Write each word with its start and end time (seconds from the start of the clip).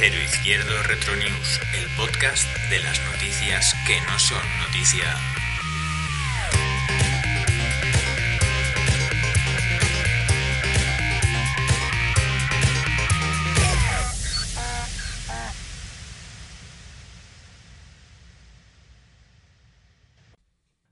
Cero 0.00 0.16
Izquierdo 0.18 0.82
Retro 0.84 1.14
News, 1.14 1.60
el 1.74 1.86
podcast 1.94 2.48
de 2.70 2.78
las 2.80 2.98
noticias 3.12 3.74
que 3.86 4.00
no 4.00 4.18
son 4.18 4.40
noticia. 4.64 5.39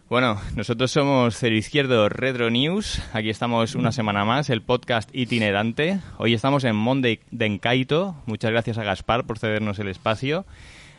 Bueno, 0.09 0.41
nosotros 0.57 0.91
somos 0.91 1.37
Cero 1.37 1.55
Izquierdo 1.55 2.09
Retro 2.09 2.49
News. 2.49 3.03
Aquí 3.13 3.29
estamos 3.29 3.75
una 3.75 3.93
semana 3.93 4.25
más, 4.25 4.49
el 4.49 4.63
podcast 4.63 5.15
itinerante. 5.15 6.01
Hoy 6.17 6.33
estamos 6.33 6.65
en 6.65 6.77
Monday 6.77 7.21
Denkaito. 7.31 8.17
Muchas 8.25 8.51
gracias 8.51 8.79
a 8.79 8.85
Gaspar 8.85 9.27
por 9.27 9.39
cedernos 9.39 9.79
el 9.81 9.89
espacio. 9.89 10.47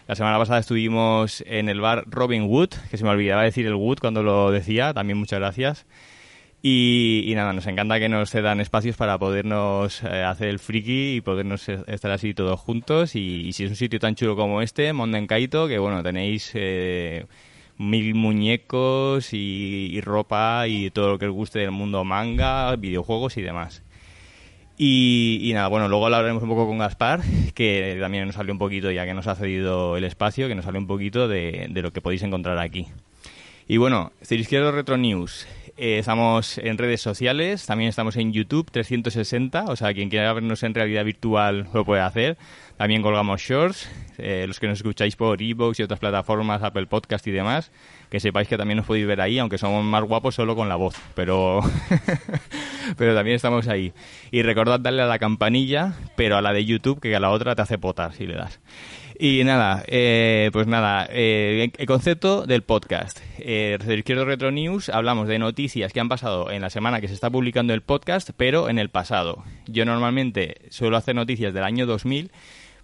La 0.07 0.13
semana 0.13 0.37
pasada 0.37 0.59
estuvimos 0.59 1.43
en 1.47 1.69
el 1.69 1.81
bar 1.81 2.03
Robin 2.05 2.43
Wood, 2.43 2.69
que 2.91 2.97
se 2.97 3.03
me 3.03 3.09
olvidaba 3.09 3.41
decir 3.41 3.65
el 3.65 3.73
Wood 3.73 3.97
cuando 3.97 4.21
lo 4.21 4.51
decía. 4.51 4.93
También 4.93 5.17
muchas 5.17 5.39
gracias. 5.39 5.87
Y, 6.61 7.31
nada, 7.35 7.51
nos 7.51 7.65
encanta 7.65 7.97
que 7.99 8.09
nos 8.09 8.29
cedan 8.29 8.59
espacios 8.59 8.95
para 8.95 9.17
podernos 9.17 10.03
eh, 10.03 10.21
hacer 10.23 10.49
el 10.49 10.59
friki 10.59 11.15
y 11.15 11.21
podernos 11.21 11.67
eh, 11.67 11.79
estar 11.87 12.11
así 12.11 12.35
todos 12.35 12.59
juntos. 12.59 13.15
Y, 13.15 13.53
si 13.53 13.63
es 13.63 13.71
un 13.71 13.75
sitio 13.75 13.99
tan 13.99 14.13
chulo 14.13 14.35
como 14.35 14.61
este, 14.61 14.93
Mondenkaito, 14.93 15.67
que 15.67 15.79
bueno, 15.79 16.03
tenéis... 16.03 16.51
Eh, 16.53 17.25
mil 17.79 18.13
muñecos 18.13 19.29
y, 19.33 19.99
ropa 20.01 20.67
y 20.67 20.91
todo 20.91 21.09
lo 21.09 21.17
que 21.17 21.27
os 21.27 21.33
guste 21.33 21.59
del 21.59 21.71
mundo 21.71 22.03
manga, 22.03 22.75
videojuegos 22.75 23.37
y 23.37 23.41
demás. 23.41 23.81
Y, 24.77 25.51
nada, 25.53 25.67
bueno, 25.67 25.87
luego 25.89 26.05
hablaremos 26.05 26.43
un 26.43 26.49
poco 26.49 26.67
con 26.67 26.77
Gaspar, 26.77 27.21
que 27.55 27.97
también 27.99 28.27
nos 28.27 28.35
salió 28.35 28.53
un 28.53 28.59
poquito, 28.59 28.91
ya 28.91 29.05
que 29.05 29.13
nos 29.13 29.27
ha 29.27 29.35
cedido 29.35 29.97
el 29.97 30.03
espacio, 30.03 30.47
que 30.47 30.55
nos 30.55 30.65
sale 30.65 30.77
un 30.77 30.87
poquito 30.87 31.27
de, 31.27 31.69
lo 31.73 31.91
que 31.91 32.01
podéis 32.01 32.23
encontrar 32.23 32.59
aquí. 32.59 32.87
Y 33.67 33.77
bueno, 33.77 34.11
Cero 34.21 34.41
Izquierdo 34.41 34.71
Retro 34.71 34.97
News. 34.97 35.47
Eh, 35.81 35.99
estamos 35.99 36.57
en 36.57 36.77
redes 36.77 36.99
sociales, 36.99 37.65
también 37.65 37.87
estamos 37.87 38.17
en 38.17 38.33
YouTube 38.33 38.69
360, 38.69 39.63
o 39.63 39.77
sea, 39.77 39.93
quien 39.93 40.09
quiera 40.09 40.33
vernos 40.33 40.61
en 40.63 40.73
realidad 40.73 41.05
virtual 41.05 41.69
lo 41.73 41.85
puede 41.85 42.01
hacer. 42.01 42.37
También 42.75 43.01
colgamos 43.01 43.39
shorts, 43.39 43.89
eh, 44.17 44.43
los 44.45 44.59
que 44.59 44.67
nos 44.67 44.79
escucháis 44.79 45.15
por 45.15 45.41
Evox 45.41 45.79
y 45.79 45.83
otras 45.83 46.01
plataformas, 46.01 46.63
Apple 46.63 46.87
Podcast 46.87 47.25
y 47.27 47.31
demás, 47.31 47.71
que 48.09 48.19
sepáis 48.19 48.49
que 48.49 48.57
también 48.57 48.75
nos 48.75 48.87
podéis 48.87 49.07
ver 49.07 49.21
ahí, 49.21 49.39
aunque 49.39 49.57
somos 49.57 49.85
más 49.85 50.03
guapos 50.03 50.35
solo 50.35 50.53
con 50.53 50.67
la 50.67 50.75
voz, 50.75 50.95
pero, 51.15 51.61
pero 52.97 53.15
también 53.15 53.37
estamos 53.37 53.69
ahí. 53.69 53.93
Y 54.31 54.41
recordad 54.41 54.81
darle 54.81 55.03
a 55.03 55.07
la 55.07 55.17
campanilla, 55.17 55.93
pero 56.17 56.35
a 56.35 56.41
la 56.41 56.51
de 56.51 56.65
YouTube, 56.65 56.99
que 56.99 57.15
a 57.15 57.21
la 57.21 57.29
otra 57.29 57.55
te 57.55 57.61
hace 57.61 57.77
potar 57.77 58.11
si 58.11 58.27
le 58.27 58.35
das. 58.35 58.59
Y 59.21 59.43
nada, 59.43 59.83
eh, 59.87 60.49
pues 60.53 60.65
nada, 60.65 61.05
eh, 61.11 61.73
el 61.77 61.85
concepto 61.85 62.45
del 62.45 62.61
podcast. 62.61 63.19
Eh, 63.37 63.77
Izquierdo 63.97 64.23
Retro 64.23 64.49
News 64.49 64.87
hablamos 64.87 65.27
de 65.27 65.37
noticias 65.37 65.91
que 65.91 65.99
han 65.99 66.07
pasado 66.07 66.49
en 66.51 66.61
la 66.61 66.69
semana 66.69 67.01
que 67.01 67.09
se 67.09 67.15
está 67.15 67.29
publicando 67.29 67.73
el 67.73 67.81
podcast, 67.81 68.29
pero 68.37 68.69
en 68.69 68.79
el 68.79 68.87
pasado. 68.87 69.43
Yo 69.67 69.83
normalmente 69.83 70.61
suelo 70.69 70.95
hacer 70.95 71.15
noticias 71.15 71.53
del 71.53 71.65
año 71.65 71.85
2000, 71.85 72.31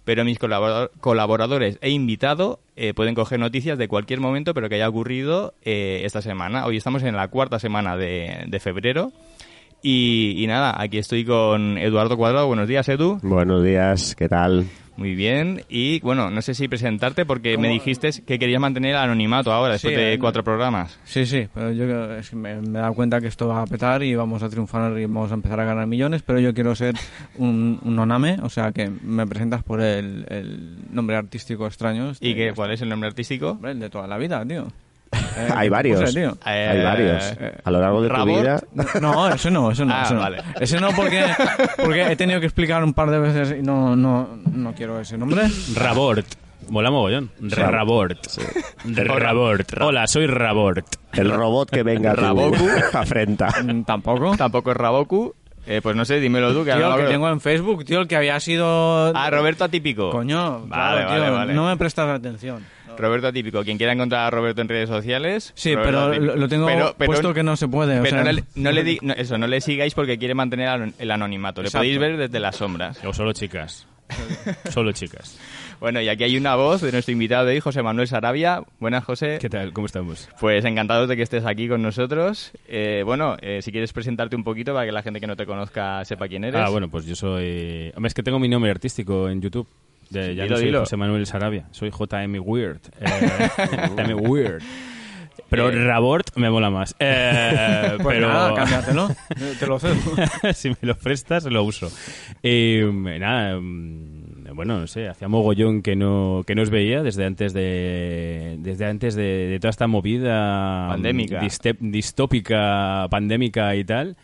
pero 0.04 0.26
mis 0.26 0.38
colaborador- 0.38 0.90
colaboradores 1.00 1.78
e 1.80 1.88
invitado 1.88 2.60
eh, 2.76 2.92
pueden 2.92 3.14
coger 3.14 3.40
noticias 3.40 3.78
de 3.78 3.88
cualquier 3.88 4.20
momento, 4.20 4.52
pero 4.52 4.68
que 4.68 4.74
haya 4.74 4.90
ocurrido 4.90 5.54
eh, 5.64 6.02
esta 6.04 6.20
semana. 6.20 6.66
Hoy 6.66 6.76
estamos 6.76 7.02
en 7.02 7.16
la 7.16 7.28
cuarta 7.28 7.58
semana 7.58 7.96
de, 7.96 8.60
febrero. 8.60 9.10
Y 9.82 10.44
nada, 10.48 10.74
aquí 10.78 10.98
estoy 10.98 11.24
con 11.24 11.78
Eduardo 11.78 12.18
Cuadrado. 12.18 12.46
Buenos 12.46 12.68
días, 12.68 12.86
Edu. 12.90 13.20
Buenos 13.22 13.64
días, 13.64 14.14
¿qué 14.16 14.28
tal? 14.28 14.66
Muy 14.96 15.14
bien. 15.14 15.62
Y 15.68 16.00
bueno, 16.00 16.30
no 16.30 16.40
sé 16.42 16.54
si 16.54 16.68
presentarte 16.68 17.26
porque 17.26 17.58
me 17.58 17.68
dijiste 17.68 18.10
que 18.26 18.38
querías 18.38 18.60
mantener 18.60 18.92
el 18.92 18.96
anonimato 18.96 19.52
ahora, 19.52 19.74
después 19.74 19.94
Sí, 19.94 20.00
de 20.00 20.18
cuatro 20.18 20.42
programas. 20.42 20.98
Sí, 21.04 21.26
sí, 21.26 21.48
pero 21.54 21.70
yo 21.72 22.14
es 22.16 22.30
que 22.30 22.36
me, 22.36 22.60
me 22.62 22.78
he 22.78 22.82
dado 22.82 22.94
cuenta 22.94 23.20
que 23.20 23.26
esto 23.26 23.48
va 23.48 23.62
a 23.62 23.66
petar 23.66 24.02
y 24.02 24.14
vamos 24.14 24.42
a 24.42 24.48
triunfar 24.48 24.98
y 24.98 25.02
vamos 25.06 25.30
a 25.30 25.34
empezar 25.34 25.60
a 25.60 25.64
ganar 25.64 25.86
millones, 25.86 26.22
pero 26.22 26.40
yo 26.40 26.54
quiero 26.54 26.74
ser 26.74 26.94
un, 27.36 27.78
un 27.82 27.98
oname, 27.98 28.38
o 28.42 28.48
sea 28.48 28.72
que 28.72 28.88
me 28.88 29.26
presentas 29.26 29.62
por 29.62 29.80
el, 29.80 30.24
el 30.28 30.76
nombre 30.90 31.16
artístico 31.16 31.66
extraño. 31.66 32.10
este, 32.10 32.26
¿Y 32.26 32.30
ya 32.30 32.36
qué, 32.36 32.52
cuál 32.54 32.70
es 32.72 32.80
el 32.80 32.88
nombre 32.88 33.08
artístico? 33.08 33.50
Hombre, 33.50 33.72
el 33.72 33.80
de 33.80 33.90
toda 33.90 34.06
la 34.06 34.16
vida, 34.18 34.44
tío. 34.46 34.68
Eh, 35.36 35.48
Hay 35.54 35.66
¿qué 35.66 35.70
varios. 35.70 36.14
tío? 36.14 36.30
Eh, 36.46 36.68
Hay 36.70 36.82
varios. 36.82 37.32
A 37.64 37.70
lo 37.70 37.80
largo 37.80 38.02
de 38.02 38.08
tu 38.08 38.24
vida. 38.24 38.60
No, 39.00 39.28
eso 39.28 39.50
no, 39.50 39.70
eso 39.70 39.84
no. 39.84 39.94
Ah, 39.94 40.02
eso 40.04 40.14
no. 40.14 40.20
vale. 40.20 40.38
Ese 40.60 40.80
no 40.80 40.88
porque, 40.96 41.24
porque 41.76 42.10
he 42.12 42.16
tenido 42.16 42.40
que 42.40 42.46
explicar 42.46 42.82
un 42.82 42.94
par 42.94 43.10
de 43.10 43.18
veces 43.18 43.54
y 43.58 43.62
no, 43.62 43.94
no, 43.96 44.38
no 44.52 44.72
quiero 44.74 45.00
ese 45.00 45.18
nombre. 45.18 45.42
Rabort. 45.74 46.26
Mola 46.68 46.90
mogollón. 46.90 47.30
Rab- 47.40 47.70
Rabort. 47.70 48.18
Rabort. 48.84 49.72
Hola, 49.80 50.06
soy 50.06 50.26
Rabort. 50.26 50.86
El 51.12 51.30
robot 51.30 51.70
que 51.70 51.82
venga 51.82 52.14
Raboku. 52.14 52.66
afrenta. 52.92 53.48
Mm, 53.62 53.82
Tampoco. 53.84 54.36
Tampoco 54.36 54.70
es 54.72 54.76
Raboku. 54.76 55.34
Eh, 55.68 55.80
pues 55.82 55.96
no 55.96 56.04
sé, 56.04 56.20
dímelo 56.20 56.52
tú. 56.52 56.64
Que 56.64 56.72
Tío, 56.72 56.96
que 56.96 57.04
tengo 57.04 57.28
en 57.28 57.40
Facebook, 57.40 57.84
tío, 57.84 58.00
el 58.00 58.06
que 58.06 58.14
había 58.16 58.38
sido... 58.38 59.12
Ah, 59.16 59.28
Roberto 59.30 59.64
Atípico. 59.64 60.10
Coño, 60.10 60.60
Vale, 60.66 60.68
claro, 60.68 61.08
vale, 61.08 61.24
tío, 61.26 61.32
vale. 61.34 61.54
no 61.54 61.66
me 61.66 61.76
prestas 61.76 62.08
atención. 62.08 62.64
Roberto 62.98 63.28
Atípico. 63.28 63.62
Quien 63.64 63.76
quiera 63.78 63.92
encontrar 63.92 64.26
a 64.26 64.30
Roberto 64.30 64.60
en 64.62 64.68
redes 64.68 64.88
sociales. 64.88 65.52
Sí, 65.54 65.74
Roberto 65.74 65.88
pero 65.90 66.02
Atípico. 66.06 66.26
lo, 66.26 66.36
lo 66.36 66.48
tengo 66.48 66.66
Pero- 66.66 66.94
pero- 66.98 67.06
puesto 67.10 67.34
que 67.34 67.42
no 67.42 67.56
se 67.56 67.68
puede. 67.68 68.00
o 68.00 68.02
Pero 68.02 68.16
sea, 68.16 68.24
no 68.24 68.32
le, 68.32 68.44
no 68.54 68.72
le 68.72 68.82
di- 68.84 68.98
no, 69.02 69.12
eso, 69.14 69.38
no 69.38 69.46
le 69.46 69.60
sigáis 69.60 69.94
porque 69.94 70.18
quiere 70.18 70.34
mantener 70.34 70.92
el 70.98 71.10
anonimato. 71.10 71.62
Le 71.62 71.70
podéis 71.70 71.98
ver 71.98 72.16
desde 72.16 72.40
las 72.40 72.56
sombras. 72.56 73.02
O 73.04 73.12
solo 73.12 73.32
chicas. 73.32 73.86
Solo 74.70 74.92
chicas. 74.92 75.36
Bueno, 75.80 76.00
y 76.00 76.08
aquí 76.08 76.22
hay 76.22 76.36
una 76.36 76.54
voz 76.54 76.80
de 76.80 76.92
nuestro 76.92 77.10
invitado 77.12 77.44
de 77.44 77.54
hoy, 77.54 77.60
José 77.60 77.82
Manuel 77.82 78.06
Sarabia. 78.06 78.62
Buenas, 78.78 79.04
José. 79.04 79.38
¿Qué 79.40 79.50
tal? 79.50 79.72
¿Cómo 79.72 79.86
estamos? 79.86 80.28
Pues 80.40 80.64
encantados 80.64 81.08
de 81.08 81.16
que 81.16 81.22
estés 81.22 81.44
aquí 81.44 81.68
con 81.68 81.82
nosotros. 81.82 82.52
Eh, 82.68 83.02
bueno, 83.04 83.36
eh, 83.42 83.62
si 83.62 83.72
quieres 83.72 83.92
presentarte 83.92 84.36
un 84.36 84.44
poquito 84.44 84.72
para 84.74 84.86
que 84.86 84.92
la 84.92 85.02
gente 85.02 85.20
que 85.20 85.26
no 85.26 85.34
te 85.34 85.44
conozca 85.44 86.04
sepa 86.04 86.28
quién 86.28 86.44
eres. 86.44 86.60
Ah, 86.64 86.68
bueno, 86.70 86.88
pues 86.88 87.04
yo 87.04 87.16
soy... 87.16 87.90
Hombre, 87.96 88.06
es 88.06 88.14
que 88.14 88.22
tengo 88.22 88.38
mi 88.38 88.48
nombre 88.48 88.70
artístico 88.70 89.28
en 89.28 89.42
YouTube. 89.42 89.66
De, 90.10 90.34
ya 90.34 90.44
Dilo, 90.44 90.54
no 90.54 90.56
soy 90.56 90.66
dilo. 90.66 90.80
José 90.80 90.96
Manuel 90.96 91.26
Sarabia. 91.26 91.66
Soy 91.72 91.90
JM 91.90 92.40
Weird. 92.44 92.80
Eh, 93.00 93.48
JM 93.96 94.20
Weird. 94.30 94.62
Pero 95.48 95.68
Eh. 95.70 95.84
Rabort 95.84 96.36
me 96.36 96.50
mola 96.50 96.70
más. 96.70 96.96
Eh, 96.98 97.96
Pues 98.02 98.16
pero... 98.16 98.28
nada, 98.28 98.54
cámbiatelo. 98.54 99.08
Te 99.60 99.66
lo 99.66 99.78
cedo. 99.78 99.94
si 100.54 100.70
me 100.70 100.76
lo 100.82 100.96
prestas, 100.96 101.44
lo 101.44 101.62
uso. 101.62 101.90
Y 102.42 102.80
nada, 103.18 103.58
mm, 103.60 104.54
bueno, 104.54 104.80
no 104.80 104.86
sé, 104.86 105.08
hacía 105.08 105.28
mogollón 105.28 105.82
que 105.82 105.94
no, 105.96 106.42
que 106.46 106.54
no 106.54 106.62
os 106.62 106.70
veía 106.70 107.02
desde 107.02 107.26
antes 107.26 107.52
de 107.52 108.56
desde 108.58 108.86
antes 108.86 109.14
de, 109.14 109.22
de 109.48 109.58
toda 109.60 109.70
esta 109.70 109.86
movida 109.86 110.86
Pandémica. 110.88 111.40
diste- 111.40 111.76
distópica, 111.78 113.06
pandémica 113.10 113.74
y 113.76 113.84
tal. 113.84 114.16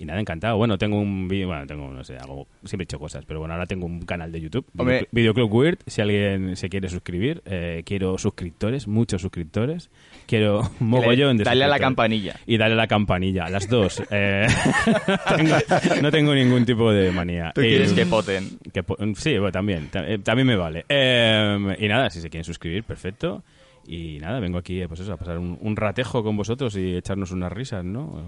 Y 0.00 0.04
nada, 0.04 0.20
encantado. 0.20 0.56
Bueno, 0.56 0.78
tengo 0.78 0.96
un 1.00 1.26
vídeo, 1.26 1.48
bueno, 1.48 1.66
tengo, 1.66 1.90
no 1.92 2.04
sé, 2.04 2.16
hago, 2.16 2.46
siempre 2.64 2.84
he 2.84 2.86
hecho 2.86 3.00
cosas, 3.00 3.24
pero 3.24 3.40
bueno, 3.40 3.54
ahora 3.54 3.66
tengo 3.66 3.84
un 3.84 4.00
canal 4.02 4.30
de 4.30 4.40
YouTube, 4.40 4.64
Hombre. 4.76 5.08
Videoclub- 5.12 5.50
Weird, 5.50 5.78
si 5.88 6.00
alguien 6.00 6.54
se 6.54 6.68
quiere 6.68 6.88
suscribir, 6.88 7.42
eh, 7.46 7.82
quiero 7.84 8.16
suscriptores, 8.16 8.86
muchos 8.86 9.20
suscriptores, 9.22 9.90
quiero 10.26 10.62
mogollón 10.78 11.36
de 11.36 11.42
Dale 11.42 11.64
a 11.64 11.68
la 11.68 11.80
campanilla. 11.80 12.36
Y 12.46 12.58
dale 12.58 12.74
a 12.74 12.76
la 12.76 12.86
campanilla, 12.86 13.46
a 13.46 13.50
las 13.50 13.68
dos. 13.68 14.00
Eh, 14.12 14.46
no 16.02 16.10
tengo 16.10 16.34
ningún 16.34 16.64
tipo 16.64 16.92
de 16.92 17.10
manía. 17.10 17.52
Tú 17.54 17.60
quieres 17.60 17.92
Eh, 17.92 17.94
que 17.94 18.06
poten. 18.06 18.58
que 18.72 18.82
po- 18.82 18.96
sí, 19.16 19.32
bueno, 19.38 19.52
también, 19.52 19.88
ta- 19.88 20.06
eh, 20.08 20.18
también 20.18 20.46
me 20.46 20.56
vale. 20.56 20.84
Eh, 20.88 21.76
y 21.80 21.88
nada, 21.88 22.10
si 22.10 22.20
se 22.20 22.30
quieren 22.30 22.44
suscribir, 22.44 22.84
perfecto. 22.84 23.42
Y 23.86 24.18
nada, 24.20 24.38
vengo 24.38 24.58
aquí 24.58 24.80
eh, 24.82 24.86
pues 24.88 25.00
eso, 25.00 25.12
a 25.12 25.16
pasar 25.16 25.38
un, 25.38 25.58
un 25.60 25.74
ratejo 25.76 26.22
con 26.22 26.36
vosotros 26.36 26.76
y 26.76 26.94
echarnos 26.96 27.32
unas 27.32 27.50
risas, 27.52 27.84
¿no? 27.84 28.22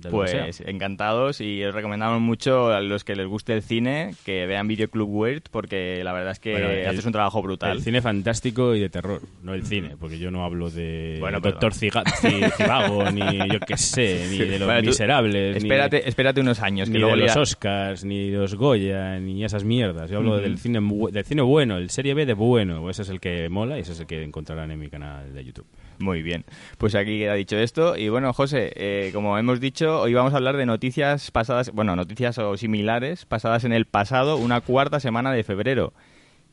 De. 0.00 0.10
Pues 0.10 0.60
encantados 0.66 1.40
y 1.40 1.62
os 1.64 1.74
recomendamos 1.74 2.20
mucho 2.20 2.68
a 2.72 2.80
los 2.80 3.04
que 3.04 3.16
les 3.16 3.26
guste 3.26 3.52
el 3.54 3.62
cine 3.62 4.14
que 4.24 4.46
vean 4.46 4.68
Videoclub 4.68 5.08
Weird 5.08 5.42
porque 5.50 6.02
la 6.04 6.12
verdad 6.12 6.32
es 6.32 6.38
que 6.40 6.52
Bueno, 6.52 6.68
el- 6.70 6.86
haces 6.86 7.04
un 7.04 7.12
trabajo 7.12 7.42
brutal. 7.42 7.72
El 7.76 7.82
cine 7.82 8.00
fantástico 8.00 8.74
y 8.74 8.80
de 8.80 8.88
terror, 8.88 9.20
no 9.42 9.54
el 9.54 9.64
cine, 9.64 9.96
porque 9.98 10.18
yo 10.18 10.30
no 10.30 10.44
hablo 10.44 10.70
de 10.70 11.16
Bueno, 11.20 11.40
Doctor 11.40 11.72
Ciga- 11.74 12.04
Ci- 12.04 12.50
Civago, 12.56 13.10
ni 13.10 13.20
yo 13.52 13.60
qué 13.66 13.76
sé, 13.76 14.26
ni 14.30 14.38
de 14.38 14.58
los 14.58 14.66
Bueno, 14.68 14.82
miserables, 14.82 15.54
ni- 15.56 15.68
Espérate, 15.68 16.08
espérate 16.08 16.40
unos 16.40 16.60
años. 16.60 16.88
ni 16.88 16.94
que 16.94 16.98
luego 17.00 17.16
de 17.16 17.22
los 17.22 17.36
Oscars, 17.36 18.04
ni 18.04 18.30
los 18.30 18.54
Goya, 18.54 19.18
ni 19.18 19.44
esas 19.44 19.64
mierdas. 19.64 20.10
Yo 20.10 20.18
hablo 20.18 20.38
del 20.38 20.58
cine 20.58 20.78
del 21.12 21.24
cine 21.24 21.42
bueno, 21.42 21.76
el 21.78 21.90
serie 21.90 22.14
B 22.14 22.24
de 22.26 22.34
bueno. 22.34 22.88
Ese 22.90 23.02
es 23.02 23.08
el 23.08 23.20
que 23.20 23.48
mola 23.48 23.78
y 23.78 23.80
ese 23.80 23.92
es 23.92 24.00
el 24.00 24.06
que 24.06 24.22
encontrarán 24.22 24.70
en 24.70 24.78
mi 24.78 24.88
canal 24.88 25.32
de 25.34 25.44
YouTube. 25.44 25.66
Muy 25.98 26.22
bien. 26.22 26.44
Pues 26.78 26.94
aquí 26.94 27.18
queda 27.18 27.34
dicho 27.34 27.56
esto. 27.58 27.96
Y 27.96 28.08
bueno, 28.08 28.32
José, 28.32 28.72
eh, 28.76 29.10
como 29.12 29.36
hemos 29.36 29.58
dicho, 29.60 29.97
hoy 30.00 30.14
vamos 30.14 30.32
a 30.32 30.36
hablar 30.36 30.56
de 30.56 30.66
noticias 30.66 31.30
pasadas, 31.30 31.70
bueno, 31.72 31.94
noticias 31.96 32.38
o 32.38 32.56
similares 32.56 33.24
pasadas 33.24 33.64
en 33.64 33.72
el 33.72 33.84
pasado, 33.86 34.36
una 34.36 34.60
cuarta 34.60 35.00
semana 35.00 35.32
de 35.32 35.42
febrero. 35.44 35.92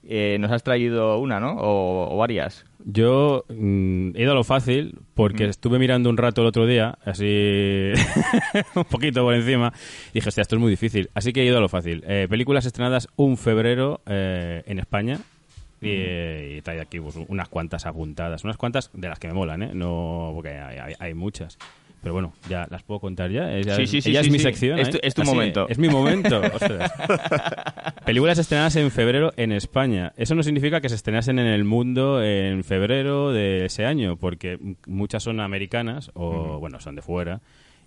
Eh, 0.08 0.38
nos 0.40 0.52
has 0.52 0.62
traído 0.64 1.18
una, 1.18 1.40
¿no? 1.40 1.54
O, 1.54 2.14
o 2.14 2.18
varias. 2.18 2.64
Yo 2.86 3.44
mm, 3.50 4.10
he 4.16 4.22
ido 4.22 4.34
a 4.34 4.36
lo 4.36 4.44
fácil 4.44 5.00
porque 5.16 5.46
estuve 5.46 5.80
mirando 5.80 6.12
un 6.12 6.18
rato 6.18 6.42
el 6.42 6.48
otro 6.48 6.68
día, 6.68 7.00
así 7.04 7.92
un 8.76 8.84
poquito 8.86 9.24
por 9.24 9.34
encima, 9.34 9.74
y 10.12 10.16
dije, 10.16 10.30
hostia, 10.30 10.44
esto 10.44 10.56
es 10.58 10.62
muy 10.62 10.70
difícil. 10.70 11.10
Así 11.16 11.34
que 11.34 11.42
he 11.42 11.46
ido 11.46 11.58
a 11.58 11.62
lo 11.62 11.70
fácil. 11.70 12.04
Eh, 12.08 12.28
películas 12.30 12.66
estrenadas 12.68 13.08
un 13.16 13.38
febrero 13.38 14.02
eh, 14.06 14.62
en 14.68 14.78
España. 14.80 15.20
Y, 15.82 15.88
eh, 15.90 16.56
y 16.58 16.62
trae 16.62 16.80
aquí 16.82 17.00
pues, 17.00 17.16
unas 17.28 17.50
cuantas 17.50 17.86
apuntadas, 17.86 18.44
unas 18.44 18.58
cuantas 18.58 18.90
de 18.94 19.10
las 19.10 19.20
que 19.20 19.28
me 19.28 19.34
molan, 19.34 19.62
¿eh? 19.64 19.72
No, 19.74 20.32
porque 20.34 20.50
hay, 20.50 20.78
hay- 20.78 20.94
hay 21.00 21.14
muchas. 21.14 21.58
Pero 22.06 22.14
bueno, 22.14 22.34
ya 22.48 22.68
las 22.70 22.84
puedo 22.84 23.00
contar 23.00 23.32
ya. 23.32 23.52
Eh, 23.58 23.64
ya 23.64 23.78
Sí, 23.78 23.88
sí, 23.88 24.00
sí, 24.00 24.12
ya 24.12 24.22
sí, 24.22 24.28
es 24.28 24.32
mi 24.32 24.38
sección. 24.38 24.78
Es 24.78 24.90
¿eh? 24.90 24.92
tu- 24.92 25.00
es 25.02 25.16
tu 25.16 25.24
Así, 25.24 25.32
momento. 25.32 25.68
Es 25.68 25.80
mi 25.80 25.90
momento. 25.90 26.40
Películas 28.06 28.38
estrenadas 28.38 28.76
en 28.76 28.92
febrero 28.92 29.34
en 29.38 29.52
España. 29.52 30.14
Eso 30.16 30.36
no 30.36 30.44
significa 30.44 30.82
que 30.82 30.90
se 30.90 30.94
estrenasen 30.94 31.40
en 31.40 31.48
el 31.48 31.64
mundo 31.64 32.24
en 32.24 32.64
febrero 32.64 33.32
de 33.32 33.66
ese 33.66 33.86
año, 33.88 34.18
porque 34.18 34.60
muchas 34.86 35.24
son 35.24 35.40
americanas 35.40 36.12
o, 36.14 36.60
bueno, 36.60 36.80
son 36.80 36.94
de 36.96 37.02
fuera. 37.02 37.42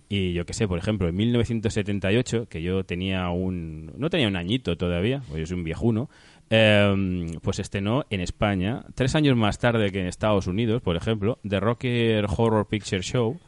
Y 0.09 0.33
yo 0.33 0.45
qué 0.45 0.51
sé, 0.51 0.67
por 0.67 0.79
ejemplo, 0.79 1.07
en 1.07 1.15
1978, 1.15 2.47
que 2.49 2.61
yo 2.61 2.83
tenía 2.83 3.29
un... 3.29 3.93
No 3.97 4.09
tenía 4.09 4.27
un 4.27 4.35
añito 4.35 4.75
todavía, 4.75 5.21
pues 5.29 5.39
yo 5.39 5.45
soy 5.45 5.57
un 5.59 5.63
viejuno, 5.63 6.09
eh, 6.49 7.27
pues 7.41 7.59
estrenó 7.59 8.05
en 8.09 8.19
España, 8.19 8.83
tres 8.95 9.15
años 9.15 9.37
más 9.37 9.59
tarde 9.59 9.91
que 9.93 10.01
en 10.01 10.07
Estados 10.07 10.47
Unidos, 10.47 10.81
por 10.81 10.97
ejemplo, 10.97 11.39
The 11.47 11.61
Rocker 11.61 12.25
Horror 12.27 12.67
Picture 12.67 13.01
Show, 13.01 13.39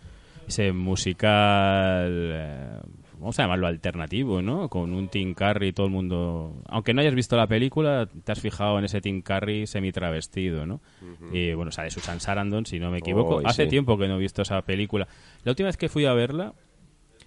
ese 0.48 0.72
musical, 0.74 2.32
eh, 2.34 2.80
vamos 3.20 3.38
a 3.40 3.44
llamarlo 3.44 3.68
alternativo, 3.68 4.42
¿no? 4.42 4.68
Con 4.68 4.94
un 4.94 5.08
Tim 5.08 5.34
Curry 5.34 5.68
y 5.68 5.74
todo 5.74 5.86
el 5.86 5.92
mundo... 5.92 6.62
Aunque 6.68 6.94
no 6.94 7.02
hayas 7.02 7.16
visto 7.16 7.38
la 7.38 7.48
película, 7.48 8.08
te 8.24 8.32
has 8.32 8.40
fijado 8.40 8.80
en 8.80 8.86
ese 8.86 9.00
Tim 9.00 9.22
Curry 9.22 9.68
semi-travestido, 9.68 10.66
¿no? 10.66 10.82
Y 11.32 11.54
bueno, 11.54 11.72
sale 11.72 11.92
Susan 11.92 12.20
Sarandon, 12.20 12.66
si 12.66 12.80
no 12.80 12.92
me 12.92 12.98
equivoco. 12.98 13.42
Hace 13.46 13.66
sí. 13.66 13.70
tiempo 13.70 13.98
que 13.98 14.08
no 14.08 14.16
he 14.16 14.20
visto 14.20 14.42
esa 14.42 14.62
película. 14.64 15.08
La 15.44 15.52
última 15.52 15.68
vez 15.68 15.78
que 15.78 15.88
fui 15.88 16.06
a 16.06 16.14
verla, 16.14 16.54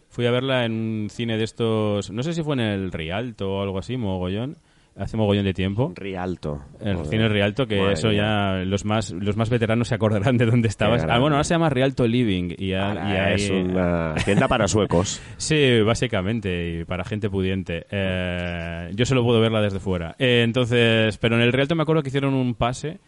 fui 0.08 0.26
a 0.26 0.30
verla 0.30 0.64
en 0.64 0.72
un 0.72 1.10
cine 1.10 1.36
de 1.38 1.44
estos... 1.44 2.10
No 2.10 2.22
sé 2.22 2.34
si 2.34 2.42
fue 2.42 2.54
en 2.54 2.60
el 2.60 2.92
Rialto 2.92 3.54
o 3.54 3.62
algo 3.62 3.78
así, 3.78 3.96
mogollón. 3.96 4.56
Hace 4.96 5.16
mogollón 5.16 5.44
de 5.44 5.54
tiempo. 5.54 5.92
Rialto. 5.96 6.62
El 6.80 6.94
Joder. 6.94 7.10
cine 7.10 7.28
Rialto, 7.28 7.66
que 7.66 7.78
Madre 7.80 7.94
eso 7.94 8.12
ya 8.12 8.62
los 8.64 8.84
más 8.84 9.10
los 9.10 9.36
más 9.36 9.50
veteranos 9.50 9.88
se 9.88 9.96
acordarán 9.96 10.36
de 10.36 10.46
dónde 10.46 10.68
estabas. 10.68 11.02
Ah, 11.02 11.18
bueno, 11.18 11.34
ahora 11.34 11.42
se 11.44 11.54
llama 11.54 11.68
Rialto 11.68 12.06
Living 12.06 12.54
y, 12.56 12.68
ya- 12.68 12.90
Ahora 12.90 13.08
y 13.12 13.16
ahí- 13.16 13.34
es 13.34 13.50
una 13.50 14.14
tienda 14.24 14.46
para 14.46 14.68
suecos. 14.68 15.20
Sí, 15.36 15.80
básicamente, 15.80 16.78
y 16.80 16.84
para 16.84 17.02
gente 17.04 17.28
pudiente. 17.28 17.86
Eh, 17.90 18.90
yo 18.94 19.04
solo 19.04 19.24
puedo 19.24 19.40
verla 19.40 19.60
desde 19.60 19.80
fuera. 19.80 20.14
Eh, 20.18 20.42
entonces, 20.44 21.18
pero 21.18 21.34
en 21.36 21.42
el 21.42 21.52
Rialto 21.52 21.74
me 21.74 21.82
acuerdo 21.82 22.02
que 22.02 22.08
hicieron 22.10 22.32
un 22.34 22.54
pase 22.54 22.98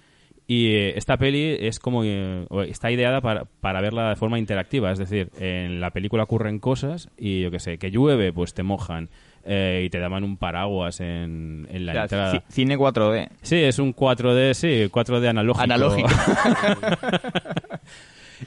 y 0.49 0.69
eh, 0.75 0.97
esta 0.99 1.17
peli 1.17 1.57
es 1.61 1.79
como 1.79 2.03
está 2.65 2.91
ideada 2.91 3.21
para, 3.21 3.45
para 3.61 3.81
verla 3.81 4.09
de 4.11 4.17
forma 4.17 4.39
interactiva, 4.41 4.91
es 4.93 4.99
decir, 4.99 5.31
en 5.41 5.81
la 5.81 5.91
película 5.91 6.25
ocurren 6.25 6.59
cosas 6.59 7.09
y 7.17 7.43
yo 7.43 7.51
qué 7.51 7.59
sé, 7.61 7.79
que 7.79 7.91
llueve, 7.91 8.33
pues 8.33 8.55
te 8.55 8.63
mojan 8.63 9.09
eh, 9.47 9.85
y 9.87 9.91
te 9.91 9.99
daban 10.01 10.25
un 10.25 10.37
paraguas 10.37 11.01
en, 11.01 11.67
en 11.71 11.87
la 11.87 11.93
O 11.93 11.95
sea, 11.95 12.03
entrada. 12.03 12.33
ci- 12.35 12.43
cine 12.49 12.77
4D. 12.77 13.29
Sí, 13.43 13.57
es 13.57 13.79
un 13.79 13.95
4D, 13.95 14.55
sí, 14.55 14.89
4D 14.91 15.29
analógico. 15.29 15.63
Analógico. 15.65 16.09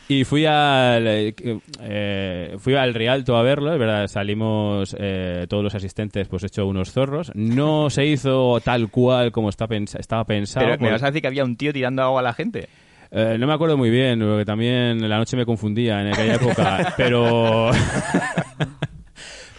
y 0.08 0.24
fui 0.24 0.46
al 0.46 1.08
eh, 1.08 1.34
eh, 1.82 2.56
fui 2.60 2.76
al 2.76 2.94
Rialto 2.94 3.36
a 3.38 3.42
verlo, 3.44 3.74
es 3.74 3.80
verdad, 3.80 4.08
salimos 4.08 4.96
eh, 5.00 5.46
todos 5.50 5.64
los 5.64 5.74
asistentes 5.76 6.28
pues 6.28 6.44
hecho 6.44 6.66
unos 6.68 6.92
zorros. 6.92 7.32
No 7.34 7.90
se 7.90 8.06
hizo 8.06 8.60
tal 8.64 8.90
cual 8.92 9.32
como 9.32 9.50
está 9.50 9.68
pens- 9.68 9.98
estaba 10.00 10.26
pensado. 10.26 10.66
Pero 10.66 10.80
me 10.82 10.92
vas 10.92 11.04
a 11.04 11.08
decir 11.08 11.22
que 11.22 11.28
había 11.28 11.44
un 11.44 11.56
tío 11.58 11.74
tirando 11.74 12.04
agua 12.04 12.20
a 12.20 12.24
la 12.24 12.34
gente. 12.34 12.68
eh, 13.12 13.38
no 13.40 13.48
me 13.48 13.54
acuerdo 13.54 13.78
muy 13.78 13.90
bien, 13.90 14.20
porque 14.20 14.46
también 14.46 15.08
la 15.10 15.18
noche 15.18 15.36
me 15.38 15.46
confundía 15.46 16.02
en 16.02 16.08
aquella 16.14 16.36
época, 16.36 16.94
pero 16.98 17.72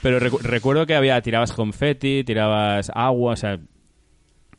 pero 0.01 0.19
recu- 0.21 0.41
recuerdo 0.41 0.87
que 0.87 0.95
había 0.95 1.21
tirabas 1.23 1.53
confeti, 1.53 2.25
tirabas 2.25 2.91
agua, 2.95 3.33
o 3.33 3.37
sea, 3.37 3.59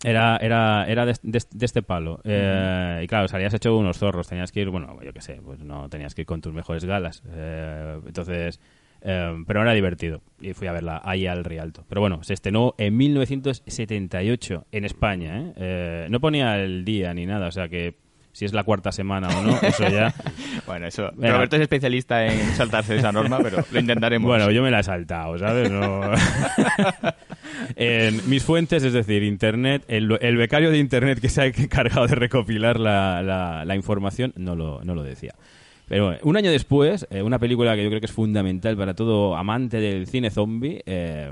era, 0.04 0.38
era, 0.38 0.86
era 0.88 1.06
de, 1.06 1.14
de- 1.22 1.44
de 1.52 1.66
este 1.66 1.84
palo. 1.84 2.22
Eh, 2.24 3.02
y 3.04 3.08
claro, 3.08 3.28
salías 3.28 3.54
hecho 3.54 3.78
unos 3.78 3.98
zorros. 4.00 4.28
Tenías 4.28 4.52
que 4.52 4.62
ir, 4.62 4.70
bueno, 4.70 4.98
yo 5.04 5.14
qué 5.14 5.22
sé, 5.22 5.40
pues 5.44 5.60
no 5.64 5.90
tenías 5.90 6.16
que 6.16 6.22
ir 6.22 6.26
con 6.26 6.42
tus 6.42 6.54
mejores 6.54 6.86
galas. 6.86 7.22
Eh, 7.30 8.00
entonces, 8.08 8.60
eh, 9.04 9.36
pero 9.46 9.62
era 9.62 9.74
divertido. 9.74 10.22
Y 10.40 10.54
fui 10.54 10.68
a 10.68 10.72
verla 10.72 11.02
ahí 11.06 11.28
al 11.28 11.44
Rialto. 11.44 11.86
Pero 11.88 12.02
bueno, 12.02 12.24
se 12.24 12.34
estrenó 12.34 12.74
en 12.80 12.98
1978 12.98 14.66
en 14.72 14.86
España. 14.86 15.40
¿eh? 15.40 15.54
Eh, 15.56 16.08
no 16.10 16.20
ponía 16.20 16.58
el 16.60 16.84
día 16.84 17.14
ni 17.14 17.26
nada, 17.28 17.48
o 17.48 17.52
sea 17.52 17.70
que 17.70 17.96
si 18.34 18.46
es 18.46 18.54
la 18.54 18.64
cuarta 18.64 18.92
semana 18.92 19.28
o 19.30 19.42
no, 19.44 19.60
eso 19.62 19.88
ya. 19.90 20.14
Bueno, 20.66 20.88
eso. 20.88 21.10
Venga. 21.16 21.34
Roberto 21.34 21.56
es 21.58 21.64
especialista 21.64 22.26
en 22.26 22.40
saltarse 22.56 22.96
esa 22.96 23.12
norma, 23.12 23.40
pero 23.42 23.64
lo 23.72 23.80
intentaremos. 23.80 24.28
Bueno, 24.28 24.52
yo 24.52 24.62
me 24.64 24.70
la 24.72 24.80
he 24.80 24.84
saltado, 24.84 25.38
¿sabes? 25.38 25.70
No... 25.72 26.02
en 27.76 28.30
mis 28.30 28.44
fuentes, 28.44 28.84
es 28.84 28.94
decir, 28.94 29.24
Internet, 29.24 29.84
el, 29.88 30.18
el 30.22 30.38
becario 30.38 30.72
de 30.72 30.78
Internet 30.78 31.20
que 31.20 31.30
se 31.30 31.42
ha 31.42 31.46
encargado 31.46 32.08
de 32.08 32.16
recopilar 32.16 32.80
la, 32.80 33.22
la- 33.22 33.66
la 33.66 33.76
información, 33.76 34.34
no 34.36 34.56
lo, 34.56 34.84
no 34.84 34.96
lo 34.96 35.04
decía. 35.04 35.34
Pero 35.88 36.06
bueno, 36.06 36.20
un 36.24 36.38
año 36.38 36.52
después, 36.52 37.06
eh, 37.10 37.22
una 37.22 37.38
película 37.40 37.76
que 37.76 37.84
yo 37.84 37.90
creo 37.90 38.00
que 38.00 38.06
es 38.06 38.12
fundamental 38.14 38.78
para 38.78 38.94
todo 38.94 39.36
amante 39.36 39.78
del 39.82 40.08
cine 40.08 40.30
zombie, 40.30 40.82
eh, 40.86 41.32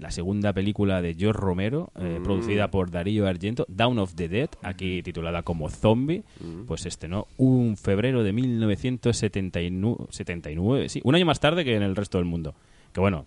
la 0.00 0.10
segunda 0.10 0.52
película 0.52 1.02
de 1.02 1.14
George 1.14 1.38
Romero, 1.40 1.92
eh, 2.00 2.18
producida 2.24 2.70
por 2.70 2.90
Darío 2.90 3.26
Argento, 3.28 3.66
Down 3.68 3.98
of 3.98 4.14
the 4.14 4.28
Dead, 4.28 4.48
aquí 4.62 5.02
titulada 5.02 5.42
como 5.42 5.68
Zombie, 5.68 6.24
pues 6.66 6.86
estrenó 6.86 7.26
un 7.36 7.76
febrero 7.76 8.22
de 8.24 8.32
1979, 8.32 10.06
79, 10.10 10.88
sí, 10.88 11.00
un 11.04 11.14
año 11.14 11.26
más 11.26 11.40
tarde 11.40 11.64
que 11.64 11.76
en 11.76 11.82
el 11.82 11.94
resto 11.96 12.18
del 12.18 12.24
mundo. 12.24 12.54
Que 12.92 13.00
bueno, 13.00 13.26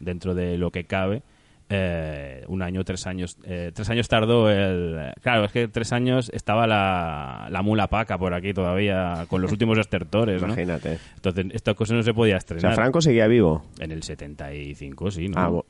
dentro 0.00 0.34
de 0.34 0.58
lo 0.58 0.70
que 0.70 0.84
cabe, 0.84 1.22
eh, 1.70 2.44
un 2.48 2.62
año, 2.62 2.82
tres 2.84 3.06
años, 3.06 3.36
eh, 3.44 3.70
tres 3.74 3.88
años 3.90 4.08
tardó 4.08 4.50
el... 4.50 5.12
Claro, 5.22 5.44
es 5.44 5.52
que 5.52 5.68
tres 5.68 5.92
años 5.92 6.30
estaba 6.34 6.66
la, 6.66 7.48
la 7.50 7.62
mula 7.62 7.88
paca 7.88 8.16
por 8.18 8.32
aquí 8.34 8.52
todavía, 8.54 9.26
con 9.28 9.42
los 9.42 9.52
últimos 9.52 9.78
estertores, 9.78 10.40
¿no? 10.40 10.48
Imagínate. 10.48 10.98
Entonces, 11.16 11.46
esta 11.52 11.74
cosa 11.74 11.94
no 11.94 12.02
se 12.02 12.14
podía 12.14 12.34
O 12.34 12.38
estrenar. 12.38 12.62
sea, 12.62 12.82
Franco 12.82 13.00
seguía 13.00 13.26
vivo. 13.26 13.64
En 13.78 13.92
el 13.92 14.02
75, 14.02 15.10
sí, 15.10 15.28
¿no? 15.28 15.38
Ah, 15.38 15.62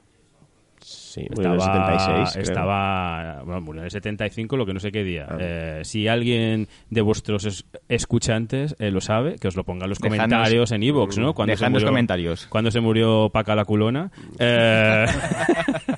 sí, 1.09 1.27
murió 1.35 1.47
en 1.49 1.53
el 1.55 1.59
Estaba, 1.61 1.99
76. 1.99 2.33
creo. 2.33 2.43
estaba 2.43 3.43
bueno, 3.45 3.61
murió 3.61 3.81
en 3.83 3.85
el 3.87 3.91
75, 3.91 4.57
lo 4.57 4.67
que 4.67 4.75
no 4.75 4.81
sé 4.81 4.93
qué 4.93 5.05
día. 5.05 5.27
Ah. 5.29 5.37
Eh, 5.41 5.81
si 5.85 6.09
alguien 6.09 6.69
de 6.91 7.01
vuestros 7.01 7.45
es- 7.45 7.65
escuchantes 7.89 8.77
eh, 8.79 8.91
lo 8.91 9.01
sabe, 9.01 9.37
que 9.37 9.49
os 9.49 9.57
lo 9.57 9.65
ponga 9.65 9.85
en 9.85 9.91
los 9.91 9.99
Dejadnos- 10.01 10.17
comentarios 10.17 10.73
en 10.73 10.83
iVoox, 10.83 11.19
¿no? 11.19 11.35
Cuando 11.35 11.57
se 11.57 11.69
murió- 11.69 11.87
comentarios. 11.89 12.47
Cuando 12.47 12.71
se 12.71 12.81
murió 12.81 13.31
Paca 13.31 13.55
la 13.55 13.65
culona. 13.65 14.11
Eh, 14.39 15.07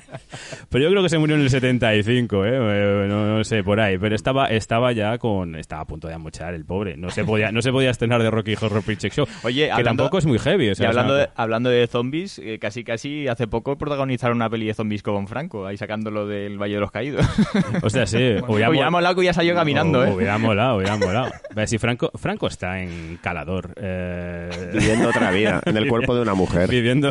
pero 0.71 0.85
yo 0.85 0.89
creo 0.89 1.03
que 1.03 1.09
se 1.09 1.17
murió 1.19 1.35
en 1.35 1.41
el 1.43 1.49
75, 1.51 2.45
¿eh? 2.45 2.49
Eh, 2.53 3.05
No, 3.07 3.37
no 3.37 3.43
sé, 3.43 3.63
por 3.63 3.79
ahí. 3.79 3.97
Pero 3.99 4.15
estaba, 4.15 4.47
estaba 4.47 4.91
ya 4.93 5.17
con... 5.19 5.55
Estaba 5.55 5.81
a 5.83 5.85
punto 5.85 6.07
de 6.07 6.13
amochar 6.15 6.53
el 6.53 6.65
pobre. 6.65 6.97
No 6.97 7.09
se 7.11 7.23
podía, 7.23 7.51
no 7.51 7.61
se 7.61 7.71
podía 7.71 7.89
estrenar 7.91 8.23
de 8.23 8.31
Rocky 8.31 8.55
Horror 8.59 8.81
Picture 8.83 9.09
Show. 9.13 9.27
Oye, 9.43 9.65
que 9.65 9.71
hablando- 9.71 10.03
tampoco 10.03 10.17
es 10.17 10.25
muy 10.25 10.39
heavy. 10.39 10.69
O 10.69 10.75
sea, 10.75 10.85
y 10.85 10.89
hablando 10.89 11.13
de, 11.15 11.29
hablando 11.35 11.69
de 11.69 11.85
zombies, 11.87 12.39
eh, 12.39 12.57
casi 12.59 12.83
casi 12.83 13.27
hace 13.27 13.47
poco 13.47 13.77
protagonizaron 13.77 14.37
una 14.37 14.49
peli 14.49 14.65
de 14.67 14.73
zombies 14.73 15.03
con 15.03 15.27
Franco, 15.27 15.65
ahí 15.67 15.77
sacándolo 15.77 16.25
del 16.25 16.57
Valle 16.57 16.75
de 16.75 16.79
los 16.79 16.91
Caídos. 16.91 17.25
O 17.83 17.89
sea, 17.89 18.05
sí. 18.05 18.17
hubiera 18.47 18.69
Hubiera 18.69 18.87
mol- 18.87 18.91
molado 18.91 19.15
que 19.15 19.19
hubiera 19.19 19.33
salido 19.33 19.55
caminando, 19.55 20.05
¿eh? 20.05 20.11
Hubiera 20.11 20.37
molado, 20.37 20.77
hubiera 20.77 20.95
molado. 20.97 21.31
Ve, 21.53 21.67
Si 21.67 21.77
Franco, 21.77 22.11
Franco 22.15 22.47
está 22.47 22.79
en 22.81 23.17
calador. 23.21 23.73
eh, 23.75 24.49
Viviendo 24.73 25.09
otra 25.09 25.31
vida, 25.31 25.61
en 25.65 25.75
el 25.77 25.87
cuerpo 25.87 26.15
de 26.15 26.21
una 26.21 26.33
mujer. 26.33 26.69
Viviendo. 26.69 27.09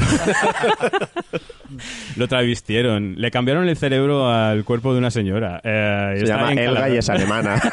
Lo 2.16 2.28
travistieron. 2.28 3.14
Le 3.18 3.30
cambiaron 3.30 3.68
el 3.68 3.76
cerebro 3.76 4.28
al 4.30 4.64
cuerpo 4.64 4.92
de 4.92 4.98
una 4.98 5.10
señora. 5.10 5.60
eh, 5.64 6.14
Se 6.18 6.26
llama 6.26 6.52
Elga 6.52 6.88
y 6.90 6.96
es 6.96 7.08
alemana. 7.08 7.60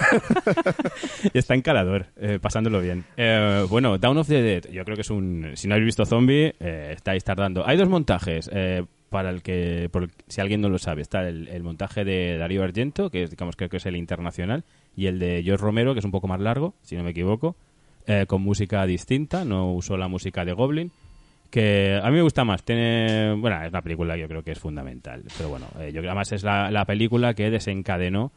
Y 1.34 1.38
está 1.38 1.54
en 1.54 1.62
calador, 1.62 2.06
eh, 2.18 2.40
pasándolo 2.42 2.80
bien. 2.82 3.04
Eh, 3.18 3.66
bueno, 3.70 3.98
Down 3.98 4.18
of 4.18 4.28
the 4.28 4.42
Dead, 4.42 4.64
yo 4.72 4.84
creo 4.86 4.96
que 4.96 5.02
es 5.02 5.10
un... 5.10 5.52
Si 5.56 5.68
no 5.68 5.74
habéis 5.76 5.86
visto 5.88 6.06
Zombie, 6.06 6.54
eh, 6.60 6.94
estáis 6.96 7.24
tardando. 7.24 7.68
Hay 7.68 7.78
dos 7.78 7.90
montajes, 7.90 8.50
eh, 8.54 8.84
para 9.10 9.30
el 9.30 9.42
que... 9.42 9.90
por 9.92 10.10
si 10.28 10.42
alguien 10.42 10.62
no 10.62 10.70
lo 10.70 10.78
sabe, 10.78 11.02
está 11.02 11.28
el, 11.28 11.48
el 11.48 11.64
montaje 11.64 12.06
de 12.06 12.38
Darío 12.38 12.64
Argento, 12.64 13.10
que 13.10 13.24
es, 13.24 13.30
digamos, 13.32 13.56
creo 13.56 13.70
que 13.70 13.78
es 13.78 13.86
el 13.86 13.96
internacional, 13.96 14.64
y 14.96 15.08
el 15.08 15.20
de 15.20 15.42
George 15.44 15.64
Romero, 15.64 15.94
que 15.94 16.00
es 16.00 16.06
un 16.06 16.12
poco 16.12 16.28
más 16.28 16.40
largo, 16.40 16.74
si 16.84 16.96
no 16.96 17.04
me 17.04 17.12
equivoco, 17.12 17.56
eh, 18.06 18.26
con 18.28 18.42
música 18.42 18.86
distinta, 18.86 19.44
no 19.44 19.74
usó 19.74 19.98
la 19.98 20.08
música 20.08 20.46
de 20.46 20.54
Goblin, 20.54 20.92
que 21.58 22.00
a 22.00 22.08
mí 22.12 22.18
me 22.18 22.22
gusta 22.22 22.46
más. 22.46 22.64
Tiene, 22.64 23.34
bueno, 23.34 23.60
es 23.64 23.70
una 23.70 23.82
película 23.82 24.14
que 24.14 24.22
yo 24.22 24.28
creo 24.28 24.44
que 24.44 24.52
es 24.52 24.60
fundamental, 24.60 25.24
pero 25.36 25.50
bueno, 25.50 25.66
eh, 25.80 25.88
yo 25.88 25.94
creo 25.94 26.04
que 26.04 26.10
además 26.10 26.32
es 26.32 26.44
la, 26.44 26.70
la 26.70 26.86
película 26.86 27.34
que 27.34 27.50
desencadenó 27.50 28.32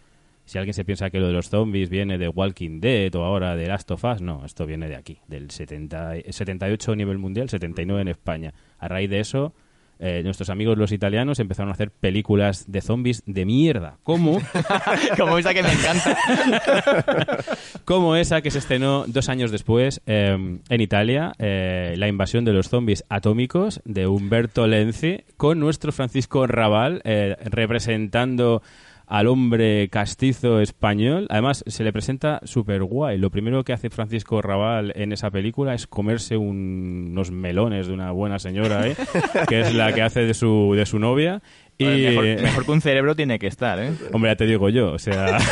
si 0.47 0.57
alguien 0.57 0.73
se 0.73 0.87
piensa 0.87 1.11
que 1.11 1.21
lo 1.21 1.27
de 1.27 1.35
los 1.35 1.50
zombies 1.50 1.91
viene 1.91 2.17
de 2.17 2.29
Walking 2.29 2.81
Dead 2.81 3.15
o 3.15 3.23
ahora 3.23 3.55
de 3.57 3.67
Last 3.67 3.91
of 3.91 4.03
Us, 4.05 4.23
no, 4.23 4.45
esto 4.47 4.65
viene 4.65 4.89
de 4.89 4.97
aquí, 4.97 5.19
del 5.29 5.50
70, 5.50 6.15
78 6.31 6.93
a 6.93 6.97
nivel 6.97 7.19
mundial, 7.19 7.50
79 7.50 8.00
en 8.00 8.09
España. 8.09 8.55
A 8.79 8.89
raíz 8.89 9.11
de 9.11 9.21
eso, 9.21 9.53
eh, 10.02 10.23
nuestros 10.25 10.49
amigos 10.49 10.78
los 10.78 10.92
italianos 10.92 11.38
empezaron 11.40 11.69
a 11.69 11.73
hacer 11.73 11.90
películas 11.90 12.64
de 12.73 12.80
zombies 12.80 13.23
de 13.26 13.45
mierda. 13.45 13.99
¿Cómo? 14.02 14.40
Como 15.19 15.38
esa 15.38 15.52
que 15.52 15.62
me 15.62 15.73
encanta. 15.73 16.16
como 17.85 18.16
esa 18.16 18.40
que 18.40 18.50
se 18.50 18.59
estrenó 18.59 19.04
dos 19.07 19.28
años 19.28 19.50
después 19.50 20.00
eh, 20.07 20.61
en 20.69 20.80
Italia, 20.80 21.33
eh, 21.38 21.95
La 21.97 22.09
invasión 22.09 22.45
de 22.45 22.52
los 22.52 22.69
zombies 22.69 23.04
atómicos 23.09 23.83
de 23.85 24.07
Humberto 24.07 24.66
Lenzi, 24.66 25.25
con 25.37 25.61
nuestro 25.61 25.92
Francisco 25.92 26.47
Raval 26.47 27.02
representando 27.45 28.62
al 29.11 29.26
hombre 29.26 29.88
castizo 29.88 30.61
español. 30.61 31.26
Además, 31.31 31.64
se 31.67 31.83
le 31.83 31.93
presenta 31.93 32.40
súper 32.45 32.85
guay. 32.85 33.19
Lo 33.19 33.29
primero 33.31 33.64
que 33.64 33.73
hace 33.73 33.90
Francisco 33.90 34.40
Raval 34.40 34.93
en 34.95 35.12
esa 35.12 35.31
película 35.33 35.75
es 35.75 35.88
comerse 35.88 36.37
un- 36.37 37.09
unos 37.11 37.33
melones 37.33 37.88
de 37.88 37.93
una 37.93 38.12
buena 38.12 38.38
señora, 38.38 38.87
¿eh? 38.87 38.95
que 39.49 39.61
es 39.62 39.75
la 39.75 39.93
que 39.93 40.02
hace 40.02 40.21
de 40.21 40.33
su, 40.33 40.75
de 40.76 40.87
su 40.87 41.00
novia. 41.00 41.43
Y, 41.85 42.03
mejor, 42.07 42.25
mejor 42.25 42.65
que 42.65 42.71
un 42.71 42.81
cerebro 42.81 43.17
tiene 43.17 43.39
que 43.39 43.47
estar, 43.47 43.79
¿eh? 43.81 43.93
hombre, 44.13 44.31
ya 44.31 44.37
te 44.37 44.47
digo 44.47 44.69
yo, 44.69 44.93
o 44.93 44.99
sea... 44.99 45.39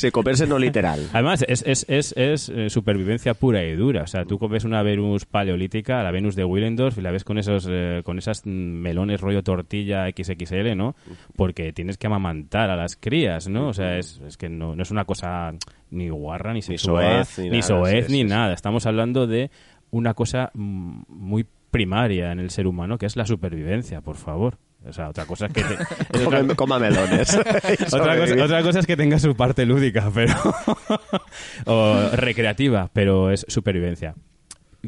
Sí, 0.00 0.10
comerse 0.10 0.46
no 0.46 0.58
literal. 0.58 1.10
Además, 1.12 1.44
es, 1.46 1.62
es, 1.66 1.84
es, 1.86 2.14
es, 2.16 2.48
eh, 2.48 2.70
supervivencia 2.70 3.34
pura 3.34 3.62
y 3.62 3.74
dura. 3.76 4.04
O 4.04 4.06
sea, 4.06 4.24
tú 4.24 4.38
ves 4.48 4.64
una 4.64 4.82
Venus 4.82 5.26
paleolítica, 5.26 6.02
la 6.02 6.10
Venus 6.10 6.36
de 6.36 6.44
Willendorf, 6.44 6.96
y 6.96 7.02
la 7.02 7.10
ves 7.10 7.22
con 7.22 7.36
esos 7.36 7.68
eh, 7.70 8.00
con 8.02 8.16
esas 8.16 8.46
mm, 8.46 8.48
melones 8.48 9.20
rollo 9.20 9.42
tortilla 9.42 10.08
XXL, 10.08 10.74
¿no? 10.74 10.94
Porque 11.36 11.74
tienes 11.74 11.98
que 11.98 12.06
amamantar 12.06 12.70
a 12.70 12.76
las 12.76 12.96
crías, 12.96 13.48
¿no? 13.48 13.68
O 13.68 13.74
sea, 13.74 13.98
es, 13.98 14.22
es 14.26 14.38
que 14.38 14.48
no, 14.48 14.74
no 14.74 14.82
es 14.82 14.90
una 14.90 15.04
cosa 15.04 15.52
ni 15.90 16.08
guarra, 16.08 16.54
ni 16.54 16.62
sexual, 16.62 17.26
soez, 17.26 17.38
ni 17.38 17.44
ni, 17.44 17.58
nada, 17.58 17.62
soez, 17.62 18.06
sí, 18.06 18.12
ni 18.12 18.18
sí, 18.18 18.24
sí. 18.24 18.30
nada. 18.30 18.54
Estamos 18.54 18.86
hablando 18.86 19.26
de 19.26 19.50
una 19.90 20.14
cosa 20.14 20.50
mm, 20.54 21.02
muy 21.08 21.44
primaria 21.70 22.32
en 22.32 22.40
el 22.40 22.48
ser 22.48 22.66
humano, 22.66 22.96
que 22.96 23.04
es 23.04 23.16
la 23.16 23.26
supervivencia, 23.26 24.00
por 24.00 24.16
favor. 24.16 24.56
O 24.86 24.92
sea, 24.92 25.10
otra 25.10 25.26
cosa 25.26 25.46
es 25.46 25.52
que... 25.52 25.62
te- 25.62 25.74
es 25.74 26.26
otra- 26.26 26.40
Come- 26.40 26.54
coma 26.56 26.78
melones. 26.78 27.34
otra 27.92 28.16
cosa, 28.18 28.44
otra 28.44 28.62
cosa 28.62 28.78
es 28.80 28.86
que 28.86 28.96
tenga 28.96 29.18
su 29.18 29.34
parte 29.36 29.66
lúdica, 29.66 30.10
pero 30.14 30.32
o 31.66 32.08
recreativa, 32.14 32.90
pero 32.92 33.30
es 33.30 33.44
supervivencia. 33.48 34.14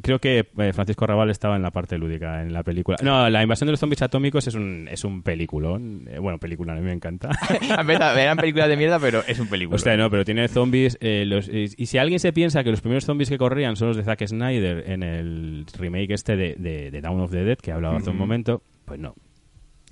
Creo 0.03 0.21
que 0.21 0.47
eh, 0.57 0.73
Francisco 0.73 1.07
Raval 1.07 1.29
estaba 1.29 1.55
en 1.55 1.61
la 1.61 1.71
parte 1.71 1.99
lúdica 1.99 2.41
en 2.41 2.55
la 2.55 2.63
película. 2.63 2.97
No, 3.03 3.29
la 3.29 3.43
invasión 3.43 3.67
de 3.67 3.73
los 3.73 3.81
zombies 3.81 4.01
atómicos 4.01 4.47
es 4.47 4.55
un, 4.55 4.89
es 4.91 5.05
un 5.05 5.23
peliculón. 5.23 6.09
Eh, 6.11 6.19
bueno, 6.19 6.39
película, 6.39 6.73
a 6.73 6.77
mí 6.77 6.81
me 6.81 6.93
encanta. 6.95 7.29
Eran 7.61 8.39
películas 8.39 8.69
de 8.71 8.77
mierda, 8.79 8.99
pero 8.99 9.23
es 9.29 9.39
un 9.39 9.49
película. 9.49 9.77
Hostia, 9.77 9.95
no, 9.99 10.09
pero 10.09 10.25
tiene 10.25 10.49
zombies. 10.49 10.97
eh, 11.03 11.25
los- 11.27 11.47
y, 11.47 11.67
y 11.77 11.85
si 11.87 11.99
alguien 11.99 12.21
se 12.21 12.33
piensa 12.33 12.65
que 12.65 12.71
los 12.71 12.81
primeros 12.81 13.05
zombies 13.05 13.29
que 13.29 13.37
corrían 13.37 13.77
son 13.77 13.89
los 13.89 13.99
de 13.99 14.05
Zack 14.05 14.27
Snyder 14.27 14.85
en 14.91 15.03
el 15.03 15.67
remake 15.79 16.15
este 16.15 16.37
de, 16.37 16.55
de, 16.59 16.91
de 16.91 17.01
Dawn 17.03 17.21
of 17.21 17.31
the 17.31 17.45
Dead, 17.45 17.59
que 17.59 17.73
hablaba 17.73 17.99
hace 17.99 18.09
un 18.09 18.17
momento, 18.17 18.63
pues 18.87 18.99
no. 18.99 19.15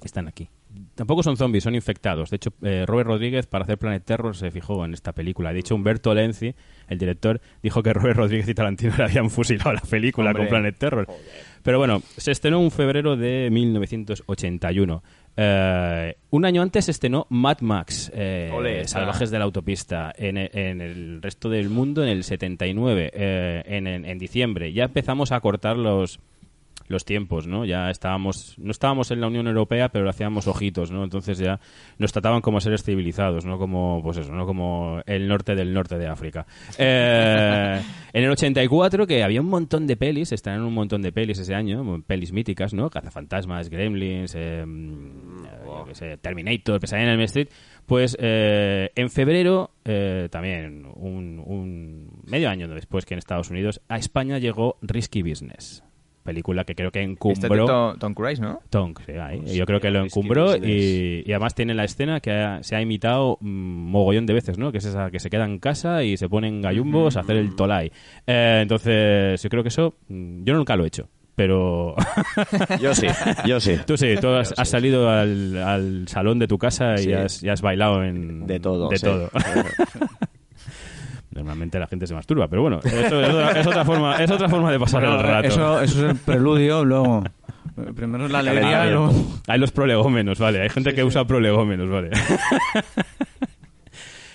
Están 0.02 0.28
aquí. 0.28 0.48
Tampoco 0.94 1.22
son 1.22 1.36
zombies, 1.36 1.64
son 1.64 1.74
infectados. 1.74 2.30
De 2.30 2.36
hecho, 2.36 2.52
eh, 2.62 2.84
Robert 2.86 3.08
Rodríguez, 3.08 3.46
para 3.46 3.64
hacer 3.64 3.76
Planet 3.76 4.04
Terror, 4.04 4.36
se 4.36 4.50
fijó 4.50 4.84
en 4.84 4.94
esta 4.94 5.12
película. 5.12 5.52
De 5.52 5.58
hecho, 5.58 5.74
Humberto 5.74 6.14
Lenzi, 6.14 6.54
el 6.88 6.96
director, 6.98 7.40
dijo 7.62 7.82
que 7.82 7.92
Robert 7.94 8.16
Rodríguez 8.16 8.48
y 8.48 8.54
Tarantino 8.54 8.94
le 8.96 9.04
habían 9.04 9.30
fusilado 9.30 9.72
la 9.72 9.80
película 9.80 10.30
Hombre. 10.30 10.44
con 10.44 10.48
Planet 10.50 10.78
Terror. 10.78 11.06
Pero 11.62 11.78
bueno, 11.78 12.02
se 12.16 12.30
estrenó 12.30 12.62
en 12.62 12.70
febrero 12.70 13.16
de 13.16 13.48
1981. 13.50 15.02
Eh, 15.36 16.16
un 16.30 16.44
año 16.44 16.62
antes 16.62 16.84
se 16.86 16.90
estrenó 16.90 17.26
Mad 17.30 17.58
Max, 17.60 18.10
eh, 18.14 18.82
Salvajes 18.86 19.30
de 19.30 19.38
la 19.38 19.44
Autopista, 19.44 20.12
en, 20.16 20.36
en 20.38 20.80
el 20.80 21.20
resto 21.22 21.48
del 21.50 21.68
mundo 21.68 22.02
en 22.02 22.08
el 22.10 22.24
79, 22.24 23.10
eh, 23.12 23.62
en, 23.66 23.86
en- 23.86 24.04
en 24.04 24.18
diciembre. 24.18 24.72
Ya 24.72 24.84
empezamos 24.84 25.32
a 25.32 25.40
cortar 25.40 25.76
los, 25.76 26.20
los 26.88 27.04
tiempos, 27.04 27.46
¿no? 27.46 27.64
Ya 27.64 27.90
estábamos, 27.90 28.54
no 28.58 28.70
estábamos 28.70 29.10
en 29.10 29.20
la 29.20 29.28
Unión 29.28 29.46
Europea, 29.46 29.90
pero 29.90 30.08
hacíamos 30.08 30.48
ojitos, 30.48 30.90
¿no? 30.90 31.04
Entonces 31.04 31.38
ya 31.38 31.60
nos 31.98 32.12
trataban 32.12 32.40
como 32.40 32.60
seres 32.60 32.82
civilizados, 32.82 33.44
no 33.44 33.58
como, 33.58 34.02
pues 34.02 34.18
eso, 34.18 34.32
no 34.32 34.44
como 34.44 35.00
el 35.06 35.28
norte 35.28 35.54
del 35.54 35.72
norte 35.72 35.98
de 35.98 36.08
África. 36.08 36.46
Eh, 36.78 37.80
en 38.12 38.24
el 38.24 38.30
84, 38.30 39.06
que 39.06 39.22
había 39.22 39.40
un 39.40 39.48
montón 39.48 39.86
de 39.86 39.96
pelis, 39.96 40.32
estrenaron 40.32 40.66
un 40.66 40.74
montón 40.74 41.02
de 41.02 41.12
pelis 41.12 41.38
ese 41.38 41.54
año, 41.54 42.02
pelis 42.06 42.32
míticas, 42.32 42.74
¿no? 42.74 42.90
Cazafantasmas, 42.90 43.70
Gremlins, 43.70 44.34
eh, 44.36 44.64
qué 45.86 45.94
sé, 45.94 46.16
Terminator, 46.16 46.80
Pesadilla 46.80 47.12
en 47.12 47.20
el 47.20 47.24
Street, 47.26 47.48
pues 47.86 48.16
eh, 48.20 48.90
en 48.94 49.10
febrero, 49.10 49.72
eh, 49.84 50.28
también 50.30 50.86
un, 50.94 51.42
un 51.44 52.20
medio 52.24 52.48
año 52.48 52.68
después 52.68 53.04
que 53.04 53.14
en 53.14 53.18
Estados 53.18 53.50
Unidos, 53.50 53.80
a 53.88 53.96
España 53.96 54.38
llegó 54.38 54.78
Risky 54.82 55.22
Business. 55.22 55.82
Película 56.22 56.64
que 56.64 56.74
creo 56.74 56.90
que 56.90 57.00
Este 57.00 57.10
encumbró. 57.12 57.66
de 57.66 57.66
Tom, 57.72 57.98
Tom 57.98 58.14
Cruise, 58.14 58.40
¿no? 58.40 58.60
Tonk, 58.68 59.00
sí, 59.06 59.12
ahí. 59.12 59.42
Yo 59.56 59.64
creo 59.64 59.80
que 59.80 59.90
lo 59.90 60.04
encumbró 60.04 60.54
y, 60.56 61.24
además 61.28 61.54
tiene 61.54 61.72
la 61.74 61.84
escena 61.84 62.20
que 62.20 62.30
ha- 62.32 62.62
se 62.62 62.76
ha 62.76 62.82
imitado 62.82 63.38
mm, 63.40 63.46
mogollón 63.90 64.26
de 64.26 64.34
veces, 64.34 64.58
¿no? 64.58 64.70
Que 64.70 64.78
es 64.78 64.84
esa 64.84 65.10
que 65.10 65.18
se 65.18 65.30
queda 65.30 65.44
en 65.46 65.58
casa 65.58 66.04
y 66.04 66.16
se 66.18 66.28
ponen 66.28 66.60
gallumbos 66.60 67.16
a 67.16 67.20
hacer 67.20 67.36
el 67.36 67.56
tolai. 67.56 67.90
Eh, 68.26 68.58
entonces, 68.62 69.42
yo 69.42 69.48
creo 69.48 69.62
que 69.62 69.70
eso, 69.70 69.94
mm, 70.08 70.44
yo 70.44 70.54
nunca 70.54 70.76
lo 70.76 70.84
he 70.84 70.88
hecho, 70.88 71.08
pero 71.34 71.94
Yo 72.82 72.94
sí, 72.94 73.06
yo 73.46 73.58
sí. 73.58 73.76
tú 73.86 73.96
sí, 73.96 74.14
tú 74.20 74.28
has, 74.28 74.52
has 74.58 74.68
salido 74.68 75.08
al, 75.08 75.56
al 75.56 76.06
salón 76.08 76.38
de 76.38 76.46
tu 76.46 76.58
casa 76.58 76.94
y 76.96 77.04
Sí. 77.04 77.12
has, 77.14 77.42
y 77.42 77.48
has 77.48 77.62
bailado 77.62 78.04
en... 78.04 78.46
De 78.46 78.60
todo. 78.60 78.88
De 78.90 78.98
sí. 78.98 79.06
todo. 79.06 79.30
Normalmente 81.32 81.78
la 81.78 81.86
gente 81.86 82.06
se 82.06 82.14
masturba, 82.14 82.48
pero 82.48 82.62
bueno, 82.62 82.80
eso 82.82 83.20
es, 83.22 83.28
otra, 83.30 83.60
es 83.60 83.66
otra 83.66 83.84
forma, 83.84 84.16
es 84.16 84.30
otra 84.30 84.48
forma 84.48 84.72
de 84.72 84.80
pasar 84.80 85.04
el 85.04 85.22
rato. 85.22 85.46
Eso, 85.48 85.80
eso 85.80 86.04
es 86.06 86.10
el 86.12 86.16
preludio, 86.18 86.84
luego. 86.84 87.22
eh, 87.76 87.92
Primero 87.94 88.26
es 88.26 88.32
la 88.32 88.40
alegría 88.40 88.88
y 88.88 88.90
luego. 88.90 89.12
Hay 89.46 89.58
los 89.60 89.70
prolegómenos, 89.70 90.40
vale. 90.40 90.62
Hay 90.62 90.70
gente 90.70 90.92
que 90.92 91.04
usa 91.04 91.24
prolegómenos, 91.26 91.88
vale. 91.88 92.10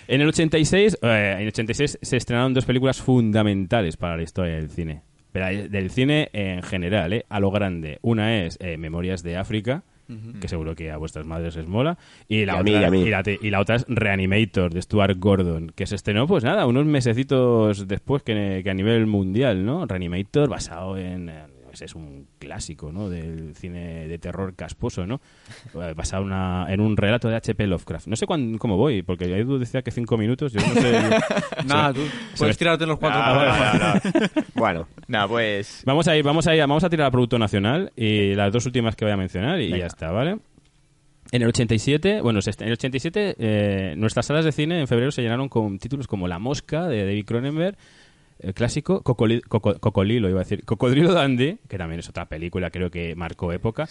en 0.08 0.22
el 0.22 0.28
86, 0.28 1.00
eh, 1.02 1.32
en 1.36 1.42
el 1.42 1.48
86 1.50 2.00
se 2.02 2.18
estrenaron 2.18 2.54
dos 2.54 2.66
películas 2.66 3.02
fundamentales 3.02 3.98
para 3.98 4.18
la 4.18 4.24
historia 4.24 4.56
del 4.56 4.70
cine. 4.70 5.02
Pero 5.32 5.70
del 5.70 5.90
cine 5.90 6.30
en 6.32 6.64
general, 6.64 7.12
¿eh? 7.12 7.26
A 7.28 7.42
lo 7.42 7.52
grande. 7.52 8.00
Una 8.02 8.44
es 8.46 8.58
eh, 8.62 8.78
Memorias 8.78 9.22
de 9.22 9.36
África, 9.36 9.84
que 10.40 10.48
seguro 10.48 10.76
que 10.76 10.92
a 10.92 10.98
vuestras 10.98 11.26
madres 11.26 11.56
les 11.56 11.68
mola. 11.68 11.98
Y 12.28 12.46
la, 12.46 12.54
Y 12.54 12.56
a 12.58 12.60
otra, 12.62 12.64
mí, 12.64 12.72
y 12.72 12.84
a 12.84 12.90
mí. 12.92 13.02
y 13.02 13.10
la 13.10 13.24
te- 13.24 13.40
y 13.42 13.50
la 13.50 13.60
otra 13.60 13.76
es 13.76 13.86
Reanimator, 13.88 14.74
de 14.74 14.82
Stuart 14.82 15.18
Gordon, 15.18 15.72
que 15.76 15.86
se 15.88 15.96
estrenó, 15.96 16.28
pues 16.28 16.44
nada, 16.44 16.66
unos 16.66 16.86
mesecitos 16.86 17.88
después 17.88 18.24
que, 18.24 18.62
que 18.64 18.70
a 18.70 18.74
nivel 18.74 19.06
mundial, 19.08 19.66
¿no? 19.66 19.86
Reanimator 19.86 20.50
basado 20.50 20.98
en... 20.98 21.30
pues 21.76 21.82
es 21.92 21.96
un 21.96 22.26
clásico, 22.40 22.90
¿no? 22.94 23.10
Del 23.10 23.54
cine 23.56 24.08
de 24.08 24.18
terror 24.18 24.56
casposo, 24.56 25.06
¿no? 25.06 25.20
Eh, 25.74 25.94
Basado 25.94 26.24
una- 26.24 26.68
en 26.70 26.80
un 26.80 26.96
relato 26.96 27.28
de 27.28 27.36
H.P. 27.36 27.68
Lovecraft. 27.68 28.08
No 28.08 28.16
sé 28.16 28.26
cuán- 28.26 28.58
cómo 28.58 28.78
voy, 28.78 29.02
porque 29.02 29.26
Edu 29.26 29.58
decía 29.60 29.82
que 29.82 29.92
cinco 29.92 30.18
minutos, 30.18 30.54
yo 30.54 30.62
no 30.66 30.74
sé... 30.74 31.00
Nada, 31.68 31.94
tú 31.94 32.00
puedes 32.38 32.58
tirarte 32.58 32.86
los 32.86 32.98
cuatro. 32.98 33.20
Ah, 33.22 34.00
bueno, 34.02 34.14
no, 34.14 34.20
no. 34.22 34.44
Bueno, 34.56 34.88
Nah, 35.10 35.28
pues... 35.28 35.84
Vamos 35.86 36.08
a 36.08 36.16
ir, 36.16 36.24
vamos 36.24 36.48
a 36.48 36.56
ir, 36.56 36.62
vamos 36.62 36.84
a 36.86 36.90
tirar 36.90 37.08
a 37.08 37.12
Producto 37.12 37.38
Nacional 37.38 37.92
y 37.98 38.34
las 38.36 38.54
dos 38.54 38.66
últimas 38.66 38.96
que 38.96 39.04
voy 39.04 39.12
a 39.12 39.18
mencionar 39.18 39.60
y 39.60 39.66
Venga. 39.66 39.80
ya 39.80 39.88
está, 39.88 40.12
¿vale? 40.12 40.38
En 41.32 41.42
el 41.42 41.48
87, 41.50 42.22
bueno, 42.22 42.42
se 42.42 42.52
est- 42.52 42.62
en 42.62 42.68
el 42.68 42.74
87 42.74 43.36
eh, 43.38 43.96
nuestras 43.98 44.28
salas 44.28 44.46
de 44.46 44.52
cine 44.54 44.80
en 44.80 44.88
febrero 44.88 45.12
se 45.12 45.22
llenaron 45.24 45.50
con 45.50 45.78
títulos 45.80 46.08
como 46.08 46.28
La 46.28 46.40
Mosca 46.40 46.88
de 46.88 47.04
David 47.04 47.26
Cronenberg, 47.26 47.76
el 48.40 48.54
clásico 48.54 49.02
Cocoli- 49.04 49.42
Coco- 49.42 49.80
Cocolilo, 49.80 50.30
iba 50.30 50.40
a 50.42 50.44
decir, 50.44 50.66
Cocodrilo 50.66 51.14
Dandy, 51.14 51.58
que 51.68 51.78
también 51.78 52.00
es 52.00 52.10
otra 52.10 52.26
película, 52.26 52.70
creo 52.70 52.92
que 52.92 53.16
marcó 53.16 53.52
época. 53.54 53.88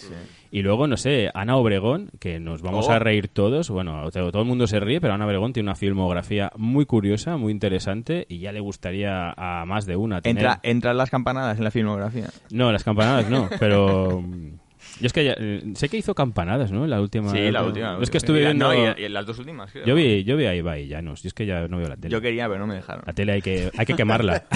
Y 0.51 0.61
luego, 0.61 0.87
no 0.87 0.97
sé, 0.97 1.29
Ana 1.33 1.55
Obregón, 1.57 2.09
que 2.19 2.39
nos 2.39 2.61
vamos 2.61 2.87
Oh. 2.87 2.91
a 2.91 2.99
reír 2.99 3.27
todos. 3.27 3.69
Bueno, 3.69 4.09
todo 4.11 4.31
todo 4.31 4.41
el 4.43 4.47
mundo 4.47 4.67
se 4.67 4.79
ríe, 4.79 5.01
pero 5.01 5.13
Ana 5.13 5.25
Obregón 5.25 5.51
tiene 5.53 5.67
una 5.69 5.75
filmografía 5.75 6.51
muy 6.57 6.85
curiosa, 6.85 7.37
muy 7.37 7.51
interesante 7.51 8.25
y 8.29 8.39
ya 8.39 8.51
le 8.51 8.59
gustaría 8.59 9.31
a 9.35 9.65
más 9.65 9.85
de 9.85 9.95
una 9.95 10.21
tener... 10.21 10.43
Entra, 10.43 10.59
entran 10.63 10.97
las 10.97 11.09
campanadas 11.09 11.57
en 11.57 11.63
la 11.63 11.71
filmografía. 11.71 12.27
No, 12.51 12.71
las 12.71 12.83
campanadas 12.83 13.29
no, 13.29 13.49
pero... 13.59 14.23
Yo 14.99 15.07
es 15.07 15.13
que 15.13 15.25
ya- 15.25 15.35
eh, 15.37 15.61
sé 15.75 15.89
que 15.89 15.97
hizo 15.97 16.15
campanadas, 16.15 16.71
¿no? 16.71 16.87
La 16.87 17.01
última. 17.01 17.29
Sí, 17.31 17.51
la 17.51 17.63
última. 17.63 17.97
Es 18.01 18.09
que 18.09 18.17
estuve 18.17 18.39
Y 18.39 18.43
la- 18.43 18.47
viendo... 18.49 18.73
no, 18.73 18.95
y, 18.97 19.03
y 19.03 19.09
las 19.09 19.25
dos 19.25 19.37
últimas, 19.39 19.71
creo. 19.71 19.85
Yo 19.85 19.95
vi, 19.95 20.23
yo 20.23 20.37
vi 20.37 20.45
a 20.45 20.55
Ibai 20.55 20.83
y 20.83 20.87
Llanos, 20.87 21.23
y 21.25 21.27
es 21.27 21.33
que 21.33 21.45
ya 21.45 21.67
no 21.67 21.77
veo 21.77 21.87
la 21.89 21.97
tele. 21.97 22.11
Yo 22.11 22.21
quería, 22.21 22.47
pero 22.47 22.59
no 22.59 22.67
me 22.67 22.75
dejaron. 22.75 23.03
La 23.05 23.13
tele 23.13 23.33
hay 23.33 23.41
que, 23.41 23.71
hay 23.77 23.85
que 23.85 23.93
quemarla. 23.93 24.43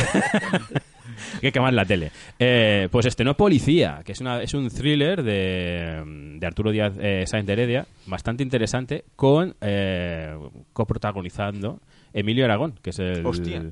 hay 1.36 1.42
que 1.42 1.52
quemar 1.52 1.74
la 1.74 1.86
tele. 1.86 2.12
Eh, 2.38 2.88
pues 2.92 3.06
estrenó 3.06 3.36
Policía, 3.36 4.02
que 4.06 4.14
es, 4.14 4.22
una, 4.22 4.42
es 4.42 4.54
un 4.54 4.70
thriller 4.70 5.24
de, 5.24 6.04
de 6.40 6.48
Arturo 6.48 6.72
Díaz 6.72 6.94
eh, 7.00 7.26
Sáenz 7.28 7.46
de 7.48 7.54
Heredia, 7.54 7.86
bastante 8.08 8.44
interesante, 8.44 9.04
con 9.16 9.56
eh, 9.62 10.36
coprotagonizando 10.74 11.80
Emilio 12.14 12.46
Aragón, 12.46 12.76
que 12.82 12.90
es 12.92 13.00
el... 13.00 13.26
Hostia. 13.26 13.64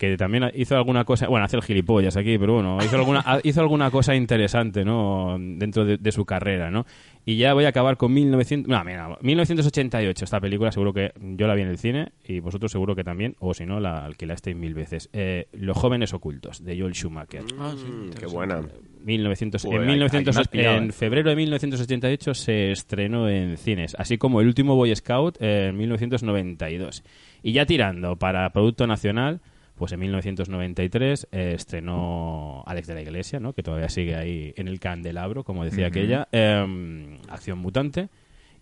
Que 0.00 0.16
también 0.16 0.50
hizo 0.54 0.74
alguna 0.76 1.04
cosa, 1.04 1.28
bueno, 1.28 1.44
hace 1.44 1.56
el 1.56 1.62
gilipollas 1.62 2.16
aquí, 2.16 2.38
pero 2.38 2.54
bueno, 2.54 2.78
hizo 2.82 2.96
alguna, 2.96 3.22
hizo 3.44 3.60
alguna 3.60 3.90
cosa 3.90 4.14
interesante, 4.16 4.82
¿no? 4.82 5.36
Dentro 5.38 5.84
de, 5.84 5.98
de 5.98 6.10
su 6.10 6.24
carrera, 6.24 6.70
¿no? 6.70 6.86
Y 7.26 7.36
ya 7.36 7.52
voy 7.52 7.66
a 7.66 7.68
acabar 7.68 7.98
con 7.98 8.10
1900, 8.14 8.66
no, 8.66 8.82
mira, 8.82 9.14
1988. 9.20 10.24
Esta 10.24 10.40
película 10.40 10.72
seguro 10.72 10.94
que 10.94 11.12
yo 11.18 11.46
la 11.46 11.54
vi 11.54 11.60
en 11.60 11.68
el 11.68 11.76
cine 11.76 12.12
y 12.24 12.40
vosotros 12.40 12.72
seguro 12.72 12.96
que 12.96 13.04
también, 13.04 13.36
o 13.40 13.52
si 13.52 13.66
no, 13.66 13.78
la 13.78 14.06
alquilasteis 14.06 14.56
mil 14.56 14.72
veces. 14.72 15.10
Eh, 15.12 15.46
Los 15.52 15.76
jóvenes 15.76 16.14
ocultos, 16.14 16.64
de 16.64 16.80
Joel 16.80 16.94
Schumacher. 16.94 17.42
Mm, 17.44 18.10
qué 18.18 18.24
buena. 18.24 18.62
1900, 19.04 19.62
Joder, 19.62 19.76
en, 19.82 19.82
ahí- 19.82 19.94
1900 19.96 20.34
ahí 20.34 20.38
me 20.38 20.40
has 20.42 20.48
pillado, 20.48 20.76
en 20.78 20.88
eh. 20.88 20.92
febrero 20.92 21.28
de 21.28 21.36
1988 21.36 22.34
se 22.34 22.70
estrenó 22.72 23.28
en 23.28 23.58
cines, 23.58 23.94
así 23.98 24.16
como 24.16 24.40
El 24.40 24.46
último 24.46 24.74
Boy 24.76 24.96
Scout 24.96 25.36
en 25.40 25.76
1992. 25.76 27.04
Y 27.42 27.52
ya 27.52 27.66
tirando 27.66 28.16
para 28.16 28.50
Producto 28.50 28.86
Nacional, 28.86 29.40
pues 29.80 29.92
en 29.92 30.00
1993 30.00 31.28
eh, 31.32 31.52
estrenó 31.54 32.62
Alex 32.66 32.86
de 32.86 32.92
la 32.92 33.00
Iglesia, 33.00 33.40
¿no? 33.40 33.54
que 33.54 33.62
todavía 33.62 33.88
sigue 33.88 34.14
ahí 34.14 34.52
en 34.56 34.68
el 34.68 34.78
candelabro, 34.78 35.42
como 35.42 35.64
decía 35.64 35.86
aquella, 35.86 36.28
eh, 36.32 37.18
Acción 37.30 37.60
Mutante. 37.60 38.10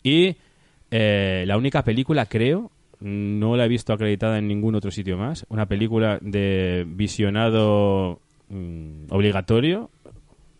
Y 0.05 0.37
eh, 0.93 1.43
la 1.45 1.59
única 1.59 1.83
película, 1.83 2.27
creo, 2.27 2.71
no 3.01 3.57
la 3.57 3.65
he 3.65 3.69
visto 3.69 3.93
acreditada 3.93 4.39
en 4.39 4.47
ningún 4.47 4.77
otro 4.77 4.93
sitio 4.93 5.19
más, 5.19 5.45
una 5.49 5.67
película 5.67 6.21
de 6.21 6.87
visionado 6.87 8.21
mm, 8.49 9.07
obligatorio 9.11 9.91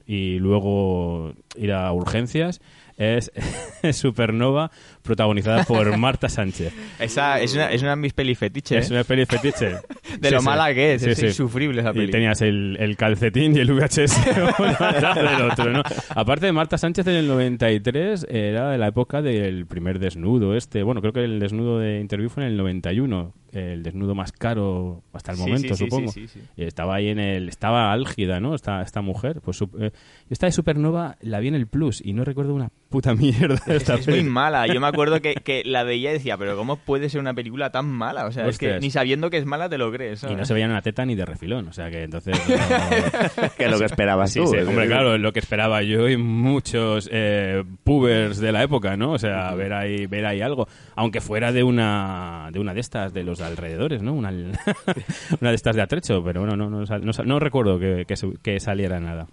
y 0.09 0.41
luego 0.41 1.35
ir 1.55 1.71
a 1.71 1.93
urgencias 1.93 2.61
es 2.99 3.33
Supernova 3.93 4.71
protagonizada 5.03 5.65
por 5.65 5.97
Marta 5.99 6.29
Sánchez. 6.29 6.73
Esa 6.99 7.41
es 7.41 7.55
una, 7.55 7.71
es 7.73 7.81
una 7.83 7.91
de 7.91 7.97
mis 7.97 8.13
pelis 8.13 8.37
fetiche. 8.39 8.77
Es 8.77 8.91
una 8.91 9.05
peli 9.05 9.25
fetiche. 9.25 9.77
De 10.21 10.29
Sí, 10.29 10.35
lo 10.35 10.41
sí. 10.41 10.45
mala 10.47 10.75
que 10.75 10.95
es, 10.95 11.03
Sí, 11.03 11.11
es 11.11 11.19
sí. 11.19 11.27
insufrible 11.27 11.81
esa 11.81 11.91
Y 11.91 11.95
peli. 11.95 12.11
tenías 12.11 12.41
el, 12.43 12.77
el 12.81 12.97
calcetín 12.97 13.57
y 13.57 13.61
el 13.61 13.73
VHS 13.73 14.25
del 14.27 15.43
otro, 15.51 15.71
¿no? 15.71 15.83
Aparte 16.11 16.47
de 16.47 16.53
Marta 16.53 16.77
Sánchez 16.79 17.07
en 17.07 17.15
el 17.15 17.29
93, 17.29 18.27
era 18.31 18.71
de 18.71 18.79
la 18.79 18.89
época 18.89 19.23
del 19.23 19.67
primer 19.67 19.99
desnudo 19.99 20.57
este. 20.57 20.83
Bueno, 20.83 21.01
creo 21.01 21.13
que 21.13 21.25
el 21.25 21.39
desnudo 21.41 21.79
de 21.79 22.01
Interview 22.01 22.29
fue 22.31 22.43
en 22.45 22.51
el 22.51 22.57
91. 22.57 23.33
El 23.53 23.83
desnudo 23.83 24.15
más 24.15 24.33
caro 24.33 25.03
hasta 25.13 25.33
el 25.33 25.39
Sí, 25.39 25.43
momento, 25.43 25.75
sí, 25.75 25.85
supongo. 25.85 26.13
sí, 26.13 26.29
sí, 26.29 26.41
sí. 26.41 26.47
Y 26.57 26.65
estaba 26.65 26.97
ahí 26.97 27.09
en 27.09 27.19
el... 27.19 27.49
Estaba 27.49 27.93
álgida, 27.93 28.41
¿no? 28.41 28.55
Esta, 28.55 28.83
esta 28.83 29.01
mujer. 29.01 29.41
Pues 29.43 29.57
su- 29.57 29.71
eh, 29.81 29.91
esta 30.29 30.47
de 30.47 30.53
Supernova 30.53 31.17
la 31.23 31.41
vi 31.41 31.49
en 31.49 31.55
el 31.55 31.67
Plus 31.67 32.03
y 32.05 32.13
no 32.13 32.25
recuerdo 32.25 32.55
una 32.55 32.71
puta 32.91 33.15
mierda 33.17 33.61
de 33.67 33.77
Es, 33.77 33.83
esta 33.83 33.95
es 33.95 34.07
muy 34.09 34.19
peli. 34.19 34.29
mala. 34.31 34.67
Yo 34.67 34.81
me 34.81 34.87
acuerdo 34.87 35.21
que, 35.23 35.35
que 35.45 35.63
la 35.65 35.83
veía 35.83 36.11
y 36.11 36.15
decía, 36.15 36.37
pero 36.37 36.57
¿cómo 36.57 36.77
puede 36.77 37.09
ser 37.09 37.21
una 37.21 37.33
película 37.35 37.71
tan 37.71 37.87
mala? 37.87 38.27
O 38.27 38.33
sea, 38.33 38.47
es 38.49 38.59
que 38.59 38.79
ni 38.81 38.91
sabiendo 38.91 39.31
que 39.31 39.39
es 39.39 39.47
mala 39.47 39.69
te 39.69 39.79
lo 39.79 39.91
crees. 39.91 40.25
Y 40.25 40.35
no 40.35 40.45
se 40.45 40.53
veían 40.55 40.71
una 40.71 40.83
teta 40.83 41.05
ni 41.07 41.15
de 41.15 41.25
refilón, 41.25 41.69
o 41.69 41.73
sea 41.73 41.91
que 41.91 42.03
entonces... 42.03 42.37
no- 42.49 43.49
Que 43.57 43.65
es 43.65 43.71
lo 43.71 43.79
que 43.79 43.85
esperabas 43.87 44.31
Sí, 44.33 44.41
tú. 44.41 44.49
sí, 44.49 44.57
es 44.59 44.67
hombre, 44.69 44.87
claro, 44.87 45.15
es 45.15 45.21
lo 45.21 45.33
que 45.33 45.39
esperaba 45.39 45.83
yo 45.83 46.09
y 46.09 46.17
muchos 46.17 47.09
eh, 47.13 47.65
pubers 47.85 48.39
de 48.39 48.53
la 48.53 48.63
época, 48.63 48.97
¿no? 48.97 49.13
O 49.13 49.19
sea, 49.19 49.55
ver 49.55 49.73
ahí, 49.73 50.07
ver 50.07 50.27
ahí 50.27 50.41
algo, 50.43 50.69
aunque 50.97 51.21
fuera 51.21 51.53
de 51.53 51.63
una 51.63 52.51
de 52.53 52.59
una 52.61 52.75
de 52.75 52.81
estas 52.81 53.13
de 53.13 53.25
los 53.25 53.38
alrededores, 53.41 54.03
¿no? 54.03 54.15
Una, 54.15 54.31
una 55.41 55.51
de 55.51 55.55
estas 55.55 55.77
de 55.77 55.83
atrecho, 55.83 56.23
pero 56.25 56.45
bueno, 56.45 56.57
no, 56.57 57.39
recuerdo 57.41 57.79
que, 57.79 58.05
que, 58.07 58.15
que 58.43 58.61
saliera 58.61 59.01
nada. 59.01 59.27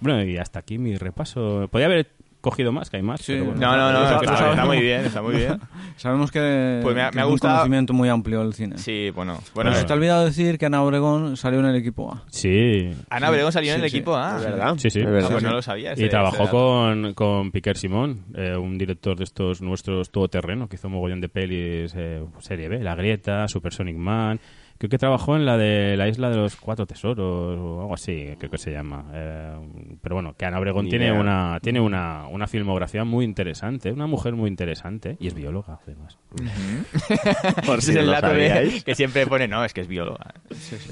Bueno, 0.00 0.24
y 0.24 0.36
hasta 0.36 0.58
aquí 0.58 0.78
mi 0.78 0.96
repaso. 0.96 1.68
Podría 1.70 1.86
haber 1.86 2.08
cogido 2.44 2.70
más, 2.70 2.90
que 2.90 2.98
hay 2.98 3.02
más. 3.02 3.20
Sí, 3.20 3.32
pero 3.32 3.46
bueno. 3.46 3.60
No, 3.60 3.76
no, 3.76 3.92
no, 3.92 4.20
está, 4.20 4.64
muy 4.64 4.78
bien, 4.80 5.00
está 5.06 5.20
muy 5.22 5.34
bien. 5.36 5.58
Sabemos 5.96 6.30
que, 6.30 6.80
Pues 6.82 6.94
me 6.94 7.02
ha- 7.02 7.10
que 7.10 7.16
me 7.16 7.22
ha 7.22 7.24
es 7.24 7.26
un 7.26 7.32
gustado- 7.32 7.54
conocimiento 7.56 7.92
muy 7.92 8.08
amplio 8.08 8.40
del 8.40 8.52
cine. 8.54 8.78
Sí, 8.78 9.10
bueno. 9.10 9.38
Bueno, 9.54 9.74
se 9.74 9.84
te 9.84 9.92
ha 9.92 9.96
olvidado 9.96 10.24
decir 10.24 10.58
que 10.58 10.66
Ana 10.66 10.82
Obregón 10.82 11.36
salió 11.36 11.60
en 11.60 11.66
el 11.66 11.76
equipo 11.76 12.12
A. 12.12 12.22
Sí. 12.28 12.90
Ana 13.10 13.30
Obregón 13.30 13.50
salió 13.52 13.72
en 13.74 13.82
el 13.82 13.90
sí. 13.90 13.96
equipo 13.96 14.14
A. 14.16 14.36
¿Es 14.38 14.44
verdad? 14.44 14.74
Sí, 14.78 14.90
sí. 14.90 15.00
Ah, 15.02 15.26
pues 15.30 15.42
no 15.42 15.50
lo 15.50 15.62
sabía. 15.62 15.92
ese- 15.92 16.04
Y 16.04 16.08
trabajó 16.08 16.48
con, 16.50 17.14
con 17.14 17.50
Piquer 17.50 17.76
Simón, 17.76 18.24
eh, 18.36 18.56
un 18.56 18.76
director 18.78 19.16
de 19.16 19.24
estos 19.24 19.62
nuestros 19.62 20.10
todoterreno, 20.10 20.68
que 20.68 20.76
hizo 20.76 20.88
un 20.88 20.94
mogollón 20.94 21.20
de 21.20 21.28
pelis, 21.28 21.94
eh, 21.96 22.22
serie 22.40 22.68
B, 22.68 22.80
La 22.80 22.94
Grieta, 22.94 23.48
Supersonic 23.48 23.96
Man. 23.96 24.38
Creo 24.76 24.90
que 24.90 24.98
trabajó 24.98 25.36
en 25.36 25.46
la 25.46 25.56
de 25.56 25.96
la 25.96 26.08
Isla 26.08 26.28
de 26.30 26.36
los 26.36 26.56
Cuatro 26.56 26.84
Tesoros 26.84 27.58
o 27.58 27.80
algo 27.82 27.94
así, 27.94 28.34
creo 28.38 28.50
que 28.50 28.58
se 28.58 28.72
llama. 28.72 29.04
Eh, 29.14 29.56
pero 30.02 30.16
bueno, 30.16 30.34
que 30.36 30.44
Ana 30.44 30.58
Obregón 30.58 30.84
Ni 30.86 30.90
tiene 30.90 31.06
idea. 31.06 31.18
una 31.18 31.58
tiene 31.62 31.80
una, 31.80 32.26
una 32.28 32.46
filmografía 32.46 33.04
muy 33.04 33.24
interesante, 33.24 33.92
una 33.92 34.06
mujer 34.06 34.34
muy 34.34 34.48
interesante 34.50 35.16
y 35.20 35.28
es 35.28 35.34
bióloga, 35.34 35.78
además. 35.86 36.18
Por 37.66 37.82
si 37.82 37.96
el 37.96 38.06
dato 38.06 38.28
de- 38.28 38.82
que 38.84 38.94
siempre 38.94 39.26
pone, 39.26 39.46
no, 39.48 39.64
es 39.64 39.72
que 39.72 39.80
es 39.80 39.88
bióloga. 39.88 40.34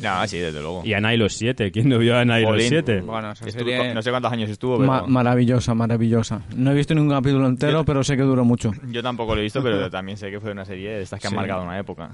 No, 0.01 0.27
sí, 0.27 0.39
desde 0.39 0.61
luego. 0.61 0.83
Y 0.85 0.95
Ana 0.95 1.12
y 1.15 1.17
los 1.17 1.33
Siete, 1.35 1.71
¿quién 1.73 1.89
no 1.89 1.99
vio 1.99 2.17
a 2.17 2.21
Ana 2.21 2.41
y 2.41 2.45
los. 2.45 2.62
Siete? 2.62 3.01
Bueno, 3.01 3.33
Estuvo- 3.33 3.95
no 3.95 4.03
sé 4.03 4.11
cuántos 4.11 4.33
años 4.33 4.49
estuvo, 4.51 4.79
pero 4.79 4.87
ma- 4.87 5.07
maravillosa, 5.07 5.75
maravillosa. 5.75 6.43
No 6.57 6.71
he 6.71 6.75
visto 6.75 6.95
ningún 6.95 7.11
capítulo 7.11 7.47
entero, 7.49 7.85
pero 7.85 8.03
sé 8.05 8.17
que 8.17 8.23
duró 8.23 8.45
mucho. 8.45 8.71
yo 8.91 9.03
tampoco 9.03 9.35
lo 9.35 9.41
he 9.41 9.45
visto, 9.45 9.62
pero 9.62 9.91
también 9.91 10.17
sé 10.17 10.31
que 10.31 10.41
fue 10.41 10.53
una 10.53 10.65
serie 10.65 10.91
de 10.91 11.03
estas 11.03 11.21
que 11.21 11.27
han 11.27 11.33
Sí. 11.33 11.37
marcado 11.37 11.62
una 11.65 11.79
época. 11.79 12.11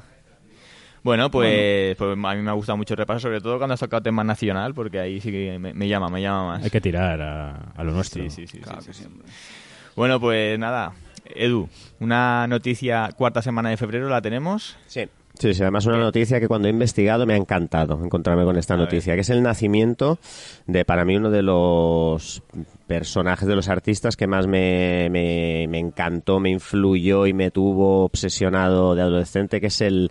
Bueno 1.03 1.31
pues, 1.31 1.97
pues 1.97 2.13
a 2.13 2.35
mí 2.35 2.43
me 2.43 2.51
ha 2.51 2.55
gustado 2.55 2.77
mucho 2.77 2.95
el 2.95 2.99
repaso, 2.99 3.21
sobre 3.21 3.41
todo 3.41 3.59
cuando 3.59 3.75
has 3.75 3.81
tocado 3.81 4.03
tema 4.03 4.25
nacional, 4.25 4.75
porque 4.75 4.99
ahí 4.99 5.21
sí 5.21 5.31
que 5.31 5.59
me, 5.59 5.73
me 5.73 5.89
llama, 5.89 6.09
me 6.09 6.21
llama 6.21 6.47
más. 6.47 6.65
Hay 6.65 6.71
que 6.71 6.81
tirar 6.81 7.21
a, 7.21 7.73
a 7.77 7.85
lo 7.85 7.93
nuestro. 7.93 8.23
Sí, 8.25 8.31
sí, 8.31 8.47
sí, 8.47 8.61
sí, 8.65 8.75
sí, 8.81 8.93
sí. 8.93 9.05
Bueno, 9.97 10.21
pues 10.21 10.59
nada, 10.59 10.93
Edu, 11.25 11.69
una 12.01 12.47
noticia 12.47 13.11
cuarta 13.17 13.43
semana 13.43 13.71
de 13.71 13.77
febrero 13.77 14.09
la 14.09 14.21
tenemos. 14.23 14.77
Sí. 14.87 15.09
Sí, 15.39 15.55
sí, 15.55 15.63
además 15.63 15.87
una 15.87 15.99
noticia 15.99 16.41
que 16.41 16.49
cuando 16.49 16.67
he 16.67 16.71
investigado 16.73 17.25
me 17.25 17.35
ha 17.35 17.37
encantado 17.37 18.03
encontrarme 18.05 18.43
con 18.45 18.57
esta 18.57 18.77
noticia, 18.77 19.15
que 19.15 19.21
es 19.21 19.31
el 19.31 19.41
nacimiento 19.41 20.19
de, 20.67 20.85
para 20.85 21.05
mí, 21.05 21.17
uno 21.17 21.31
de 21.31 21.43
los 21.43 22.43
personajes, 22.89 23.47
de 23.47 23.55
los 23.55 23.69
artistas 23.69 24.17
que 24.17 24.27
más 24.27 24.49
me, 24.49 25.09
me, 25.11 25.67
me 25.69 25.79
encantó, 25.79 26.41
me 26.41 26.51
influyó 26.51 27.25
y 27.27 27.35
me 27.35 27.53
tuvo 27.53 28.05
obsesionado 28.05 28.97
de 28.97 29.03
adolescente, 29.03 29.61
que 29.61 29.69
es 29.69 29.81
el 29.81 30.11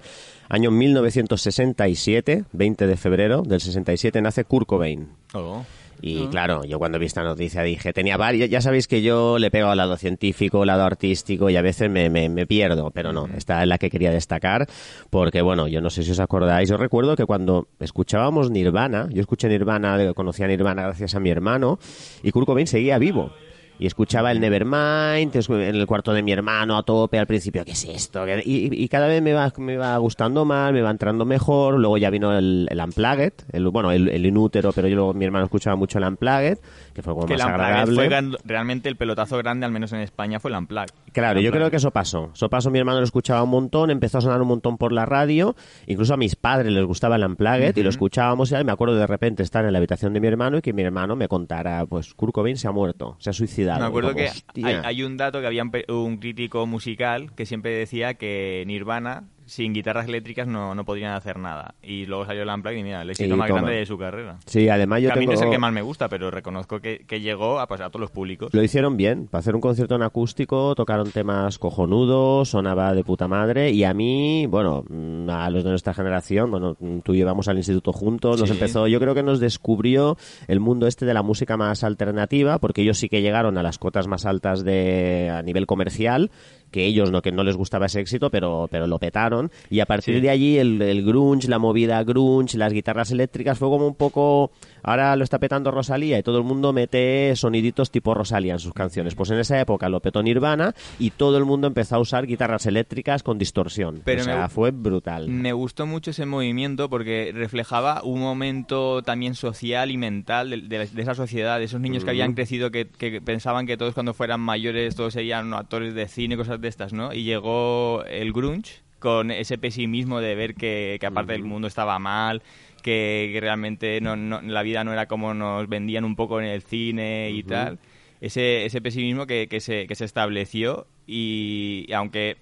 año 0.50 0.72
1967, 0.72 2.46
20 2.52 2.88
de 2.88 2.98
febrero 2.98 3.42
del 3.44 3.62
67, 3.62 4.22
nace 4.22 4.44
Kurt 4.44 4.68
Cobain. 4.68 5.10
Oh. 5.34 5.64
Y 6.02 6.28
claro, 6.28 6.64
yo 6.64 6.78
cuando 6.78 7.00
vi 7.00 7.08
esta 7.08 7.24
noticia 7.24 7.64
dije, 7.64 7.92
tenía 7.92 8.18
varios, 8.18 8.50
ya 8.50 8.62
sabéis 8.62 8.88
que 8.88 9.02
yo 9.02 9.40
le 9.40 9.50
pego 9.50 9.70
al 9.70 9.78
lado 9.78 9.98
científico, 9.98 10.62
al 10.62 10.68
lado 10.68 10.84
artístico 10.84 11.50
y 11.50 11.56
a 11.56 11.62
veces 11.62 11.90
me, 11.90 12.10
me, 12.10 12.30
me 12.30 12.46
pierdo, 12.46 12.92
pero 12.92 13.14
no, 13.14 13.28
esta 13.36 13.64
es 13.64 13.68
la 13.68 13.78
que 13.78 13.90
quería 13.90 14.12
destacar 14.12 14.68
porque 15.10 15.42
bueno, 15.42 15.68
yo 15.68 15.82
no 15.82 15.90
sé 15.90 16.04
si 16.04 16.12
os 16.12 16.20
acordáis, 16.20 16.70
yo 16.70 16.78
recuerdo 16.78 17.16
que 17.16 17.26
cuando 17.26 17.68
escuchábamos 17.80 18.52
Nirvana, 18.52 19.08
yo 19.12 19.22
escuché 19.22 19.50
Nirvana, 19.50 20.14
conocí 20.14 20.44
a 20.44 20.48
Nirvana 20.48 20.84
gracias 20.84 21.16
a 21.16 21.20
mi 21.20 21.32
hermano 21.32 21.80
y 22.22 22.32
Kurt 22.32 22.46
Cobain 22.46 22.68
seguía 22.68 23.00
vivo. 23.00 23.32
Y 23.80 23.86
escuchaba 23.86 24.32
el 24.32 24.40
Nevermind 24.40 25.36
en 25.36 25.76
el 25.76 25.86
cuarto 25.86 26.14
de 26.14 26.24
mi 26.24 26.32
hermano 26.32 26.78
a 26.78 26.84
tope 26.84 27.20
al 27.20 27.28
principio, 27.28 27.64
¿qué 27.64 27.72
es 27.72 27.86
esto? 27.86 28.26
¿Qué- 28.26 28.42
Y, 28.46 28.84
y 28.84 28.88
cada 28.88 29.08
vez 29.08 29.22
me 29.22 29.34
va, 29.34 29.54
me 29.58 29.78
va 29.78 29.96
gustando 29.98 30.46
más, 30.46 30.74
me 30.74 30.82
va 30.82 30.90
entrando 30.90 31.26
mejor. 31.26 31.78
Luego 31.80 31.98
ya 31.98 32.10
vino 32.10 32.36
el, 32.38 32.68
el 32.72 32.80
Unplugged, 32.80 33.34
el, 33.52 33.68
bueno, 33.70 33.92
el, 33.92 34.10
el 34.10 34.26
inútero, 34.26 34.72
pero 34.74 34.88
yo 34.88 34.96
luego- 34.96 35.14
mi 35.14 35.26
hermano 35.26 35.46
escuchaba 35.46 35.76
mucho 35.76 36.00
el 36.00 36.06
Unplugged, 36.06 36.58
que 36.94 37.02
fue 37.04 37.14
como 37.14 37.26
Que 37.28 37.34
más 37.34 37.42
el 37.44 37.48
agradable. 37.54 37.96
fue 37.96 38.08
gran- 38.10 38.36
realmente 38.46 38.90
el 38.90 38.96
pelotazo 38.96 39.38
grande, 39.38 39.66
al 39.66 39.72
menos 39.72 39.94
en 39.94 40.00
España, 40.00 40.40
fue 40.40 40.50
el 40.52 40.58
Unplugged. 40.58 40.90
Claro, 41.14 41.40
El 41.40 41.46
yo 41.46 41.50
Unplugged. 41.50 41.60
creo 41.60 41.72
que 41.72 41.78
eso 41.78 41.92
pasó. 41.92 42.32
Eso 42.34 42.50
pasó, 42.50 42.72
mi 42.72 42.80
hermano 42.80 42.98
lo 43.00 43.04
escuchaba 43.06 43.44
un 43.44 43.50
montón, 43.52 43.92
empezó 43.92 44.18
a 44.18 44.22
sonar 44.22 44.42
un 44.42 44.48
montón 44.48 44.78
por 44.78 44.92
la 44.92 45.06
radio, 45.06 45.56
incluso 45.86 46.14
a 46.16 46.18
mis 46.18 46.36
padres 46.36 46.72
les 46.74 46.84
gustaba 46.86 47.16
el 47.18 47.24
Unplugged 47.26 47.78
y 47.78 47.84
lo 47.84 47.90
escuchábamos 47.90 48.52
y 48.52 48.64
me 48.64 48.72
acuerdo 48.72 48.96
de 48.96 49.06
repente 49.08 49.44
estar 49.44 49.66
en 49.66 49.72
la 49.72 49.78
habitación 49.78 50.14
de 50.14 50.20
mi 50.20 50.28
hermano 50.28 50.58
y 50.58 50.62
que 50.62 50.74
mi 50.74 50.82
hermano 50.82 51.16
me 51.16 51.28
contara, 51.28 51.86
pues 51.86 52.14
Kurt 52.16 52.34
Cobain 52.34 52.58
se 52.58 52.68
ha 52.68 52.72
muerto, 52.72 53.16
se 53.20 53.30
ha 53.30 53.34
suicidado. 53.34 53.67
Me 53.80 53.86
acuerdo 53.86 54.14
como, 54.14 54.24
que 54.24 54.64
hay, 54.64 54.76
hay 54.84 55.04
un 55.04 55.18
dato 55.18 55.42
que 55.42 55.48
había 55.48 55.64
un, 55.64 55.72
un 55.88 56.18
crítico 56.18 56.66
musical 56.66 57.34
que 57.36 57.46
siempre 57.46 57.72
decía 57.72 58.14
que 58.16 58.64
Nirvana 58.68 59.26
sin 59.48 59.74
guitarras 59.74 60.08
eléctricas 60.08 60.46
no, 60.48 60.76
no 60.76 60.86
podrían 60.86 61.14
hacer 61.14 61.40
nada. 61.40 61.74
Y 61.82 62.06
luego 62.06 62.26
salió 62.26 62.44
el 62.44 62.50
Unplugged 62.50 62.78
y 62.78 62.84
mira, 62.84 63.02
el 63.02 63.10
éxito 63.10 63.34
Y 63.34 63.38
más 63.38 63.48
toma. 63.48 63.62
grande 63.62 63.80
de 63.80 63.86
su 63.86 63.98
carrera. 63.98 64.38
Sí, 64.46 64.70
además 64.70 65.02
yo 65.02 65.08
Que 65.10 65.14
a 65.14 65.16
mí 65.20 65.26
no 65.26 65.32
tengo... 65.32 65.42
es 65.42 65.46
el 65.46 65.52
que 65.52 65.58
más 65.58 65.74
me 65.74 65.82
gusta, 65.82 66.10
pero 66.10 66.30
reconozco 66.30 66.80
que, 66.80 67.06
que 67.08 67.22
llegó 67.22 67.60
a, 67.60 67.68
pues, 67.68 67.82
a 67.82 67.90
todos 67.90 68.02
los 68.02 68.12
públicos. 68.12 68.54
Lo 68.54 68.62
hicieron 68.62 68.98
bien, 68.98 69.28
para 69.28 69.40
hacer 69.40 69.56
un 69.56 69.62
concierto 69.62 69.96
en 69.96 70.04
acústico 70.04 70.76
tocaron 70.76 71.10
temas 71.12 71.58
cojonudos, 71.58 72.50
sonaba 72.50 72.94
de 72.94 73.04
puta 73.04 73.28
madre 73.28 73.72
y 73.72 73.84
a 73.86 73.94
mí, 73.94 74.46
bueno, 74.48 74.84
mm, 74.90 75.30
a 75.30 75.50
los 75.50 75.64
de 75.64 75.70
nuestra 75.70 75.94
generación, 75.94 76.52
bueno, 76.52 76.76
mm, 76.80 77.00
tú 77.00 77.16
llevamos 77.16 77.48
al 77.48 77.58
instituto 77.58 77.94
juntos, 77.94 78.40
nos 78.40 78.50
Sí. 78.50 78.54
empezó, 78.56 78.88
yo 78.88 79.00
creo 79.00 79.16
que 79.16 79.24
nos 79.24 79.40
descubrió 79.40 80.18
el 80.48 80.60
mundo 80.60 80.88
este 80.88 81.06
de 81.06 81.14
la 81.14 81.24
música 81.24 81.56
más 81.58 81.84
alternativa, 81.86 82.60
porque 82.60 82.82
ellos 82.82 82.98
sí 82.98 83.08
que 83.10 83.22
llegaron 83.22 83.58
a 83.58 83.64
las 83.64 83.78
cotas 83.78 84.08
más 84.08 84.26
altas 84.26 84.64
de 84.66 85.30
a 85.34 85.42
nivel 85.42 85.66
comercial 85.66 86.32
que 86.72 86.86
ellos 86.86 87.12
no 87.12 87.22
que 87.22 87.32
no 87.32 87.44
les 87.44 87.56
gustaba 87.56 87.86
ese 87.88 88.00
éxito, 88.00 88.30
pero, 88.30 88.68
pero 88.72 88.88
lo 88.88 89.00
petaron. 89.00 89.52
Y 89.70 89.80
a 89.80 89.86
partir 89.86 90.22
de 90.22 90.30
allí 90.30 90.58
el, 90.58 90.82
el 90.82 91.06
grunge, 91.06 91.48
la 91.48 91.60
movida 91.60 92.04
grunge, 92.04 92.58
las 92.58 92.74
guitarras 92.74 93.12
eléctricas 93.12 93.58
fue 93.58 93.70
como 93.70 93.88
un 93.88 93.96
poco... 93.96 94.52
Ahora 94.84 95.16
lo 95.18 95.24
está 95.26 95.38
petando 95.40 95.70
Rosalía 95.72 96.18
y 96.18 96.24
todo 96.24 96.38
el 96.38 96.44
mundo 96.46 96.72
mete 96.72 97.36
soniditos 97.36 97.92
tipo 97.92 98.14
Rosalía 98.14 98.54
en 98.54 98.60
sus 98.60 98.74
canciones. 98.74 99.16
Pues 99.16 99.30
en 99.32 99.40
esa 99.40 99.60
época 99.60 99.90
lo 99.90 100.00
petó 100.00 100.24
Nirvana 100.24 100.74
y 101.00 101.10
todo 101.12 101.38
el 101.38 101.44
mundo 101.46 101.68
empezó 101.68 101.96
a 101.96 102.00
usar 102.00 102.26
guitarras 102.26 102.66
eléctricas 102.68 103.22
con 103.24 103.38
distorsión. 103.38 104.02
Pero 104.06 104.22
o 104.22 104.24
sea, 104.26 104.42
me- 104.44 104.50
fue 104.50 104.72
brutal. 104.72 105.28
Me 105.28 105.52
gustó 105.52 105.86
mucho 105.86 106.12
ese 106.12 106.26
movimiento 106.26 106.90
porque 106.90 107.32
reflejaba 107.36 108.02
un 108.04 108.22
momento 108.22 109.02
también 109.02 109.36
social 109.36 109.92
y 109.92 109.98
mental 109.98 110.50
de, 110.52 110.58
de- 110.62 110.86
de 110.88 111.02
esa 111.02 111.16
sociedad, 111.16 111.60
de 111.60 111.66
esos 111.66 111.82
niños 111.82 112.04
que 112.06 112.12
habían 112.12 112.34
crecido 112.34 112.72
que, 112.72 112.88
que 112.88 113.20
pensaban 113.22 113.66
que 113.68 113.76
todos 113.78 113.94
cuando 113.94 114.14
fueran 114.14 114.40
mayores 114.40 114.96
todos 114.96 115.14
serían 115.14 115.54
actores 115.54 115.94
de 115.96 116.08
cine, 116.08 116.38
cosas 116.38 116.57
de 116.60 116.68
estas, 116.70 116.94
¿no? 116.94 117.14
Y 117.14 117.24
llegó 117.24 118.04
el 118.06 118.32
grunge 118.34 118.82
con 119.00 119.30
ese 119.32 119.58
pesimismo 119.58 120.20
de 120.22 120.36
ver 120.36 120.56
que, 120.56 120.98
que 121.00 121.06
aparte 121.06 121.36
el 121.36 121.44
mundo 121.44 121.68
estaba 121.68 122.00
mal, 122.00 122.42
que, 122.82 123.30
que 123.34 123.40
realmente 123.42 124.02
no, 124.02 124.16
no- 124.16 124.42
la 124.42 124.64
vida 124.64 124.84
no 124.84 124.92
era 124.94 125.06
como 125.08 125.34
nos 125.34 125.68
vendían 125.70 126.04
un 126.06 126.16
poco 126.16 126.40
en 126.42 126.48
el 126.48 126.62
cine 126.64 127.30
y 127.32 127.44
tal. 127.44 127.80
Ese, 128.22 128.66
ese 128.66 128.82
pesimismo 128.82 129.28
que, 129.28 129.48
que 129.48 129.60
se, 129.60 129.86
que 129.88 129.94
se 129.96 130.06
estableció 130.06 130.88
y, 131.06 131.88
aunque 131.94 132.38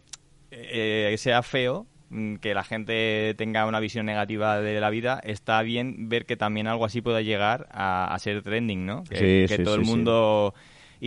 eh, 0.51 1.13
sea 1.17 1.43
feo, 1.43 1.85
mm, 2.09 2.35
que 2.35 2.53
la 2.53 2.63
gente 2.63 3.33
tenga 3.37 3.65
una 3.65 3.79
visión 3.81 4.05
negativa 4.05 4.59
de 4.61 4.79
la 4.79 4.89
vida, 4.89 5.19
está 5.23 5.61
bien 5.63 6.07
ver 6.09 6.25
que 6.25 6.37
también 6.37 6.67
algo 6.67 6.85
así 6.85 7.01
pueda 7.01 7.21
llegar 7.21 7.67
a, 7.71 8.13
a 8.13 8.19
ser 8.19 8.41
trending, 8.41 8.85
¿no? 8.85 9.03
Que, 9.03 9.17
Sí, 9.17 9.45
que 9.49 9.57
sí, 9.57 9.63
todo 9.63 9.75
sí, 9.75 9.79
el 9.81 9.85
sí. 9.85 9.91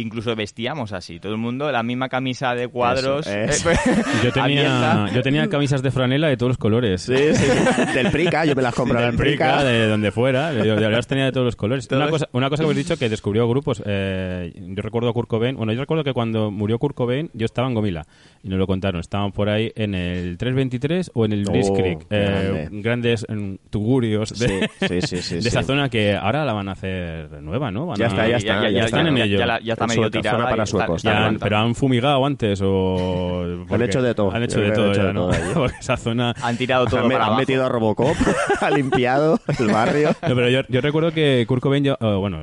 Incluso 0.01 0.35
vestíamos 0.37 0.93
así, 0.93 1.19
todo 1.21 1.33
el 1.33 1.39
mundo 1.39 1.71
la 1.73 1.83
misma 1.83 2.09
camisa 2.09 2.55
de 2.55 2.69
cuadros. 2.69 3.27
Eso, 3.27 3.71
eh, 3.71 3.77
Yo 4.25 4.33
tenía, 4.33 5.07
yo 5.15 5.23
tenía 5.23 5.49
camisas 5.49 5.83
de 5.83 5.91
franela 5.91 6.29
de 6.29 6.37
todos 6.37 6.51
los 6.51 6.59
colores. 6.59 7.03
Sí, 7.03 7.15
sí. 7.35 7.47
Del 7.95 8.11
Prica, 8.11 8.45
yo 8.45 8.55
me 8.55 8.63
las 8.63 8.75
compraba 8.75 9.01
Del 9.07 9.15
en 9.15 9.19
Prica. 9.19 9.57
Prica, 9.57 9.65
de 9.65 9.89
donde 9.89 10.11
fuera, 10.13 10.53
de, 10.53 10.63
de 10.77 10.91
las 10.91 11.07
tenía 11.07 11.25
de 11.25 11.33
todos 11.33 11.47
los 11.47 11.57
colores. 11.57 11.89
Todos. 11.89 12.01
Una 12.03 12.11
cosa, 12.11 12.29
una 12.33 12.49
cosa 12.51 12.63
que 12.63 12.71
habéis 12.71 12.87
dicho 12.87 12.99
que 12.99 13.09
descubrió 13.09 13.49
grupos. 13.49 13.83
eh, 13.87 14.53
yo 14.57 14.83
recuerdo 14.83 15.09
a 15.09 15.13
Kurt 15.13 15.29
Cobain. 15.29 15.57
Bueno, 15.57 15.73
yo 15.73 15.81
recuerdo 15.81 16.05
que 16.05 16.13
cuando 16.13 16.51
murió 16.51 16.79
Kurt 16.79 16.95
Cobain, 16.97 17.31
yo 17.35 17.45
estaba 17.47 17.67
en 17.69 17.75
Gomila 17.75 18.07
y 18.43 18.49
nos 18.49 18.59
lo 18.59 18.67
contaron. 18.67 19.01
Estaban 19.01 19.33
por 19.33 19.49
ahí 19.49 19.73
en 19.75 19.95
el 19.95 20.39
323 20.39 21.11
o 21.15 21.25
en 21.25 21.33
el 21.33 21.45
Oh, 21.49 21.53
Blitzkrieg. 21.53 21.99
eh, 22.11 22.69
grande. 22.71 22.83
grandes 22.83 23.27
mm, 23.29 23.55
tugurios 23.71 24.39
de, 24.39 24.69
Sí, 24.81 24.87
sí, 24.89 25.01
sí, 25.03 25.23
sí, 25.23 25.35
de 25.37 25.43
sí. 25.43 25.49
esa 25.49 25.63
zona 25.63 25.89
que 25.89 26.15
ahora 26.15 26.45
la 26.45 26.53
van 26.53 26.69
a 26.69 26.73
hacer 26.73 27.31
nueva, 27.43 27.71
¿no? 27.71 27.87
Van 27.87 27.97
Ya 27.99 28.05
a- 28.07 28.09
está, 28.09 28.29
ya 28.29 28.37
está, 28.37 28.63
ya, 28.63 28.71
ya 28.71 28.85
están 28.85 29.07
en 29.07 29.17
ya- 29.17 29.25
ello. 29.25 29.39
ya 29.39 29.47
la- 29.47 29.61
ya 29.61 29.75
medio 29.89 30.03
Sueca, 30.03 30.21
tirada. 30.21 30.39
zona 30.39 30.51
para 30.51 30.67
suecos, 30.67 30.97
está 31.05 31.31
Ya 31.33 31.37
pero 31.39 31.57
han 31.59 31.75
fumigado 31.75 32.25
antes 32.25 32.61
o... 32.65 33.65
porque 33.69 33.85
hecho 33.85 34.03
de 34.03 34.15
todo. 34.15 34.31
Han 34.33 34.43
hecho 34.45 34.61
de 34.61 34.71
todo 34.71 34.91
han 34.91 34.95
ya, 34.95 35.03
hecho 35.03 35.13
¿no? 35.13 35.29
de 35.29 35.39
todo 35.39 35.45
allí. 35.47 35.55
Porque 35.55 35.77
esa 35.81 35.97
zona... 35.97 36.35
Han 36.43 36.57
tirado 36.57 36.87
todo 36.87 37.01
Han, 37.01 37.09
para 37.09 37.17
han 37.17 37.23
abajo. 37.29 37.41
metido 37.41 37.65
a 37.65 37.69
Robocop, 37.69 38.17
ha 38.61 38.71
limpiado 38.71 39.41
el 39.59 39.67
barrio. 39.69 40.11
No, 40.29 40.35
pero 40.35 40.49
yo, 40.51 40.61
yo 40.69 40.81
recuerdo 40.81 41.13
que 41.13 41.45
Kurt 41.49 41.63
Cobain, 41.63 41.89
o 42.01 42.21
bueno, 42.21 42.39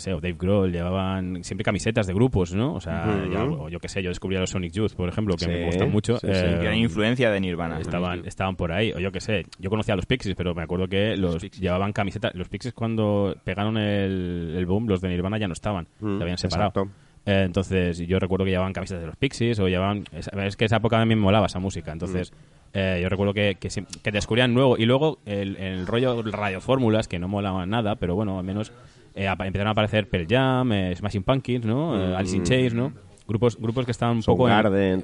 sé, 0.00 0.12
o 0.12 0.20
Dave 0.20 0.34
Grohl 0.38 0.72
llevaban 0.72 1.44
siempre 1.44 1.64
camisetas 1.64 2.06
de 2.08 2.14
grupos, 2.14 2.52
¿no? 2.54 2.74
O 2.74 2.80
sea, 2.80 3.24
ya- 3.32 3.44
o 3.44 3.68
yo 3.68 3.78
qué 3.78 3.88
sé, 3.88 4.02
yo 4.02 4.08
descubrí 4.08 4.36
a 4.36 4.40
los 4.40 4.50
Sonic 4.50 4.72
Youth, 4.72 4.94
por 4.94 5.08
ejemplo, 5.08 5.36
que 5.36 5.44
Sí, 5.44 5.50
me 5.50 5.66
gustan 5.66 5.90
mucho. 5.92 6.18
sí, 6.18 6.26
sí. 6.26 6.32
eh, 6.34 6.58
Gran 6.60 6.74
influencia 6.76 7.30
de 7.30 7.38
Nirvana. 7.40 7.78
Estaban, 7.80 8.26
estaban 8.26 8.56
por 8.56 8.72
ahí, 8.72 8.92
o 8.92 8.98
yo 8.98 9.12
qué 9.12 9.20
sé. 9.20 9.46
Yo 9.60 9.70
conocía 9.70 9.94
a 9.94 9.96
los 9.96 10.06
Pixies, 10.06 10.34
pero 10.34 10.54
me 10.54 10.62
acuerdo 10.62 10.88
que 10.88 11.16
los, 11.16 11.34
Pixies. 11.42 11.60
llevaban 11.62 11.92
camisetas. 11.92 12.34
Los 12.34 12.48
Pixies, 12.48 12.74
cuando 12.74 13.36
pegaron 13.44 13.76
el, 13.76 14.54
el 14.56 14.66
boom, 14.66 14.88
los 14.88 15.00
de 15.00 15.08
Nirvana 15.10 15.38
ya 15.38 15.46
no 15.46 15.52
estaban, 15.52 15.86
se 16.00 16.06
habían 16.22 16.38
separado. 16.38 16.68
exacto. 16.70 16.90
Eh, 17.26 17.42
entonces, 17.44 17.98
yo 17.98 18.18
recuerdo 18.18 18.46
que 18.46 18.50
llevaban 18.50 18.72
camisetas 18.72 19.02
de 19.02 19.06
los 19.08 19.16
Pixies, 19.16 19.58
o 19.60 19.68
llevaban. 19.68 20.04
Es, 20.12 20.28
es 20.28 20.56
que 20.56 20.64
esa 20.64 20.76
época 20.76 20.96
también 20.98 21.18
me 21.18 21.24
molaba 21.24 21.46
esa 21.46 21.58
música. 21.58 21.92
Entonces, 21.92 22.32
eh, 22.72 22.98
yo 23.02 23.08
recuerdo 23.10 23.34
que, 23.34 23.56
que, 23.60 23.68
que 24.02 24.10
descubrían 24.10 24.54
nuevo. 24.54 24.78
Y 24.78 24.86
luego, 24.86 25.18
el, 25.26 25.56
el 25.56 25.86
rollo 25.86 26.22
radiofórmulas, 26.22 27.08
que 27.08 27.18
no 27.18 27.28
molaban 27.28 27.68
nada, 27.68 27.96
pero 27.96 28.14
bueno, 28.14 28.38
al 28.38 28.44
menos 28.46 28.72
eh, 29.14 29.26
empezaron 29.26 29.68
a 29.68 29.70
aparecer 29.72 30.08
Pearl 30.08 30.26
Jam, 30.28 30.72
eh, 30.72 30.94
Smashing 30.96 31.22
Pumpkins, 31.22 31.64
¿no? 31.66 32.00
Eh, 32.12 32.16
Alice 32.16 32.36
in 32.36 32.42
Chains, 32.44 32.74
¿no? 32.74 32.92
Grupos, 33.28 33.56
grupos 33.60 33.84
que 33.84 33.92
estaban 33.92 34.16
un 34.16 34.22
poco 34.24 34.48
en, 34.48 34.54
Soundgarden, 34.54 35.00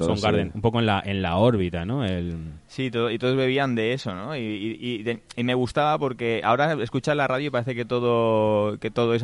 sí. 0.48 0.52
un 0.56 0.60
poco 0.60 0.80
en 0.80 0.86
la, 0.86 1.00
en 1.06 1.22
la 1.22 1.36
órbita, 1.36 1.84
¿no? 1.84 2.04
El, 2.04 2.34
Sí, 2.66 2.90
todo- 2.90 3.08
y 3.08 3.18
todos 3.18 3.36
bebían 3.36 3.76
de 3.76 3.92
eso, 3.92 4.16
¿no? 4.16 4.34
Y, 4.36 4.40
y- 4.40 4.78
y 4.80 5.02
de- 5.04 5.20
y 5.36 5.44
me 5.44 5.54
gustaba 5.54 5.96
porque 5.96 6.40
ahora 6.42 6.72
escuchas 6.82 7.16
la 7.16 7.28
radio 7.28 7.46
y 7.46 7.50
parece 7.50 7.76
que 7.76 7.84
todo 7.84 8.78
que 8.80 8.90
todo 8.90 9.14
es... 9.14 9.22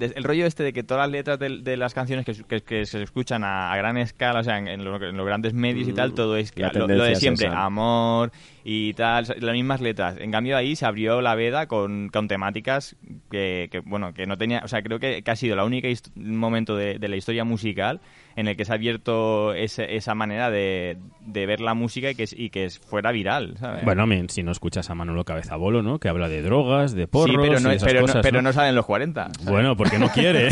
el 0.00 0.24
rollo 0.24 0.46
este 0.46 0.62
de 0.62 0.72
que 0.72 0.82
todas 0.82 1.02
las 1.02 1.10
letras 1.10 1.38
de, 1.38 1.58
de 1.58 1.76
las 1.76 1.92
canciones 1.92 2.24
que, 2.24 2.32
que- 2.44 2.62
que 2.62 2.86
se 2.86 3.02
escuchan 3.02 3.44
a, 3.44 3.70
a 3.70 3.76
gran 3.76 3.98
escala, 3.98 4.40
o 4.40 4.44
sea, 4.44 4.56
en, 4.56 4.66
en 4.66 4.82
lo- 4.82 4.96
en 4.96 5.16
los 5.18 5.26
grandes 5.26 5.52
medios 5.52 5.86
y 5.86 5.92
tal, 5.92 6.14
todo 6.14 6.38
es 6.38 6.50
lo, 6.56 6.86
de 6.86 7.16
siempre, 7.16 7.48
amor 7.48 8.32
y 8.70 8.92
tal, 8.92 9.24
las 9.40 9.52
mismas 9.54 9.80
letras. 9.80 10.16
En 10.20 10.30
cambio 10.30 10.54
ahí 10.54 10.76
se 10.76 10.84
abrió 10.84 11.22
la 11.22 11.34
veda 11.34 11.66
con, 11.68 12.10
con 12.10 12.28
temáticas 12.28 12.96
que, 13.30 13.68
que, 13.72 13.80
bueno, 13.80 14.12
que 14.12 14.26
no 14.26 14.36
tenía... 14.36 14.60
O 14.62 14.68
sea, 14.68 14.82
creo 14.82 14.98
que, 15.00 15.22
que 15.22 15.30
ha 15.30 15.36
sido 15.36 15.56
la 15.56 15.64
única 15.64 15.88
momento 16.16 16.76
de, 16.76 16.98
de 16.98 17.08
la 17.08 17.16
historia 17.16 17.44
musical 17.44 18.02
en 18.36 18.46
el 18.46 18.56
que 18.56 18.64
se 18.66 18.72
ha 18.72 18.74
abierto 18.74 19.54
ese- 19.54 19.96
esa 19.96 20.14
manera 20.14 20.50
de, 20.50 20.98
de 21.22 21.46
ver 21.46 21.60
la 21.60 21.72
música 21.72 22.10
y 22.10 22.14
que, 22.14 22.26
y 22.30 22.50
que 22.50 22.68
fuera 22.70 23.10
viral, 23.10 23.56
¿sabes? 23.58 23.84
Bueno, 23.84 24.06
men, 24.06 24.28
si 24.28 24.42
no 24.42 24.52
escuchas 24.52 24.90
a 24.90 24.94
Manolo 24.94 25.24
Cabezabolo, 25.24 25.82
¿no? 25.82 25.98
Que 25.98 26.08
habla 26.10 26.28
de 26.28 26.42
drogas, 26.42 26.94
de 26.94 27.08
porros 27.08 27.30
sí, 27.30 27.36
pero 27.48 27.58
no, 27.60 27.72
y 27.72 27.76
esas 27.76 27.88
pero, 27.88 28.00
no- 28.02 28.06
cosas, 28.06 28.22
pero 28.22 28.42
¿no? 28.42 28.48
no 28.48 28.52
salen 28.52 28.74
los 28.76 28.84
40. 28.86 29.22
¿sabes? 29.32 29.44
Bueno, 29.50 29.76
porque 29.78 29.98
no 29.98 30.08
quiere. 30.10 30.50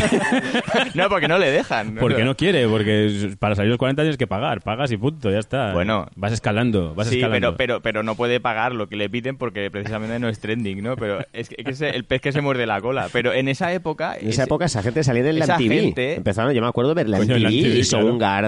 no, 0.95 1.07
porque 1.09 1.27
no 1.27 1.37
le 1.37 1.51
dejan. 1.51 1.95
porque 1.99 2.23
no 2.25 2.35
quiere, 2.35 2.67
porque 2.67 3.35
para 3.39 3.55
salir 3.55 3.69
los 3.69 3.77
40 3.77 4.01
tienes 4.01 4.17
que 4.17 4.27
pagar. 4.27 4.61
Pagas 4.61 4.91
y 4.91 4.97
punto, 4.97 5.29
ya 5.31 5.39
está. 5.39 5.71
Bueno. 5.73 6.07
Vas 6.15 6.33
escalando, 6.33 6.93
vas 6.95 7.07
Sí, 7.07 7.15
escalando. 7.17 7.55
pero, 7.55 7.77
pero, 7.77 7.81
pero 7.81 8.03
no 8.07 8.15
puede 8.15 8.39
pagar 8.39 8.73
lo 8.73 8.87
que 8.89 8.95
le 8.95 9.07
piden 9.09 9.37
porque 9.37 9.69
precisamente 9.69 10.17
no 10.17 10.27
es 10.29 10.39
trending, 10.39 10.81
¿no? 10.81 10.95
Pero 10.95 11.19
es 11.33 11.49
que, 11.49 11.55
es 11.59 11.65
que 11.65 11.71
es 11.71 11.81
el 11.81 12.03
pez 12.05 12.21
que 12.21 12.31
se 12.31 12.41
muerde 12.41 12.65
la 12.65 12.81
cola. 12.81 13.09
Pero 13.13 13.33
en 13.33 13.47
esa 13.47 13.71
época... 13.71 14.17
En 14.19 14.29
esa 14.29 14.45
época 14.45 14.65
esa 14.65 14.81
gente 14.81 15.03
salía 15.03 15.29
esa 15.29 15.57
MTV. 15.59 15.69
gente- 15.73 16.13
Empezaron, 16.15 16.53
yo 16.53 16.61
me 16.61 16.67
acuerdo 16.67 16.95
ver 16.95 17.07
la 17.07 17.19
MTV, 17.19 17.83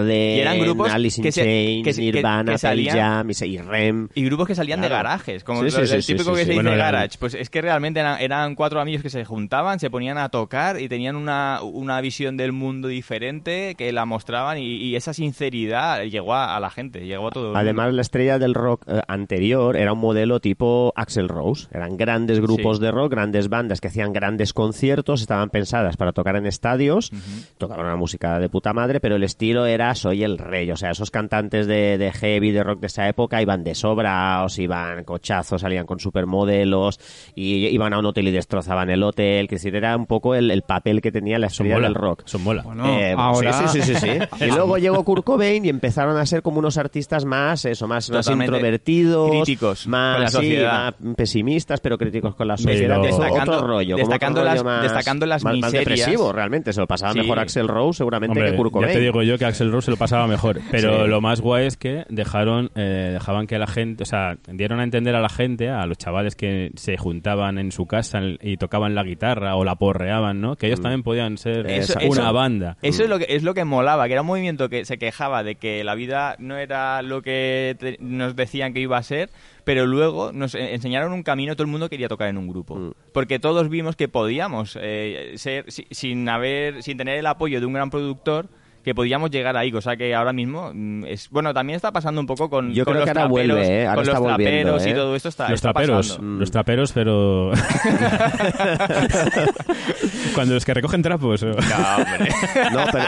y 0.10 0.40
eran 0.40 0.60
grupos 0.60 0.92
Alice 0.92 1.20
in 1.20 1.24
que 1.24 1.32
se- 1.32 1.44
Chains, 1.44 1.84
que 1.84 1.94
se- 1.94 2.02
que- 2.02 2.12
Nirvana, 2.14 2.52
que 2.54 2.58
salían- 2.58 2.96
Pearl 2.96 3.08
Jam 3.08 3.30
y 3.30 3.58
Rem. 3.58 4.08
Y 4.16 4.24
grupos 4.26 4.48
que 4.48 4.56
salían 4.56 4.82
de 4.82 4.90
garajes, 4.90 5.44
como 5.44 5.60
Sí, 5.60 5.66
lo- 5.66 5.72
sí, 5.72 5.88
sí, 5.88 5.96
el 5.96 6.06
típico 6.06 6.24
sí, 6.24 6.30
que 6.32 6.38
sí. 6.40 6.46
se 6.46 6.52
dice 6.52 6.64
Bueno, 6.64 6.78
garage. 6.78 7.18
Pues 7.20 7.34
es 7.34 7.50
que 7.50 7.62
realmente 7.62 8.00
eran, 8.00 8.20
eran 8.22 8.56
cuatro 8.56 8.80
amigos 8.80 9.04
que 9.04 9.10
se 9.10 9.26
juntaban, 9.26 9.80
se 9.80 9.90
ponían 9.90 10.18
a 10.18 10.30
tocar 10.30 10.80
y 10.80 10.88
tenían 10.88 11.16
una, 11.16 11.60
una 11.62 12.00
visión 12.02 12.38
del 12.38 12.52
mundo 12.52 12.88
diferente 12.88 13.76
que 13.78 13.92
la 13.92 14.06
mostraban 14.06 14.58
y, 14.58 14.76
y 14.76 14.96
esa 14.96 15.14
sinceridad 15.14 16.04
llegó 16.04 16.34
a, 16.34 16.56
a 16.56 16.60
la 16.60 16.70
gente, 16.70 17.06
llegó 17.06 17.28
a 17.28 17.32
todo 17.32 17.44
el 17.44 17.48
mundo. 17.50 17.60
Además, 17.60 17.94
la 17.94 18.02
estrella 18.02 18.40
del 18.40 18.54
rock 18.54 18.84
eh, 18.88 19.02
anterior 19.08 19.49
era 19.54 19.94
un 19.94 20.00
modelo 20.00 20.40
tipo 20.40 20.94
Axel 20.96 21.28
Rose. 21.30 21.68
Eran 21.72 21.98
grandes 21.98 22.40
grupos 22.40 22.78
Sí. 22.78 22.84
de 22.84 22.92
rock, 22.92 23.12
grandes 23.12 23.50
bandas 23.50 23.82
que 23.82 23.88
hacían 23.88 24.14
grandes 24.14 24.54
conciertos, 24.54 25.22
estaban 25.22 25.50
pensadas 25.50 25.98
para 25.98 26.12
tocar 26.12 26.36
en 26.36 26.46
estadios, 26.46 27.12
tocaban 27.58 27.86
una 27.86 27.96
música 27.96 28.40
de 28.40 28.50
puta 28.50 28.74
madre, 28.74 29.00
pero 29.00 29.16
el 29.16 29.24
estilo 29.24 29.66
era 29.66 29.94
soy 29.96 30.24
el 30.24 30.38
rey. 30.38 30.70
O 30.72 30.78
sea, 30.78 30.92
esos 30.92 31.12
cantantes 31.12 31.68
de, 31.68 31.98
de 31.98 32.12
heavy, 32.12 32.52
de 32.52 32.64
rock 32.64 32.80
de 32.82 32.88
esa 32.88 33.08
época 33.08 33.42
iban 33.42 33.64
de 33.64 33.76
sobraos, 33.76 34.58
iban 34.60 35.04
cochazos, 35.04 35.62
salían 35.62 35.86
con 35.86 36.00
supermodelos, 36.00 37.00
y 37.36 37.68
iban 37.68 37.94
a 37.94 38.00
un 38.00 38.06
hotel 38.06 38.28
y 38.28 38.32
destrozaban 38.32 38.90
el 38.90 39.04
hotel. 39.04 39.48
Que 39.48 39.56
decir, 39.56 39.76
era 39.76 39.96
un 39.96 40.06
poco 40.06 40.36
el, 40.36 40.52
el 40.52 40.62
papel 40.62 41.02
que 41.02 41.12
tenía 41.12 41.40
la 41.40 41.50
mola. 41.60 41.80
del 41.88 41.96
rock. 41.96 42.22
Son 42.26 42.44
mola. 42.44 42.64
Bueno, 42.64 42.88
Eh, 42.88 43.14
ahora... 43.18 43.54
sí, 43.68 43.82
sí, 43.82 43.82
sí, 43.82 43.96
sí, 43.96 44.00
sí. 44.40 44.46
Y 44.46 44.52
luego 44.52 44.78
llegó 44.78 45.04
Kurt 45.04 45.24
Cobain 45.24 45.66
y 45.66 45.70
empezaron 45.70 46.18
a 46.18 46.26
ser 46.26 46.42
como 46.42 46.60
unos 46.60 46.78
artistas 46.78 47.26
más, 47.26 47.66
eso, 47.66 47.88
más, 47.88 48.10
más 48.10 48.28
introvertidos, 48.30 49.29
críticos 49.30 49.88
más, 49.88 50.16
con 50.16 50.24
la 50.24 50.28
sí, 50.30 50.34
sociedad. 50.36 50.96
más 51.00 51.16
pesimistas, 51.16 51.80
pero 51.82 51.98
críticos 51.98 52.36
con 52.36 52.48
la 52.48 52.58
sociedad. 52.58 53.02
Destacando- 53.02 53.54
otro 53.58 53.68
rollo, 53.68 53.96
destacando 53.96 54.42
otro 54.42 54.52
las- 54.52 54.60
rollo 54.60 54.70
más, 54.70 54.84
destacando 54.84 55.26
las 55.26 55.44
más, 55.44 55.54
más 55.58 55.72
miserias. 55.74 56.00
depresivo, 56.00 56.32
realmente. 56.32 56.74
Se 56.74 56.80
lo 56.82 56.88
pasaba 56.88 57.14
Sí. 57.14 57.20
mejor 57.20 57.40
Axel 57.40 57.68
Rose, 57.68 57.98
seguramente, 57.98 58.32
Hombre, 58.40 58.52
que 58.52 58.58
Kurt 58.58 58.74
ya 58.82 58.94
te 58.94 59.00
digo 59.00 59.24
yo 59.24 59.38
que 59.38 59.46
Axel 59.46 59.72
Rose 59.72 59.86
se 59.86 59.92
lo 59.92 59.98
pasaba 59.98 60.28
mejor. 60.28 60.60
Pero 60.72 61.04
Sí. 61.04 61.10
lo 61.10 61.22
más 61.22 61.42
guay 61.42 61.66
es 61.68 61.78
que 61.78 62.06
dejaron, 62.10 62.72
eh, 62.76 63.10
dejaban 63.14 63.48
que 63.48 63.58
la 63.60 63.68
gente, 63.68 64.04
o 64.04 64.06
sea, 64.06 64.38
dieron 64.48 64.80
a 64.80 64.84
entender 64.84 65.16
a 65.16 65.22
la 65.22 65.30
gente, 65.30 65.70
a 65.70 65.86
los 65.86 65.98
chavales 65.98 66.36
que 66.36 66.72
se 66.76 66.98
juntaban 66.98 67.58
en 67.58 67.72
su 67.72 67.86
casa 67.86 68.20
y 68.42 68.58
tocaban 68.58 68.96
la 68.96 69.04
guitarra 69.04 69.56
o 69.56 69.64
la 69.64 69.76
porreaban, 69.76 70.42
¿no? 70.42 70.56
Que 70.56 70.68
ellos 70.68 70.82
también 70.82 71.04
podían 71.04 71.38
ser 71.38 71.68
Eso- 71.70 72.00
una 72.06 72.24
eso- 72.24 72.34
banda. 72.34 72.78
Eso 72.82 73.04
es 73.04 73.10
lo 73.10 73.20
que 73.20 73.26
es 73.30 73.44
lo 73.44 73.54
que 73.54 73.66
molaba, 73.66 74.08
que 74.08 74.14
era 74.14 74.22
un 74.22 74.28
movimiento 74.28 74.70
que 74.70 74.86
se 74.86 74.98
quejaba 74.98 75.44
de 75.44 75.56
que 75.56 75.84
la 75.84 75.96
vida 75.96 76.36
no 76.40 76.58
era 76.58 77.02
lo 77.02 77.22
que 77.22 77.76
te- 77.80 77.98
nos 78.00 78.36
decían 78.36 78.74
que 78.74 78.80
iba 78.80 78.98
a 78.98 79.04
ser, 79.04 79.19
pero 79.64 79.86
luego 79.86 80.32
nos 80.32 80.56
enseñaron 80.56 81.12
un 81.14 81.24
camino, 81.24 81.56
todo 81.56 81.64
el 81.64 81.72
mundo 81.72 81.90
quería 81.90 82.08
tocar 82.08 82.30
en 82.30 82.38
un 82.38 82.48
grupo, 82.48 82.76
Mm. 82.76 82.92
porque 83.12 83.40
todos 83.40 83.68
vimos 83.70 83.96
que 83.96 84.08
podíamos 84.08 84.78
eh, 84.82 85.34
ser 85.38 85.70
si- 85.72 85.88
sin 85.92 86.30
haber 86.30 86.82
sin 86.84 86.98
tener 86.98 87.18
el 87.18 87.26
apoyo 87.26 87.60
de 87.60 87.66
un 87.66 87.74
gran 87.74 87.90
productor 87.90 88.48
que 88.84 88.94
podíamos 88.96 89.30
llegar 89.32 89.56
ahí, 89.58 89.72
cosa 89.72 89.96
que 89.98 90.14
ahora 90.16 90.32
mismo 90.34 90.72
mm, 90.74 91.06
es 91.06 91.30
bueno, 91.30 91.54
también 91.54 91.76
está 91.78 91.92
pasando 91.92 92.22
un 92.22 92.28
poco 92.28 92.50
con, 92.50 92.74
Yo 92.74 92.86
con 92.86 92.94
creo 92.94 93.06
los 93.06 93.14
que 93.14 93.20
ahora 93.20 93.30
traperos, 93.30 93.58
vuelve, 93.58 93.82
¿eh? 93.82 93.88
Ahora 93.88 93.96
con 93.96 94.04
está 94.04 94.14
los 94.20 94.32
volviendo, 94.32 94.72
traperos 94.74 94.86
y 94.86 94.90
¿eh? 94.90 94.94
todo 94.96 95.16
esto 95.16 95.30
está 95.30 95.44
los 95.50 95.54
está 95.56 95.74
traperos, 95.74 96.08
pasando. 96.10 96.40
los 96.40 96.52
traperos, 96.52 96.92
pero 96.94 97.52
cuando 100.36 100.54
los 100.54 100.66
que 100.66 100.74
recogen 100.74 101.02
trapos. 101.02 101.44
o- 101.44 101.48
No, 101.48 101.54
hombre. 101.54 102.30
No, 102.72 102.86
pero, 102.92 103.06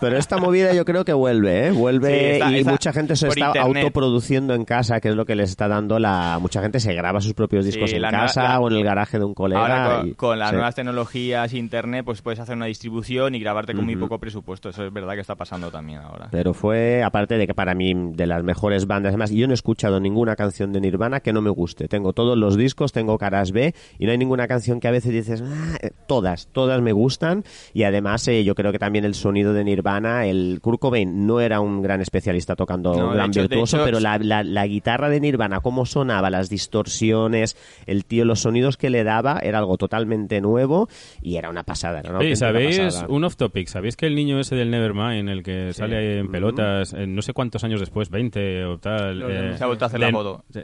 pero 0.00 0.16
esta 0.18 0.36
movida 0.38 0.72
yo 0.72 0.84
creo 0.84 1.04
que 1.04 1.12
vuelve, 1.12 1.68
¿eh? 1.68 1.70
Vuelve 1.70 2.08
Sí, 2.08 2.24
está- 2.34 2.50
y 2.52 2.58
está 2.58 2.70
mucha 2.70 2.92
gente 2.92 3.16
se 3.16 3.28
está 3.28 3.48
internet. 3.48 3.82
autoproduciendo 3.84 4.54
en 4.54 4.64
casa, 4.64 5.00
que 5.00 5.08
es 5.10 5.14
lo 5.14 5.24
que 5.26 5.34
les 5.34 5.50
está 5.50 5.68
dando 5.68 5.98
la... 5.98 6.38
Mucha 6.40 6.60
gente 6.62 6.80
se 6.80 6.94
graba 6.94 7.20
sus 7.20 7.34
propios 7.34 7.64
Sí, 7.64 7.72
discos 7.72 7.92
en 7.92 8.02
casa 8.02 8.42
la- 8.42 8.60
o 8.60 8.70
en 8.70 8.76
el 8.76 8.84
garaje 8.84 9.18
de 9.18 9.24
un 9.24 9.34
colega. 9.34 9.60
Ahora 9.60 9.98
con, 9.98 10.08
y- 10.08 10.14
con 10.14 10.38
las 10.38 10.50
sí. 10.50 10.54
nuevas 10.56 10.74
tecnologías 10.74 11.52
internet, 11.54 12.04
pues 12.04 12.22
puedes 12.22 12.40
hacer 12.40 12.56
una 12.56 12.66
distribución 12.66 13.34
y 13.34 13.40
grabarte 13.40 13.74
con 13.74 13.84
muy 13.84 13.96
poco 13.96 14.18
presupuesto. 14.18 14.70
Eso 14.70 14.84
es 14.86 14.92
verdad 14.92 15.09
que 15.14 15.20
está 15.20 15.34
pasando 15.34 15.70
también 15.70 16.00
ahora. 16.00 16.28
Pero 16.30 16.54
fue, 16.54 17.02
aparte 17.02 17.36
de 17.38 17.46
que 17.46 17.54
para 17.54 17.74
mí, 17.74 17.92
de 17.94 18.26
las 18.26 18.42
mejores 18.44 18.86
bandas. 18.86 19.10
Además, 19.10 19.30
yo 19.30 19.46
no 19.46 19.52
he 19.52 19.54
escuchado 19.54 20.00
ninguna 20.00 20.36
canción 20.36 20.72
de 20.72 20.80
Nirvana 20.80 21.20
que 21.20 21.32
no 21.32 21.40
me 21.42 21.50
guste. 21.50 21.88
Tengo 21.88 22.12
todos 22.12 22.36
los 22.36 22.56
discos, 22.56 22.92
tengo 22.92 23.18
caras 23.18 23.52
B, 23.52 23.74
y 23.98 24.06
no 24.06 24.12
hay 24.12 24.18
ninguna 24.18 24.46
canción 24.48 24.80
que 24.80 24.88
a 24.88 24.90
veces 24.90 25.12
dices, 25.12 25.42
"Ah", 25.46 25.76
eh, 25.82 25.90
todas, 26.06 26.48
todas 26.52 26.80
me 26.82 26.92
gustan. 26.92 27.44
Y 27.74 27.82
además, 27.84 28.26
eh, 28.28 28.44
yo 28.44 28.54
creo 28.54 28.72
que 28.72 28.78
también 28.78 29.04
el 29.04 29.14
sonido 29.14 29.52
de 29.52 29.64
Nirvana, 29.64 30.26
el 30.26 30.58
Kurt 30.62 30.80
Cobain 30.80 31.26
no 31.26 31.40
era 31.40 31.60
un 31.60 31.82
gran 31.82 32.00
especialista 32.00 32.56
tocando 32.56 32.94
No, 32.94 33.10
gran 33.10 33.30
hecho- 33.30 33.40
virtuoso, 33.42 33.76
hecho- 33.78 33.84
pero 33.84 34.00
la, 34.00 34.18
la- 34.18 34.42
la 34.44 34.66
guitarra 34.66 35.08
de 35.08 35.20
Nirvana, 35.20 35.60
cómo 35.60 35.86
sonaba, 35.86 36.30
las 36.30 36.48
distorsiones, 36.50 37.56
el 37.86 38.04
tío, 38.04 38.24
los 38.24 38.40
sonidos 38.40 38.76
que 38.76 38.90
le 38.90 39.04
daba, 39.04 39.38
era 39.42 39.58
algo 39.58 39.76
totalmente 39.76 40.40
nuevo 40.40 40.88
y 41.22 41.36
era 41.36 41.50
una 41.50 41.62
pasada. 41.62 42.00
Era 42.00 42.10
una 42.10 42.18
auténtica 42.18 42.46
¿sabéis 42.46 42.78
pasada. 42.78 43.06
un 43.08 43.24
off 43.24 43.36
topic? 43.36 43.68
¿Sabéis 43.68 43.96
que 43.96 44.06
el 44.06 44.14
niño 44.14 44.38
ese 44.40 44.56
del 44.56 44.70
Nevermind, 44.70 44.99
el 45.08 45.42
que 45.42 45.72
sale 45.72 45.96
ahí 45.96 46.18
en 46.18 46.30
pelotas, 46.30 46.92
eh, 46.94 47.06
no 47.06 47.22
sé 47.22 47.32
cuántos 47.32 47.64
años 47.64 47.80
después, 47.80 48.10
20 48.10 48.64
o 48.64 48.78
tal? 48.78 49.22
eh, 49.22 49.52
Se 49.56 49.64
ha 49.64 49.66
vuelto 49.66 49.84
a 49.84 49.88
hacer 49.88 50.00
la 50.00 50.10
foto. 50.10 50.44
Sí, 50.50 50.60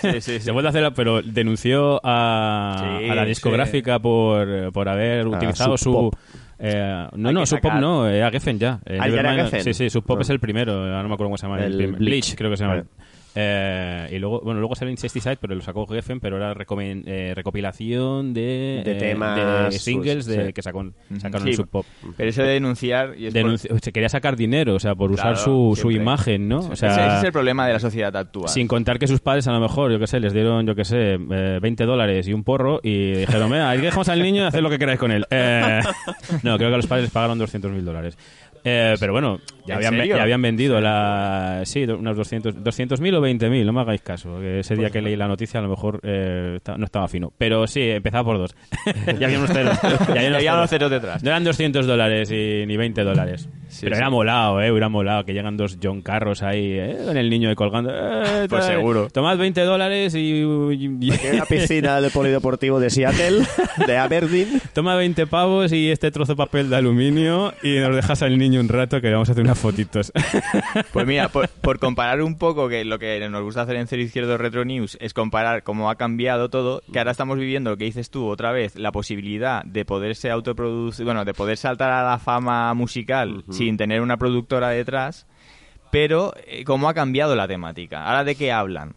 Sí, 0.00 0.10
sí, 0.12 0.20
sí. 0.20 0.40
Se 0.40 0.50
vuelve 0.52 0.68
a 0.68 0.70
hacer, 0.70 0.82
la- 0.82 0.94
pero 0.94 1.22
denunció 1.22 2.00
a, 2.04 2.96
Sí, 3.00 3.08
a 3.08 3.14
la 3.14 3.24
discográfica 3.24 3.98
por, 3.98 4.72
por 4.72 4.88
haber 4.88 5.26
utilizado 5.26 5.76
Sub 5.76 5.94
su... 5.94 6.10
Eh, 6.62 7.08
no, 7.16 7.32
no, 7.32 7.46
Sub 7.46 7.60
Pop 7.60 7.72
no, 7.80 8.06
eh, 8.08 8.22
a 8.22 8.30
Geffen 8.30 8.58
ya. 8.58 8.80
Eh, 8.84 8.98
Ah, 9.00 9.08
¿ya 9.08 9.20
era 9.20 9.34
Geffen? 9.34 9.64
Sí, 9.64 9.72
sí, 9.72 9.88
Sub 9.88 10.04
Pop 10.04 10.16
No. 10.16 10.22
es 10.22 10.28
el 10.30 10.40
primero, 10.40 10.72
ahora 10.74 11.02
no 11.02 11.08
me 11.08 11.14
acuerdo 11.14 11.28
cómo 11.28 11.38
se 11.38 11.46
llama. 11.46 11.64
El 11.64 11.74
primer- 11.76 11.98
Bleach. 11.98 12.34
creo 12.36 12.50
que 12.50 12.56
se 12.58 12.64
llama. 12.64 12.84
Eh, 13.34 14.08
y 14.12 14.18
luego, 14.18 14.40
bueno, 14.40 14.60
luego 14.60 14.74
salió 14.74 14.90
Incesticide, 14.90 15.36
pero 15.36 15.54
lo 15.54 15.60
sacó 15.60 15.86
Geffen, 15.86 16.20
pero 16.20 16.36
era 16.36 16.52
eh, 16.52 17.32
recopilación 17.34 18.34
de, 18.34 18.82
De 18.84 18.92
eh, 18.92 18.94
temas, 18.96 19.72
de 19.72 19.78
singles 19.78 20.26
de, 20.26 20.46
sí. 20.46 20.52
que 20.52 20.62
sacó, 20.62 20.84
sacaron 21.18 21.42
Sí, 21.44 21.50
en 21.50 21.56
Sub 21.56 21.68
Pop. 21.68 21.86
Pero 22.16 22.28
eso 22.30 22.42
de 22.42 22.48
denunciar... 22.50 23.14
Y 23.16 23.26
es 23.26 23.34
por- 23.34 23.42
Denunci- 23.42 23.80
se 23.80 23.92
quería 23.92 24.08
sacar 24.08 24.36
dinero, 24.36 24.74
o 24.74 24.80
sea, 24.80 24.94
por 24.94 25.12
usar 25.12 25.36
su, 25.36 25.76
imagen, 25.90 26.48
¿no? 26.48 26.58
O 26.58 26.76
sea, 26.76 26.90
ese, 27.08 27.18
es 27.18 27.24
el 27.24 27.32
problema 27.32 27.66
de 27.66 27.74
la 27.74 27.78
sociedad 27.80 28.14
actual. 28.16 28.48
sin 28.48 28.66
contar 28.66 28.98
que 28.98 29.06
sus 29.06 29.20
padres 29.20 29.46
a 29.46 29.52
lo 29.52 29.60
mejor, 29.60 29.92
yo 29.92 29.98
qué 29.98 30.06
sé, 30.06 30.20
les 30.20 30.32
dieron, 30.32 30.66
yo 30.66 30.74
qué 30.74 30.84
sé, 30.84 31.14
eh, 31.14 31.58
20 31.60 31.84
dólares 31.84 32.26
y 32.28 32.32
un 32.32 32.42
porro 32.44 32.80
y 32.82 33.12
dijeron, 33.12 33.50
mira, 33.50 33.70
ahí 33.70 33.80
dejamos 33.80 34.08
al 34.08 34.22
niño 34.22 34.42
y 34.42 34.46
haced 34.46 34.60
lo 34.60 34.70
que 34.70 34.78
queráis 34.78 34.98
con 34.98 35.10
él. 35.12 35.24
Eh, 35.30 35.80
no, 36.42 36.56
creo 36.58 36.70
que 36.70 36.76
los 36.76 36.86
padres 36.86 37.04
les 37.04 37.12
pagaron 37.12 37.38
200 37.38 37.70
mil 37.70 37.84
dólares. 37.84 38.16
Eh, 38.64 38.94
pero 39.00 39.12
bueno, 39.12 39.40
ya 39.66 39.74
¿En 39.76 39.86
habían, 39.86 40.28
ya 40.28 40.36
vendido 40.36 40.80
la... 40.80 41.62
Sí, 41.64 41.84
unos 41.84 42.16
200 42.16 42.56
200.000 42.56 43.14
o 43.16 43.20
20.000, 43.20 43.64
no 43.64 43.72
me 43.72 43.80
hagáis 43.80 44.02
caso. 44.02 44.38
que 44.38 44.60
ese 44.60 44.76
día 44.76 44.90
que 44.90 45.00
leí 45.00 45.16
la 45.16 45.28
noticia 45.28 45.60
a 45.60 45.62
lo 45.62 45.68
mejor 45.68 46.00
eh, 46.02 46.58
no 46.76 46.84
estaba 46.84 47.08
fino. 47.08 47.32
Pero 47.36 47.66
sí, 47.66 47.82
empezaba 47.82 48.24
por 48.24 48.38
dos. 48.38 48.54
ya 49.18 49.26
había 49.26 49.38
unos 49.38 49.50
ceros. 49.50 49.78
Ya 50.14 50.36
había 50.36 50.54
unos 50.54 50.70
ceros 50.70 50.90
detrás. 50.90 51.22
No 51.22 51.30
eran 51.30 51.44
200 51.44 51.86
dólares 51.86 52.30
y 52.30 52.64
ni 52.66 52.76
20 52.76 53.02
dólares. 53.02 53.48
Sí, 53.70 53.80
Pero 53.82 53.96
sí. 53.96 54.00
era 54.00 54.10
molado, 54.10 54.60
¿eh? 54.60 54.70
Hubiera 54.70 54.88
molado 54.88 55.24
que 55.24 55.32
llegan 55.32 55.56
dos 55.56 55.78
John 55.82 56.02
Carros 56.02 56.42
ahí, 56.42 56.72
¿eh? 56.72 56.98
Con 57.06 57.16
el 57.16 57.30
niño 57.30 57.48
ahí 57.48 57.54
colgando. 57.54 57.90
Eh, 57.92 58.46
Pues 58.50 58.64
seguro. 58.64 59.08
Tomad 59.10 59.38
20 59.38 59.60
dólares 59.62 60.14
y... 60.14 60.42
y- 60.42 61.10
Que 61.10 61.32
una 61.34 61.44
piscina 61.46 62.00
del 62.00 62.10
polideportivo 62.10 62.80
de 62.80 62.90
Seattle, 62.90 63.44
de 63.86 63.96
Aberdeen. 63.96 64.60
Toma 64.74 64.94
20 64.96 65.26
pavos 65.26 65.72
y 65.72 65.90
este 65.90 66.10
trozo 66.10 66.32
de 66.32 66.36
papel 66.36 66.68
de 66.68 66.76
aluminio 66.76 67.54
y 67.62 67.78
nos 67.78 67.94
dejas 67.94 68.22
al 68.22 68.36
niño 68.38 68.60
un 68.60 68.68
rato 68.68 69.00
que 69.00 69.10
vamos 69.10 69.28
a 69.28 69.32
hacer 69.32 69.44
unas 69.44 69.58
fotitos. 69.58 70.12
Pues 70.92 71.06
mira, 71.06 71.28
por, 71.28 71.48
por 71.48 71.78
comparar 71.78 72.22
un 72.22 72.36
poco, 72.36 72.68
que 72.68 72.84
lo 72.84 72.98
que 72.98 73.26
nos 73.28 73.42
gusta 73.42 73.62
hacer 73.62 73.76
en 73.76 73.86
Cero 73.86 74.02
Izquierdo 74.02 74.36
Retro 74.38 74.64
News 74.64 74.96
es 75.00 75.14
comparar 75.14 75.62
cómo 75.62 75.90
ha 75.90 75.96
cambiado 75.96 76.48
todo, 76.48 76.82
que 76.92 76.98
ahora 76.98 77.10
estamos 77.12 77.38
viviendo 77.38 77.70
lo 77.70 77.76
que 77.76 77.84
dices 77.84 78.10
tú 78.10 78.26
otra 78.28 78.50
vez, 78.52 78.76
la 78.76 78.92
posibilidad 78.92 79.62
de 79.64 79.84
poderse 79.84 80.30
autoproducir, 80.30 81.04
bueno, 81.04 81.24
de 81.24 81.34
poder 81.34 81.56
saltar 81.56 81.90
a 81.92 82.02
la 82.02 82.18
fama 82.18 82.72
musical 82.74 83.44
sin 83.60 83.76
tener 83.76 84.00
una 84.00 84.16
productora 84.16 84.70
detrás, 84.70 85.26
pero 85.90 86.32
eh, 86.46 86.64
cómo 86.64 86.88
ha 86.88 86.94
cambiado 86.94 87.36
la 87.36 87.46
temática. 87.46 88.06
¿Ahora 88.06 88.24
de 88.24 88.34
qué 88.34 88.52
hablan? 88.52 88.94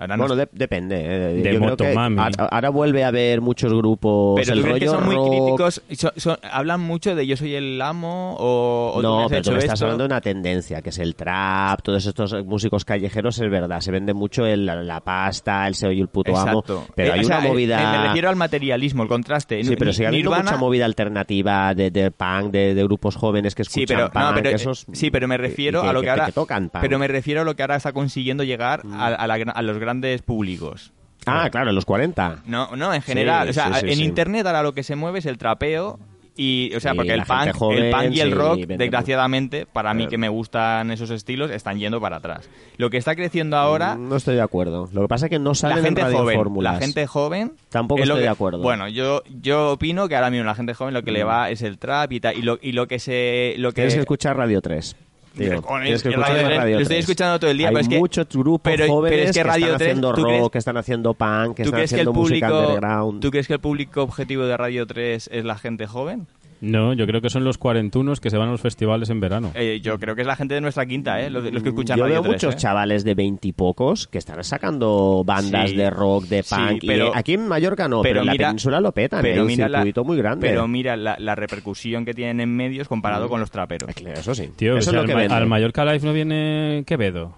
Ahora 0.00 0.16
no 0.16 0.22
Bueno, 0.22 0.36
de- 0.36 0.48
depende. 0.52 0.96
eh. 0.98 1.18
De 1.34 1.36
Yo 1.36 1.42
creo 1.42 1.76
que 1.76 1.84
Motomami. 1.84 2.16
ahora, 2.18 2.48
ahora 2.50 2.70
vuelve 2.70 3.04
a 3.04 3.08
haber 3.08 3.40
muchos 3.42 3.70
grupos. 3.72 4.40
Pero 4.40 4.54
el 4.54 4.58
tú 4.60 4.64
crees 4.64 4.78
que 4.80 4.86
rollo 4.86 4.98
son 4.98 5.14
muy 5.14 5.28
críticos, 5.30 5.82
son- 5.92 6.12
son- 6.16 6.36
hablan 6.50 6.80
mucho 6.80 7.14
de 7.14 7.26
yo 7.26 7.36
soy 7.36 7.54
el 7.54 7.80
amo 7.82 8.34
o, 8.38 8.92
o 8.96 9.02
No, 9.02 9.26
pero 9.28 9.42
tú 9.42 9.50
me 9.52 9.58
estás 9.58 9.74
esto. 9.74 9.84
hablando 9.84 10.04
de 10.04 10.06
una 10.06 10.20
tendencia, 10.22 10.80
que 10.80 10.88
es 10.88 10.98
el 10.98 11.14
trap, 11.14 11.82
todos 11.82 12.06
estos 12.06 12.34
músicos 12.46 12.84
callejeros, 12.86 13.38
es 13.40 13.50
verdad, 13.50 13.80
se 13.80 13.92
vende 13.92 14.14
mucho 14.14 14.46
el- 14.46 14.64
la, 14.64 14.76
la 14.82 15.00
pasta, 15.00 15.66
el 15.68 15.74
SEO 15.74 15.92
y 15.92 16.00
el 16.00 16.08
puto 16.08 16.34
amo, 16.34 16.60
Exacto. 16.60 16.86
pero 16.94 17.10
Eh, 17.10 17.12
hay 17.12 17.20
o 17.20 17.24
sea, 17.24 17.38
una 17.38 17.46
eh, 17.46 17.50
movida... 17.50 17.76
Me, 17.92 17.98
me 17.98 18.04
refiero 18.06 18.28
al 18.30 18.36
materialismo, 18.36 19.02
el 19.02 19.08
contraste. 19.10 19.62
Sí, 19.64 19.76
pero 19.76 19.92
sigue 19.92 20.06
habiendo 20.08 20.30
Nirvana- 20.30 20.44
mucha 20.52 20.56
movida 20.56 20.86
alternativa 20.86 21.74
de, 21.74 21.90
de 21.90 22.10
punk, 22.10 22.52
de, 22.52 22.74
de 22.74 22.82
grupos 22.84 23.16
jóvenes 23.16 23.54
que 23.54 23.62
escuchan 23.62 23.80
Sí, 23.82 23.86
pero, 23.86 24.10
punk, 24.10 24.22
no, 24.24 24.34
pero, 24.34 24.50
esos- 24.50 24.86
sí, 24.92 25.10
pero 25.10 25.28
me 25.28 25.36
refiero 25.36 25.82
a 25.82 25.92
lo 25.92 26.00
que, 26.00 26.08
ahora 26.08 26.26
que 26.26 26.32
tocan 26.32 26.70
punk. 26.70 26.80
pero 26.80 26.98
me 26.98 27.06
refiero 27.08 27.42
a 27.42 27.44
lo 27.44 27.54
que 27.54 27.62
ahora 27.62 27.76
está 27.76 27.92
consiguiendo 27.92 28.44
llegar 28.44 28.82
a, 28.92 29.06
a 29.08 29.26
la 29.26 29.34
a 29.34 29.62
los 29.62 29.78
grandes 29.78 29.89
públicos. 30.24 30.92
Ah, 31.26 31.48
claro, 31.50 31.68
en 31.70 31.74
los 31.74 31.84
40. 31.84 32.42
No, 32.46 32.74
no, 32.76 32.94
en 32.94 33.02
general, 33.02 33.44
Sí, 33.44 33.50
o 33.50 33.52
sea, 33.54 33.74
sí, 33.74 33.86
sí, 33.88 33.92
en 33.92 34.00
internet 34.00 34.46
ahora 34.46 34.62
lo 34.62 34.72
que 34.72 34.82
se 34.82 34.96
mueve 34.96 35.18
es 35.18 35.26
el 35.26 35.36
trapeo 35.36 35.98
y, 36.36 36.72
o 36.74 36.80
sea, 36.80 36.94
porque 36.94 37.12
el 37.12 37.18
la 37.18 37.24
gente 37.26 37.50
punk, 37.50 37.58
joven, 37.58 37.84
el 37.84 37.90
punk 37.92 38.12
y 38.12 38.20
el 38.20 38.32
rock, 38.32 38.60
desgraciadamente, 38.60 39.66
para 39.66 39.92
mí 39.92 40.06
que 40.06 40.16
me 40.16 40.30
gustan 40.30 40.90
esos 40.90 41.10
estilos, 41.10 41.50
están 41.50 41.78
yendo 41.78 42.00
para 42.00 42.16
atrás. 42.16 42.48
Lo 42.78 42.88
que 42.88 42.96
está 42.96 43.14
creciendo 43.14 43.58
ahora, 43.58 43.96
No 43.96 44.16
estoy 44.16 44.36
de 44.36 44.40
acuerdo. 44.40 44.88
Lo 44.92 45.02
que 45.02 45.08
pasa 45.08 45.26
es 45.26 45.30
que 45.30 45.38
no 45.38 45.50
la 45.50 45.54
salen 45.54 45.84
gente 45.84 46.00
en 46.00 46.06
radio 46.06 46.18
joven, 46.20 46.36
fórmulas. 46.38 46.74
la 46.74 46.80
gente 46.80 47.06
joven, 47.06 47.52
Tampoco 47.68 47.98
es 48.00 48.04
estoy 48.08 48.20
que- 48.20 48.24
de 48.24 48.28
acuerdo. 48.30 48.62
Bueno, 48.62 48.88
yo 48.88 49.22
yo 49.42 49.72
opino 49.72 50.08
que 50.08 50.16
ahora 50.16 50.30
mismo 50.30 50.46
la 50.46 50.54
gente 50.54 50.72
joven 50.72 50.94
lo 50.94 51.02
que 51.02 51.12
le 51.12 51.24
va 51.24 51.50
es 51.50 51.60
el 51.60 51.76
trap 51.78 52.12
y 52.12 52.20
tal, 52.20 52.36
y 52.38 52.42
lo 52.42 52.58
y 52.62 52.72
lo 52.72 52.88
que 52.88 52.98
se 52.98 53.54
lo 53.58 53.70
que 53.72 53.82
Tienes 53.82 53.94
que 53.94 54.00
escuchar 54.00 54.36
Radio 54.38 54.62
3. 54.62 54.96
Tío. 55.36 55.62
Con 55.62 55.82
Tienes 55.82 56.02
que 56.02 56.08
el- 56.08 56.14
escuchar 56.14 56.34
Radio 56.36 56.48
Radio 56.48 56.58
3, 56.58 56.58
3. 56.60 56.74
lo 56.74 56.80
estoy 56.82 56.96
escuchando 56.98 57.40
todo 57.40 57.50
el 57.50 57.58
día, 57.58 57.68
Hay 57.68 57.74
pero 57.74 57.82
es 57.82 57.88
que- 57.88 57.98
muchos 57.98 58.28
grupos 58.28 58.60
pero- 58.64 58.76
pero 58.84 58.92
jóvenes 58.94 59.30
es 59.30 59.36
que 59.36 59.42
Radio 59.44 59.64
están 59.66 59.78
3, 59.78 59.88
haciendo 59.88 60.14
¿tú 60.14 60.22
rock, 60.22 60.28
crees- 60.30 60.50
que 60.50 60.58
están 60.58 60.76
haciendo 60.76 61.14
punk, 61.14 61.56
que 61.56 61.62
¿Tú 61.62 61.68
están 61.68 61.72
que 61.72 61.78
el 61.80 61.84
haciendo 61.84 62.12
música 62.12 62.48
público 62.48 62.66
underground. 62.68 63.20
¿Tú 63.22 63.30
crees 63.30 63.46
que 63.46 63.52
el 63.54 63.60
público 63.60 64.02
objetivo 64.02 64.44
de 64.44 64.56
Radio 64.56 64.86
3 64.86 65.28
es 65.32 65.44
la 65.44 65.56
gente 65.58 65.86
joven? 65.86 66.26
No, 66.60 66.92
yo 66.92 67.06
creo 67.06 67.20
que 67.20 67.30
son 67.30 67.44
los 67.44 67.58
cuarentunos 67.58 68.20
que 68.20 68.30
se 68.30 68.36
van 68.36 68.48
a 68.48 68.52
los 68.52 68.60
festivales 68.60 69.08
en 69.10 69.20
verano. 69.20 69.50
Eh, 69.54 69.80
yo 69.82 69.98
creo 69.98 70.14
que 70.14 70.20
es 70.20 70.26
la 70.26 70.36
gente 70.36 70.54
de 70.54 70.60
nuestra 70.60 70.84
quinta, 70.86 71.20
¿eh? 71.20 71.30
Los, 71.30 71.44
los 71.52 71.62
que 71.62 71.70
escuchan 71.70 71.96
Yo 71.96 72.04
Radio 72.04 72.16
veo 72.16 72.22
3, 72.22 72.34
muchos 72.34 72.54
¿eh? 72.54 72.58
chavales 72.58 73.02
de 73.04 73.14
veintipocos 73.14 74.06
que 74.08 74.18
están 74.18 74.42
sacando 74.44 75.22
bandas 75.24 75.70
Sí, 75.70 75.76
de 75.76 75.90
rock, 75.90 76.24
de 76.24 76.42
sí, 76.42 76.54
punk. 76.54 76.84
y 76.84 76.86
pero- 76.86 77.12
aquí 77.14 77.34
en 77.34 77.48
Mallorca 77.48 77.88
no, 77.88 78.02
pero, 78.02 78.20
pero 78.20 78.20
en 78.20 78.26
la 78.38 78.46
península 78.46 78.80
lo 78.80 78.92
petan. 78.92 79.22
pero 79.22 79.42
un 79.42 79.46
mira 79.46 79.68
la- 79.68 79.78
circuito 79.78 80.04
muy 80.04 80.16
grande. 80.18 80.48
Pero 80.48 80.68
mira 80.68 80.96
la, 80.96 81.16
la 81.18 81.34
repercusión 81.34 82.04
que 82.04 82.14
tienen 82.14 82.40
en 82.40 82.54
medios 82.54 82.88
comparado 82.88 83.28
con 83.28 83.40
los 83.40 83.50
traperos. 83.50 83.90
Eso 83.96 84.34
sí. 84.34 84.50
Tío, 84.56 84.76
Eso 84.76 84.90
es 84.90 84.94
lo 84.94 85.00
al, 85.00 85.06
que 85.06 85.12
al 85.14 85.46
Mallorca 85.46 85.84
Live 85.84 86.00
no 86.04 86.12
viene 86.12 86.84
Quevedo. 86.86 87.36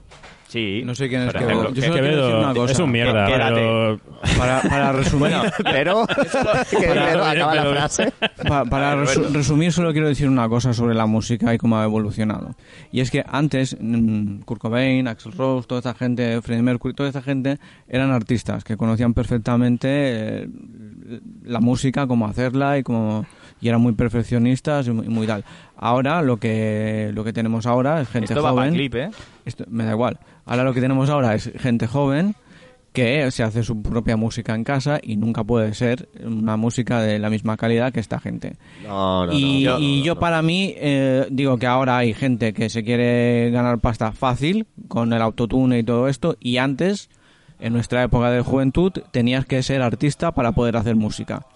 Sí. 0.53 0.83
No 0.85 0.95
sé 0.95 1.09
quién 1.09 1.23
es 1.23 1.33
por 1.33 1.41
Quevedo. 1.41 1.61
ejemplo. 1.63 1.75
Yo 1.75 1.83
solo 1.83 1.93
quiero 1.95 2.07
Quevedo 2.09 2.27
decir 2.27 2.45
una 2.45 2.55
cosa. 2.55 2.73
es 2.73 2.79
un 2.79 2.91
mierda, 2.91 3.27
Quédate. 3.27 3.55
pero... 3.55 4.01
Para, 4.39 4.61
para 4.63 4.93
resumir, 5.01 5.33
Pero, 5.65 6.07
que 6.71 6.77
pero 6.79 7.25
acaba 7.25 7.55
la 7.55 7.63
pero- 7.63 7.71
frase. 7.73 8.13
Pa- 8.49 8.65
para 8.67 8.97
resu- 8.97 9.31
resumir, 9.33 9.73
solo 9.73 9.93
quiero 9.93 10.09
decir 10.09 10.29
una 10.29 10.49
cosa 10.51 10.75
sobre 10.75 10.95
la 10.95 11.07
música 11.07 11.55
y 11.55 11.59
cómo 11.59 11.79
ha 11.79 11.85
evolucionado. 11.85 12.55
Y 12.93 13.01
es 13.01 13.11
que 13.11 13.25
antes, 13.27 13.77
mm, 13.81 14.41
Kurt 14.41 14.61
Cobain, 14.61 15.09
Axel 15.09 15.33
Rose, 15.33 15.67
toda 15.67 15.79
esta 15.79 15.95
gente, 15.95 16.41
Freddie 16.43 16.63
Mercury, 16.63 16.93
toda 16.95 17.09
esta 17.09 17.23
gente 17.23 17.59
eran 17.89 18.11
artistas 18.11 18.63
que 18.63 18.77
conocían 18.77 19.15
perfectamente 19.15 19.89
eh, 19.89 20.49
la 21.45 21.61
música, 21.61 22.07
cómo 22.07 22.27
hacerla 22.27 22.77
y 22.79 22.83
cómo 22.83 23.25
y 23.63 23.69
eran 23.69 23.81
muy 23.81 23.93
perfeccionistas 23.93 24.89
y 24.89 24.91
muy, 24.91 25.27
tal. 25.27 25.45
Ahora 25.77 26.21
lo 26.21 26.37
que 26.37 27.11
lo 27.15 27.23
que 27.23 27.33
tenemos 27.33 27.65
ahora 27.65 28.01
es 28.01 28.09
gente 28.09 28.33
Esto 28.33 28.43
va 28.43 28.51
para 28.51 28.67
joven. 28.67 28.75
clip, 28.75 28.95
¿eh? 28.97 29.11
Esto 29.45 29.65
me 29.69 29.85
da 29.85 29.93
igual. 29.93 30.19
Ahora 30.45 30.65
lo 30.65 30.75
que 30.75 30.81
tenemos 30.81 31.09
ahora 31.09 31.35
es 31.35 31.51
gente 31.59 31.87
joven 31.87 32.35
que 32.93 33.31
se 33.31 33.43
hace 33.43 33.63
su 33.63 33.81
propia 33.81 34.17
música 34.17 34.55
en 34.55 34.65
casa 34.65 34.99
y 35.01 35.17
nunca 35.17 35.45
puede 35.45 35.73
ser 35.75 36.09
una 36.25 36.57
música 36.57 37.01
de 37.01 37.21
la 37.21 37.31
misma 37.31 37.57
calidad 37.57 37.93
que 37.93 38.01
esta 38.01 38.19
gente. 38.19 38.57
No, 38.83 39.27
no, 39.27 39.33
y 39.33 39.65
no, 39.65 39.75
no, 39.75 39.79
y 39.79 39.99
no, 40.01 40.05
yo 40.05 40.15
no. 40.17 40.21
para 40.21 40.43
mí 40.43 40.75
eh, 40.77 41.27
digo 41.31 41.57
que 41.57 41.67
ahora 41.67 41.99
hay 41.99 42.15
gente 42.15 42.53
que 42.53 42.69
se 42.69 42.83
quiere 42.83 43.51
ganar 43.51 43.79
pasta 43.79 44.11
fácil 44.11 44.67
con 44.89 45.13
el 45.13 45.23
autotune 45.23 45.79
y 45.79 45.85
todo 45.85 46.09
esto 46.09 46.37
y 46.41 46.57
antes 46.57 47.09
en 47.61 47.73
nuestra 47.73 48.03
época 48.03 48.31
de 48.33 48.43
juventud 48.43 48.93
tenías 49.13 49.47
que 49.47 49.63
ser 49.63 49.83
artista 49.83 50.33
para 50.33 50.51
poder 50.51 50.77
hacer 50.77 50.97
música. 50.97 51.47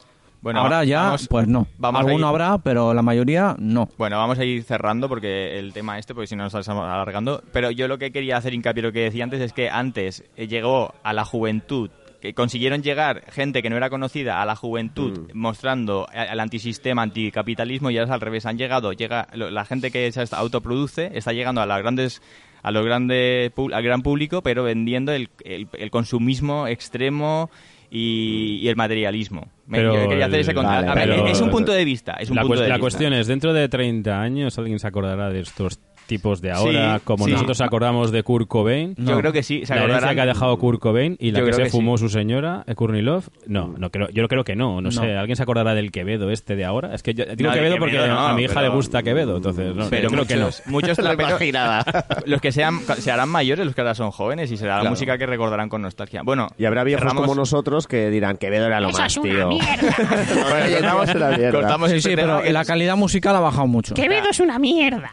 Bueno, 0.46 0.60
Ahora 0.60 0.84
ya, 0.84 1.02
vamos- 1.02 1.26
pues 1.28 1.48
no. 1.48 1.66
vamos 1.76 2.02
Alguno 2.06 2.28
habrá, 2.28 2.58
pero 2.58 2.94
la 2.94 3.02
mayoría 3.02 3.56
no. 3.58 3.88
Bueno, 3.98 4.16
vamos 4.16 4.38
a 4.38 4.44
ir 4.44 4.62
cerrando 4.62 5.08
porque 5.08 5.58
el 5.58 5.72
tema 5.72 5.98
este, 5.98 6.14
porque 6.14 6.28
si 6.28 6.36
no 6.36 6.44
nos 6.44 6.54
estamos 6.54 6.84
alargando. 6.84 7.42
Pero 7.52 7.72
yo 7.72 7.88
lo 7.88 7.98
que 7.98 8.12
quería 8.12 8.36
hacer 8.36 8.54
hincapié 8.54 8.80
lo 8.84 8.92
que 8.92 9.00
decía 9.00 9.24
antes 9.24 9.40
es 9.40 9.52
que 9.52 9.68
antes 9.68 10.22
eh, 10.36 10.46
llegó 10.46 10.94
a 11.02 11.12
la 11.12 11.24
juventud, 11.24 11.90
que 12.20 12.32
consiguieron 12.32 12.82
llegar 12.82 13.24
gente 13.32 13.60
que 13.60 13.70
no 13.70 13.76
era 13.76 13.90
conocida 13.90 14.40
a 14.40 14.46
la 14.46 14.54
juventud 14.54 15.28
mostrando 15.34 16.06
a- 16.14 16.22
al 16.22 16.38
antisistema, 16.38 17.02
anticapitalismo 17.02 17.90
y 17.90 17.98
ahora 17.98 18.06
es 18.10 18.14
al 18.14 18.20
revés. 18.20 18.46
Han 18.46 18.56
llegado, 18.56 18.92
llega 18.92 19.26
lo- 19.34 19.50
la 19.50 19.64
gente 19.64 19.90
que 19.90 20.12
se 20.12 20.24
autoproduce 20.30 21.10
está 21.12 21.32
llegando 21.32 21.60
a 21.60 21.66
las 21.66 21.78
grandes 21.80 22.22
a 22.62 22.70
los 22.70 22.84
grandes 22.84 23.52
pu- 23.54 23.72
al 23.74 23.82
gran 23.82 24.02
público, 24.02 24.42
pero 24.42 24.62
vendiendo 24.64 25.12
el, 25.12 25.28
el- 25.44 25.68
el 25.72 25.90
consumismo 25.90 26.66
extremo 26.68 27.50
y, 27.90 28.58
y 28.62 28.68
el 28.68 28.76
materialismo. 28.76 29.48
Pero 29.70 29.94
yo 30.02 30.08
quería 30.08 30.26
hacer 30.26 30.40
ese 30.40 30.52
Vale, 30.54 31.30
es 31.30 31.40
un 31.40 31.50
punto 31.50 31.72
de 31.72 31.84
vista, 31.84 32.12
es 32.20 32.30
un 32.30 32.36
la, 32.36 32.42
punto 32.42 32.54
cues- 32.56 32.60
de 32.62 32.68
la 32.68 32.74
vista. 32.76 32.80
cuestión 32.80 33.12
es, 33.14 33.26
dentro 33.26 33.52
de 33.52 33.68
30 33.68 34.20
años 34.20 34.58
alguien 34.58 34.78
se 34.78 34.86
acordará 34.86 35.28
de 35.30 35.40
estos 35.40 35.80
tipos 36.06 36.40
de 36.40 36.52
ahora, 36.52 36.98
Sí, 36.98 37.04
como 37.04 37.24
sí. 37.26 37.32
nosotros 37.32 37.60
acordamos 37.60 38.10
de 38.12 38.22
Kurt 38.22 38.48
Cobain. 38.48 38.94
Yo 38.98 39.18
creo 39.18 39.32
que 39.32 39.42
sí, 39.42 39.64
se 39.66 39.74
la 39.74 39.84
herencia 39.84 40.14
que 40.14 40.20
ha 40.20 40.26
dejado 40.26 40.56
Kurt 40.58 40.80
Cobain 40.80 41.16
y 41.20 41.30
la 41.32 41.40
Yo 41.40 41.46
que 41.46 41.52
se 41.52 41.62
que 41.64 41.70
fumó 41.70 41.96
sí. 41.98 42.04
su 42.04 42.08
señora, 42.08 42.64
eh, 42.66 42.74
Kurnilov. 42.74 43.24
No, 43.46 43.74
no 43.76 43.90
creo, 43.90 44.08
yo 44.10 44.26
creo 44.28 44.44
que 44.44 44.56
no, 44.56 44.80
no, 44.80 44.90
sé. 44.90 45.16
¿Alguien 45.16 45.36
se 45.36 45.42
acordará 45.42 45.74
del 45.74 45.90
Quevedo 45.92 46.30
este 46.30 46.56
de 46.56 46.64
ahora? 46.64 46.94
Es 46.94 47.02
que 47.02 47.14
yo 47.14 47.24
digo 47.24 47.50
No, 47.50 47.54
Quevedo 47.54 47.76
porque 47.78 47.92
Quevedo 47.96 48.14
no, 48.14 48.26
a 48.26 48.32
mi 48.34 48.42
hija 48.44 48.54
pero- 48.54 48.68
le 48.68 48.74
gusta 48.74 49.02
Quevedo, 49.02 49.36
entonces 49.36 49.74
no, 49.74 49.88
pero 49.90 50.04
yo 50.04 50.08
creo 50.10 50.26
que 50.26 50.36
no. 50.36 50.48
muchos, 50.66 50.98
imaginaba. 51.18 51.84
los 52.26 52.40
que 52.40 52.52
sean 52.52 52.80
se 52.98 53.10
harán 53.10 53.28
mayores, 53.28 53.64
los 53.66 53.74
que 53.74 53.80
ahora 53.80 53.94
son 53.94 54.10
jóvenes 54.10 54.50
y 54.52 54.56
será 54.56 54.82
la 54.82 54.90
música 54.90 55.18
que 55.18 55.26
recordarán 55.26 55.68
con 55.68 55.82
nostalgia. 55.82 56.22
Bueno, 56.22 56.48
Y 56.58 56.64
habrá 56.64 56.84
viejos 56.84 57.02
cerramos- 57.04 57.22
como 57.22 57.34
nosotros 57.34 57.86
que 57.86 58.10
dirán 58.10 58.36
que 58.36 58.50
Vedo 58.50 58.66
era 58.66 58.80
lo 58.80 58.88
Eso 58.90 58.98
más, 58.98 59.12
es 59.12 59.18
una 59.18 59.32
tío. 59.32 59.48
Mierda. 59.48 59.96
cortamos 61.52 61.90
Sí, 61.90 61.96
este 61.96 62.16
pero 62.16 62.42
la 62.42 62.64
calidad 62.64 62.96
musical 62.96 63.36
ha 63.36 63.40
bajado 63.40 63.66
mucho. 63.66 63.94
Quevedo 63.94 64.28
es 64.30 64.40
una 64.40 64.58
mierda. 64.58 65.10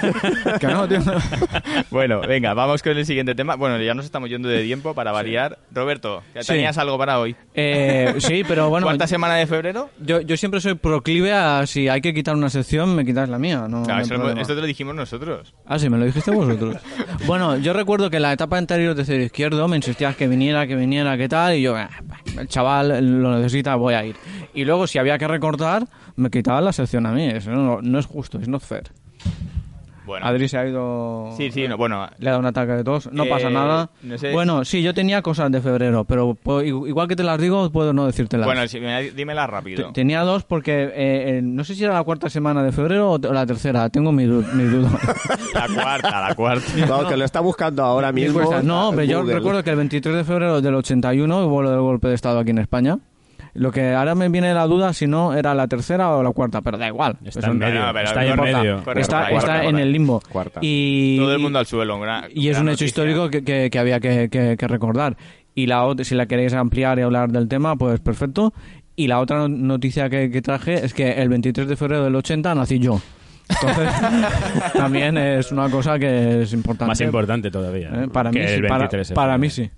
Que 0.60 0.66
no, 0.66 0.88
tío. 0.88 0.98
Bueno, 1.90 2.20
venga, 2.20 2.54
vamos 2.54 2.82
con 2.82 2.96
el 2.96 3.04
siguiente 3.06 3.34
tema. 3.34 3.56
Bueno, 3.56 3.80
ya 3.80 3.94
nos 3.94 4.04
estamos 4.04 4.28
yendo 4.30 4.48
de 4.48 4.62
tiempo 4.64 4.94
para 4.94 5.12
variar. 5.12 5.58
Roberto, 5.72 6.22
¿ya 6.34 6.42
Sí. 6.42 6.52
tenías 6.52 6.78
algo 6.78 6.96
para 6.98 7.18
hoy? 7.20 7.34
Eh, 7.54 8.14
sí, 8.18 8.42
pero 8.46 8.68
bueno. 8.68 8.86
¿Cuánta 8.86 9.06
semana 9.06 9.34
de 9.36 9.46
febrero? 9.46 9.90
Yo, 10.00 10.20
yo 10.20 10.36
siempre 10.36 10.60
soy 10.60 10.74
proclive 10.74 11.32
a 11.32 11.66
si 11.66 11.88
hay 11.88 12.00
que 12.00 12.14
quitar 12.14 12.34
una 12.36 12.50
sección, 12.50 12.94
me 12.94 13.04
quitas 13.04 13.28
la 13.28 13.38
mía. 13.38 13.66
No, 13.68 13.80
no 13.80 13.82
Claro, 13.84 14.02
lo- 14.02 14.08
problema. 14.16 14.40
esto 14.40 14.54
te 14.54 14.60
lo 14.60 14.66
dijimos 14.66 14.94
nosotros. 14.94 15.54
Ah, 15.66 15.78
sí, 15.78 15.88
me 15.88 15.98
lo 15.98 16.04
dijiste 16.04 16.30
vosotros. 16.30 16.76
bueno, 17.26 17.56
yo 17.56 17.72
recuerdo 17.72 18.10
que 18.10 18.16
en 18.16 18.22
la 18.22 18.32
etapa 18.32 18.58
anterior 18.58 18.94
de 18.94 19.04
cero 19.04 19.22
izquierdo 19.22 19.66
me 19.68 19.76
insistías 19.76 20.16
que 20.16 20.28
viniera, 20.28 20.66
que 20.66 20.76
viniera, 20.76 21.16
que 21.16 21.28
tal, 21.28 21.54
y 21.56 21.62
yo, 21.62 21.76
"Ah, 21.76 21.90
el 22.38 22.48
chaval 22.48 23.22
lo 23.22 23.36
necesita, 23.36 23.74
voy 23.76 23.94
a 23.94 24.04
ir. 24.04 24.16
Y 24.54 24.64
luego, 24.64 24.86
si 24.86 24.98
había 24.98 25.18
que 25.18 25.28
recortar, 25.28 25.86
me 26.16 26.30
quitaban 26.30 26.64
la 26.64 26.72
sección 26.72 27.06
a 27.06 27.12
mí. 27.12 27.26
Eso 27.26 27.50
no, 27.50 27.80
no 27.82 27.98
es 27.98 28.06
justo, 28.06 28.38
es 28.38 28.48
not 28.48 28.62
fair. 28.62 28.84
Bueno, 30.06 30.24
Adri 30.26 30.48
se 30.48 30.56
ha 30.56 30.66
ido. 30.66 31.30
sí, 31.36 31.50
sí, 31.50 31.66
no, 31.68 31.76
bueno, 31.76 32.08
Le 32.18 32.28
ha 32.28 32.32
dado 32.32 32.40
un 32.40 32.46
ataque 32.46 32.72
de 32.72 32.84
tos, 32.84 33.10
no 33.12 33.24
Eh, 33.24 33.28
pasa 33.28 33.50
nada. 33.50 33.90
no 34.02 34.16
sé. 34.16 34.32
Bueno, 34.32 34.64
sí, 34.64 34.82
yo 34.82 34.94
tenía 34.94 35.20
cosas 35.20 35.50
de 35.50 35.60
febrero, 35.60 36.04
pero 36.04 36.34
puedo- 36.34 36.62
igual 36.62 37.08
que 37.08 37.16
te 37.16 37.24
las 37.24 37.40
digo, 37.40 37.70
puedo 37.70 37.92
no 37.92 38.06
decírtelas. 38.06 38.46
bueno, 38.46 38.66
sí, 38.68 38.78
me- 38.80 39.10
dímela 39.10 39.46
rápido. 39.46 39.88
Te- 39.88 39.92
Tenía 39.92 40.22
dos 40.22 40.44
porque 40.44 40.84
eh, 40.84 40.90
eh, 40.94 41.40
no 41.42 41.64
sé 41.64 41.74
si 41.74 41.84
era 41.84 41.94
la 41.94 42.04
cuarta 42.04 42.30
semana 42.30 42.62
de 42.62 42.72
febrero 42.72 43.12
o 43.12 43.18
la 43.18 43.44
tercera, 43.46 43.88
tengo 43.90 44.12
mis 44.12 44.28
du- 44.28 44.44
mis 44.54 44.70
dudas. 44.70 44.92
La 45.54 45.66
cuarta, 45.68 46.28
la 46.28 46.34
cuarta. 46.34 46.66
No, 46.88 47.08
que 47.08 47.16
lo 47.16 47.24
está 47.24 47.40
buscando 47.40 47.82
ahora 47.82 48.12
Mis 48.12 48.32
mismo. 48.32 48.62
No, 48.62 48.90
pero 48.90 49.04
yo 49.04 49.20
Google. 49.20 49.34
recuerdo 49.34 49.62
que 49.64 49.70
el 49.70 49.76
23 49.76 50.14
de 50.16 50.24
febrero 50.24 50.60
del 50.60 50.74
81 50.74 51.46
hubo 51.46 51.62
lo 51.62 51.70
del 51.70 51.80
golpe 51.80 52.08
de 52.08 52.14
Estado 52.14 52.38
aquí 52.38 52.50
en 52.50 52.58
España. 52.58 52.98
Lo 53.56 53.72
que 53.72 53.92
ahora 53.94 54.14
me 54.14 54.28
viene 54.28 54.52
la 54.54 54.66
duda 54.66 54.92
si 54.92 55.06
no 55.06 55.34
era 55.34 55.54
la 55.54 55.66
tercera 55.66 56.14
o 56.16 56.22
la 56.22 56.30
cuarta, 56.32 56.60
pero 56.62 56.78
da 56.78 56.86
igual. 56.86 57.16
Está 57.24 57.40
Eso 57.40 57.50
en 57.50 57.58
medio, 57.58 57.80
no, 57.92 57.98
está 58.00 58.24
en 58.24 58.40
medio. 58.40 58.76
Correcto, 58.84 59.00
está 59.00 59.18
cuarta, 59.28 59.36
está 59.38 59.52
cuarta. 59.52 59.64
en 59.68 59.78
el 59.78 59.92
limbo. 59.92 60.22
Cuarta. 60.30 60.60
Y, 60.62 61.16
Todo 61.18 61.32
el 61.34 61.38
mundo 61.40 61.58
al 61.58 61.66
suelo. 61.66 61.98
gran- 62.00 62.24
y 62.34 62.48
es 62.48 62.56
un 62.56 62.62
hecho 62.68 62.72
noticia. 62.72 62.86
histórico 62.86 63.30
que, 63.30 63.42
que- 63.44 63.68
que 63.70 63.78
había 63.78 63.98
que, 64.00 64.28
que- 64.30 64.56
que 64.56 64.68
recordar. 64.68 65.16
Y 65.54 65.66
la 65.66 65.86
si 66.02 66.14
la 66.14 66.26
queréis 66.26 66.52
ampliar 66.54 66.98
y 66.98 67.02
hablar 67.02 67.30
del 67.32 67.48
tema, 67.48 67.76
pues 67.76 67.98
perfecto. 68.00 68.52
Y 68.94 69.06
la 69.08 69.20
otra 69.20 69.38
no- 69.38 69.48
noticia 69.48 70.08
que, 70.10 70.30
que 70.30 70.42
traje 70.42 70.84
es 70.84 70.92
que 70.94 71.12
el 71.12 71.28
23 71.28 71.66
de 71.68 71.76
febrero 71.76 72.04
del 72.04 72.14
80 72.14 72.54
nací 72.54 72.78
yo. 72.78 73.00
Entonces, 73.48 73.88
también 74.74 75.16
es 75.16 75.52
una 75.52 75.70
cosa 75.70 75.98
que 75.98 76.42
es 76.42 76.52
importante. 76.52 76.90
Más 76.90 77.00
importante 77.00 77.50
todavía. 77.50 77.90
Eh, 77.94 78.08
Para 78.12 78.30
que 78.30 78.40
mí, 78.40 78.48
sí, 78.48 78.62
para, 78.62 78.78
23 78.78 79.08
de 79.08 79.14
para 79.14 79.38
mí 79.38 79.50
sí. 79.50 79.70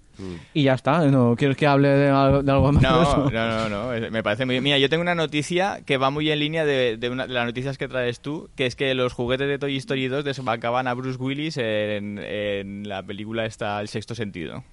Y 0.55 0.65
ya 0.65 0.75
está. 0.75 1.07
¿no? 1.07 1.35
¿Quieres 1.37 1.57
que 1.57 1.67
hable 1.67 1.89
de, 1.89 2.09
algo- 2.11 2.43
de 2.43 2.51
algo 2.53 2.73
más? 2.73 2.83
de 2.83 2.89
No, 2.89 3.03
eso? 3.03 3.31
no, 3.31 3.69
no, 3.69 3.91
no, 4.01 4.11
me 4.11 4.23
parece 4.23 4.45
muy 4.47 4.55
bien. 4.55 4.65
Mira, 4.65 4.79
yo 4.79 4.89
tengo 4.89 5.03
una 5.03 5.15
noticia 5.15 5.81
que 5.87 5.97
va 5.97 6.11
muy 6.11 6.31
en 6.31 6.39
línea 6.41 6.65
de, 6.65 6.97
de 6.97 7.11
una 7.11 7.27
de 7.27 7.33
las 7.35 7.47
noticias 7.47 7.79
que 7.79 7.89
traes 7.89 8.21
tú, 8.21 8.49
que 8.57 8.67
es 8.67 8.75
que 8.77 8.95
los 8.95 9.13
juguetes 9.13 9.47
de 9.49 9.59
Toy 9.59 9.77
Story 9.77 10.09
2 10.09 10.25
desbancaban 10.25 10.87
a 10.89 10.95
Bruce 10.95 11.19
Willis 11.19 11.57
en, 11.57 12.19
en 12.19 12.89
la 12.89 13.03
película 13.03 13.47
esta 13.47 13.81
El 13.81 13.89
Sexto 13.89 14.15
Sentido. 14.15 14.65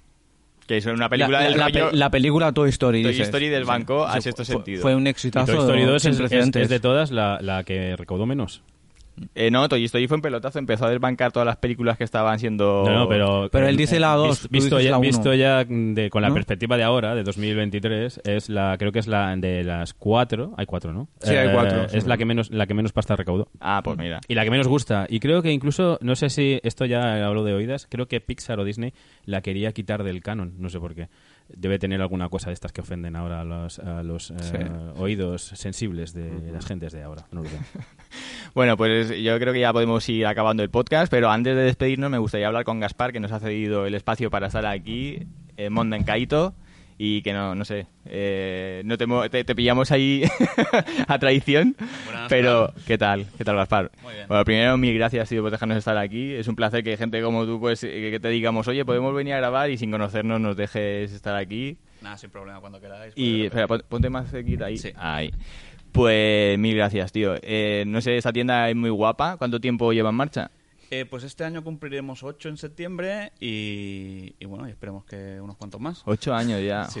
Que 0.66 0.78
es 0.78 0.86
una 0.86 1.08
película 1.08 1.38
la, 1.42 1.44
del 1.48 1.56
la- 1.58 1.64
rollo... 1.68 1.86
la- 1.86 1.92
la 1.92 2.10
película 2.10 2.50
Toy 2.52 2.70
Story. 2.70 3.02
Toy 3.04 3.12
dices. 3.12 3.28
Story 3.28 3.48
desbancó 3.48 4.04
Sí. 4.08 4.16
al 4.16 4.22
sexto 4.22 4.44
Fue- 4.44 4.54
sentido. 4.56 4.82
Fue 4.82 4.96
un 4.96 5.06
Y 5.06 5.10
exitazo. 5.10 5.46
Toy 5.52 5.60
Story 5.60 5.84
2 5.84 6.02
sin 6.02 6.12
es, 6.24 6.56
es 6.56 6.68
de 6.68 6.80
todas 6.80 7.12
la, 7.12 7.38
la 7.40 7.62
que 7.62 7.94
recaudó 7.94 8.26
menos. 8.26 8.62
Eh, 9.34 9.50
no, 9.50 9.68
Toy 9.68 9.84
Story 9.84 10.06
fue 10.08 10.16
en 10.16 10.22
pelotazo, 10.22 10.58
empezó 10.58 10.86
a 10.86 10.90
desbancar 10.90 11.32
todas 11.32 11.46
las 11.46 11.56
películas 11.56 11.96
que 11.96 12.04
estaban 12.04 12.38
siendo... 12.38 12.84
No, 12.86 12.92
no, 12.92 13.08
pero... 13.08 13.48
Pero 13.50 13.66
él 13.66 13.74
eh, 13.74 13.78
dice 13.78 13.98
la 13.98 14.12
eh, 14.14 14.16
dos, 14.16 14.42
vis- 14.42 14.42
tú 14.42 14.48
Visto, 14.50 14.76
dices 14.76 14.84
ya, 14.84 14.90
la 14.90 14.98
visto 14.98 15.34
ya 15.34 15.64
de, 15.64 16.10
con 16.10 16.22
la 16.22 16.28
¿No? 16.28 16.34
perspectiva 16.34 16.76
de 16.76 16.82
ahora, 16.82 17.14
de 17.14 17.22
2023, 17.22 18.20
es 18.24 18.48
la 18.48 18.76
creo 18.78 18.92
que 18.92 18.98
es 18.98 19.06
la 19.06 19.34
de 19.36 19.64
las 19.64 19.94
cuatro... 19.94 20.52
Hay 20.56 20.66
cuatro, 20.66 20.92
¿no? 20.92 21.08
Sí, 21.20 21.34
hay 21.34 21.50
cuatro, 21.52 21.84
Es 21.84 22.02
sí. 22.02 22.08
la 22.08 22.16
que 22.16 22.24
menos 22.24 22.50
la 22.50 22.66
que 22.66 22.74
menos 22.74 22.92
pasta 22.92 23.16
recaudó. 23.16 23.48
Ah, 23.60 23.80
pues 23.82 23.96
mira. 23.98 24.20
Y 24.28 24.34
la 24.34 24.44
que 24.44 24.50
menos 24.50 24.68
gusta. 24.68 25.06
Y 25.08 25.20
creo 25.20 25.42
que 25.42 25.50
incluso, 25.52 25.98
no 26.02 26.14
sé 26.14 26.28
si 26.28 26.60
esto 26.62 26.84
ya 26.84 27.26
hablo 27.26 27.42
de 27.44 27.54
oídas, 27.54 27.86
creo 27.90 28.06
que 28.08 28.20
Pixar 28.20 28.60
o 28.60 28.64
Disney 28.64 28.92
la 29.24 29.40
quería 29.40 29.72
quitar 29.72 30.04
del 30.04 30.20
canon, 30.22 30.54
no 30.58 30.68
sé 30.68 30.78
por 30.78 30.94
qué. 30.94 31.08
Debe 31.48 31.78
tener 31.78 32.00
alguna 32.00 32.28
cosa 32.28 32.50
de 32.50 32.54
estas 32.54 32.72
que 32.72 32.80
ofenden 32.80 33.16
ahora 33.16 33.40
a 33.40 33.44
los, 33.44 33.78
a 33.78 34.02
los 34.02 34.30
eh, 34.30 34.68
oídos 34.96 35.42
sensibles 35.42 36.12
de 36.12 36.50
las 36.52 36.66
gentes 36.66 36.92
de 36.92 37.02
ahora. 37.02 37.26
No. 37.30 37.42
Bueno, 38.54 38.78
pues 38.78 39.10
yo 39.10 39.38
creo 39.38 39.52
que 39.52 39.60
ya 39.60 39.70
podemos 39.70 40.08
ir 40.08 40.24
acabando 40.24 40.62
el 40.62 40.70
podcast, 40.70 41.10
pero 41.10 41.28
antes 41.28 41.54
de 41.54 41.62
despedirnos 41.62 42.10
me 42.10 42.16
gustaría 42.16 42.46
hablar 42.46 42.64
con 42.64 42.80
Gaspar, 42.80 43.12
que 43.12 43.20
nos 43.20 43.30
ha 43.30 43.38
cedido 43.38 43.84
el 43.84 43.94
espacio 43.94 44.30
para 44.30 44.46
estar 44.46 44.64
aquí 44.64 45.26
en 45.58 46.04
Kaito 46.04 46.54
y 46.98 47.22
que 47.22 47.32
no, 47.32 47.54
no 47.54 47.64
sé, 47.64 47.86
eh, 48.06 48.82
no 48.84 48.96
te, 48.96 49.06
te, 49.28 49.44
te 49.44 49.54
pillamos 49.54 49.90
ahí 49.92 50.22
a 51.08 51.18
traición, 51.18 51.76
pero 52.28 52.72
¿qué 52.86 52.96
tal? 52.98 53.26
¿Qué 53.36 53.44
tal 53.44 53.56
Gaspar? 53.56 53.90
Muy 54.02 54.14
bien. 54.14 54.26
Bueno, 54.28 54.44
primero 54.44 54.76
mil 54.78 54.94
gracias 54.94 55.28
tío 55.28 55.42
por 55.42 55.50
dejarnos 55.50 55.78
estar 55.78 55.96
aquí, 55.98 56.32
es 56.32 56.48
un 56.48 56.56
placer 56.56 56.82
que 56.82 56.96
gente 56.96 57.20
como 57.22 57.44
tú 57.44 57.60
pues 57.60 57.84
eh, 57.84 58.10
que 58.10 58.20
te 58.20 58.28
digamos, 58.28 58.66
oye, 58.68 58.84
podemos 58.84 59.14
venir 59.14 59.34
a 59.34 59.38
grabar 59.38 59.70
y 59.70 59.76
sin 59.78 59.90
conocernos 59.90 60.40
nos 60.40 60.56
dejes 60.56 61.12
estar 61.12 61.36
aquí 61.36 61.76
Nada, 62.02 62.18
sin 62.18 62.30
problema, 62.30 62.60
cuando 62.60 62.80
queráis. 62.80 63.12
y 63.16 63.46
espera, 63.46 63.66
ponte 63.66 64.10
más 64.10 64.30
cerquita 64.30 64.66
ahí. 64.66 64.76
Sí. 64.76 64.92
Ahí. 64.96 65.30
Pues 65.92 66.58
mil 66.58 66.76
gracias, 66.76 67.10
tío. 67.10 67.34
Eh, 67.42 67.84
no 67.86 68.00
sé, 68.02 68.18
esta 68.18 68.32
tienda 68.32 68.68
es 68.68 68.76
muy 68.76 68.90
guapa. 68.90 69.38
¿Cuánto 69.38 69.60
tiempo 69.60 69.92
lleva 69.92 70.10
en 70.10 70.14
marcha? 70.16 70.50
Eh, 70.90 71.04
pues 71.04 71.24
este 71.24 71.44
año 71.44 71.64
cumpliremos 71.64 72.22
8 72.22 72.48
en 72.48 72.56
septiembre 72.56 73.32
y, 73.40 74.34
y 74.38 74.44
bueno, 74.46 74.68
y 74.68 74.70
esperemos 74.70 75.04
que 75.04 75.40
unos 75.40 75.56
cuantos 75.56 75.80
más. 75.80 76.02
Ocho 76.04 76.34
años 76.34 76.62
ya, 76.62 76.84
Sí, 76.86 77.00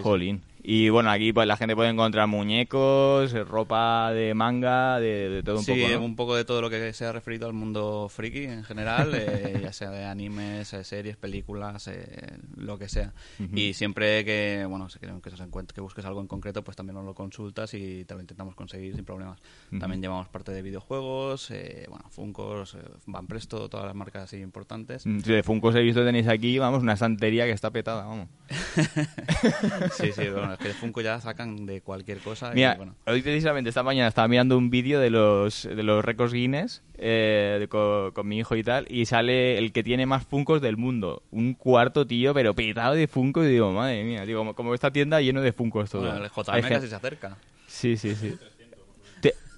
Y 0.68 0.88
bueno, 0.88 1.12
aquí 1.12 1.32
pues 1.32 1.46
la 1.46 1.56
gente 1.56 1.76
puede 1.76 1.90
encontrar 1.90 2.26
muñecos, 2.26 3.32
ropa 3.46 4.12
de 4.12 4.34
manga, 4.34 4.98
de, 4.98 5.28
de 5.28 5.42
todo 5.44 5.58
un 5.58 5.62
sí, 5.62 5.80
poco. 5.80 5.92
¿no? 5.92 6.04
un 6.04 6.16
poco 6.16 6.34
de 6.34 6.44
todo 6.44 6.60
lo 6.60 6.68
que 6.68 6.92
se 6.92 7.04
ha 7.04 7.12
referido 7.12 7.46
al 7.46 7.52
mundo 7.52 8.08
friki 8.08 8.46
en 8.46 8.64
general, 8.64 9.12
eh, 9.14 9.60
ya 9.62 9.72
sea 9.72 9.90
de 9.90 10.04
animes, 10.04 10.72
eh, 10.72 10.82
series, 10.82 11.16
películas, 11.16 11.86
eh, 11.86 12.38
lo 12.56 12.80
que 12.80 12.88
sea. 12.88 13.14
Y 13.54 13.74
siempre 13.74 14.24
que, 14.24 14.66
bueno, 14.68 14.88
si 14.88 14.98
que, 14.98 15.06
se 15.06 15.42
encuentre, 15.44 15.72
que 15.72 15.80
busques 15.80 16.04
algo 16.04 16.20
en 16.20 16.26
concreto, 16.26 16.64
pues 16.64 16.76
también 16.76 16.96
nos 16.96 17.04
lo 17.04 17.14
consultas 17.14 17.72
y 17.74 18.04
te 18.04 18.14
lo 18.14 18.20
intentamos 18.20 18.56
conseguir 18.56 18.96
sin 18.96 19.04
problemas. 19.04 19.38
También 19.78 20.02
llevamos 20.02 20.26
parte 20.28 20.50
de 20.50 20.62
videojuegos, 20.62 21.48
eh, 21.52 21.86
bueno, 21.88 22.06
Funkos, 22.10 22.74
eh, 22.74 22.78
Van 23.06 23.28
Presto, 23.28 23.68
todas 23.68 23.86
las 23.86 23.94
marcas 23.94 24.24
así 24.24 24.38
importantes. 24.38 25.06
Mm, 25.06 25.18
De 25.18 25.42
Funkos 25.44 25.76
he 25.76 25.82
visto 25.82 26.04
tenéis 26.04 26.26
aquí, 26.26 26.58
vamos, 26.58 26.82
una 26.82 26.94
estantería 26.94 27.44
que 27.44 27.52
está 27.52 27.70
petada, 27.70 28.04
vamos. 28.04 28.28
Sí, 29.92 30.12
sí, 30.12 30.28
bueno, 30.28 30.55
que 30.58 30.68
de 30.68 30.74
Funko 30.74 31.00
ya 31.00 31.20
sacan 31.20 31.66
de 31.66 31.80
cualquier 31.80 32.18
cosa. 32.18 32.50
y, 32.52 32.56
Mira, 32.56 32.74
bueno. 32.76 32.94
hoy 33.06 33.22
precisamente 33.22 33.68
esta 33.70 33.82
mañana 33.82 34.08
estaba 34.08 34.28
mirando 34.28 34.56
un 34.58 34.70
vídeo 34.70 35.00
de 35.00 35.10
los 35.10 35.64
de 35.64 35.82
los 35.82 36.04
récords 36.04 36.32
Guinness 36.32 36.82
eh, 36.98 37.56
de- 37.60 37.68
con, 37.68 38.12
con 38.12 38.26
mi 38.28 38.38
hijo 38.38 38.56
y 38.56 38.62
tal, 38.62 38.86
y 38.88 39.06
sale 39.06 39.58
el 39.58 39.72
que 39.72 39.82
tiene 39.82 40.06
más 40.06 40.24
Funkos 40.26 40.60
del 40.62 40.76
mundo. 40.76 41.22
Un 41.30 41.54
cuarto, 41.54 42.06
tío, 42.06 42.32
pero 42.34 42.54
petado 42.54 42.94
de 42.94 43.06
Funkos, 43.08 43.44
y 43.46 43.50
digo, 43.50 43.70
madre 43.72 44.02
mía, 44.04 44.24
digo, 44.26 44.40
como, 44.40 44.54
como 44.54 44.74
esta 44.74 44.90
tienda 44.90 45.20
lleno 45.20 45.40
de 45.42 45.52
Funkos 45.52 45.90
todo. 45.90 46.02
Bueno, 46.02 46.24
el 46.24 46.30
JM 46.30 46.68
casi 46.68 46.88
se 46.88 46.94
acerca. 46.94 47.36
Sí, 47.66 47.96
sí, 47.96 48.14
sí. 48.14 48.34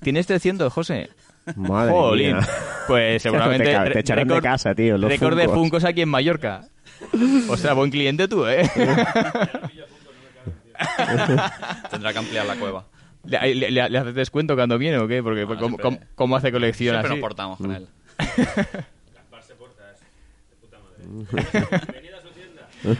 ¿Tienes 0.01 0.27
300, 0.29 0.73
José? 0.73 1.11
Madre 1.57 1.91
Jolín. 1.93 2.37
mía. 2.37 2.49
Pues 2.87 3.21
seguramente... 3.23 3.65
Te 3.75 3.91
te 3.91 3.99
echarán 4.01 4.29
de 4.29 4.41
casa, 4.41 4.75
tío, 4.75 4.97
los 4.97 5.11
Récord 5.11 5.37
de 5.37 5.45
Funkos. 5.47 5.59
Funkos 5.61 5.85
aquí 5.85 6.03
en 6.03 6.09
Mallorca. 6.09 6.69
O 7.49 7.57
sea, 7.57 7.73
buen 7.73 7.91
cliente 7.91 8.29
tú, 8.29 8.47
¿eh? 8.47 8.63
Tendrá 11.91 12.13
que 12.13 12.19
ampliar 12.19 12.47
la 12.47 12.57
cueva. 12.57 12.85
¿Le, 13.25 13.55
le, 13.55 13.71
le- 13.71 13.91
le 13.91 13.99
haces 13.99 14.15
descuento 14.15 14.55
cuando 14.55 14.79
viene 14.79 14.99
o 14.99 15.09
qué? 15.09 15.23
Porque 15.23 15.45
Bueno, 15.45 15.61
¿cómo, 15.61 15.77
siempre- 15.77 16.07
cómo- 16.15 16.37
hace 16.37 16.53
colección 16.53 16.95
Siempre 16.95 17.11
así? 17.13 17.21
nos 17.21 17.29
portamos 17.29 17.59
con 17.59 17.73
él. 17.75 17.87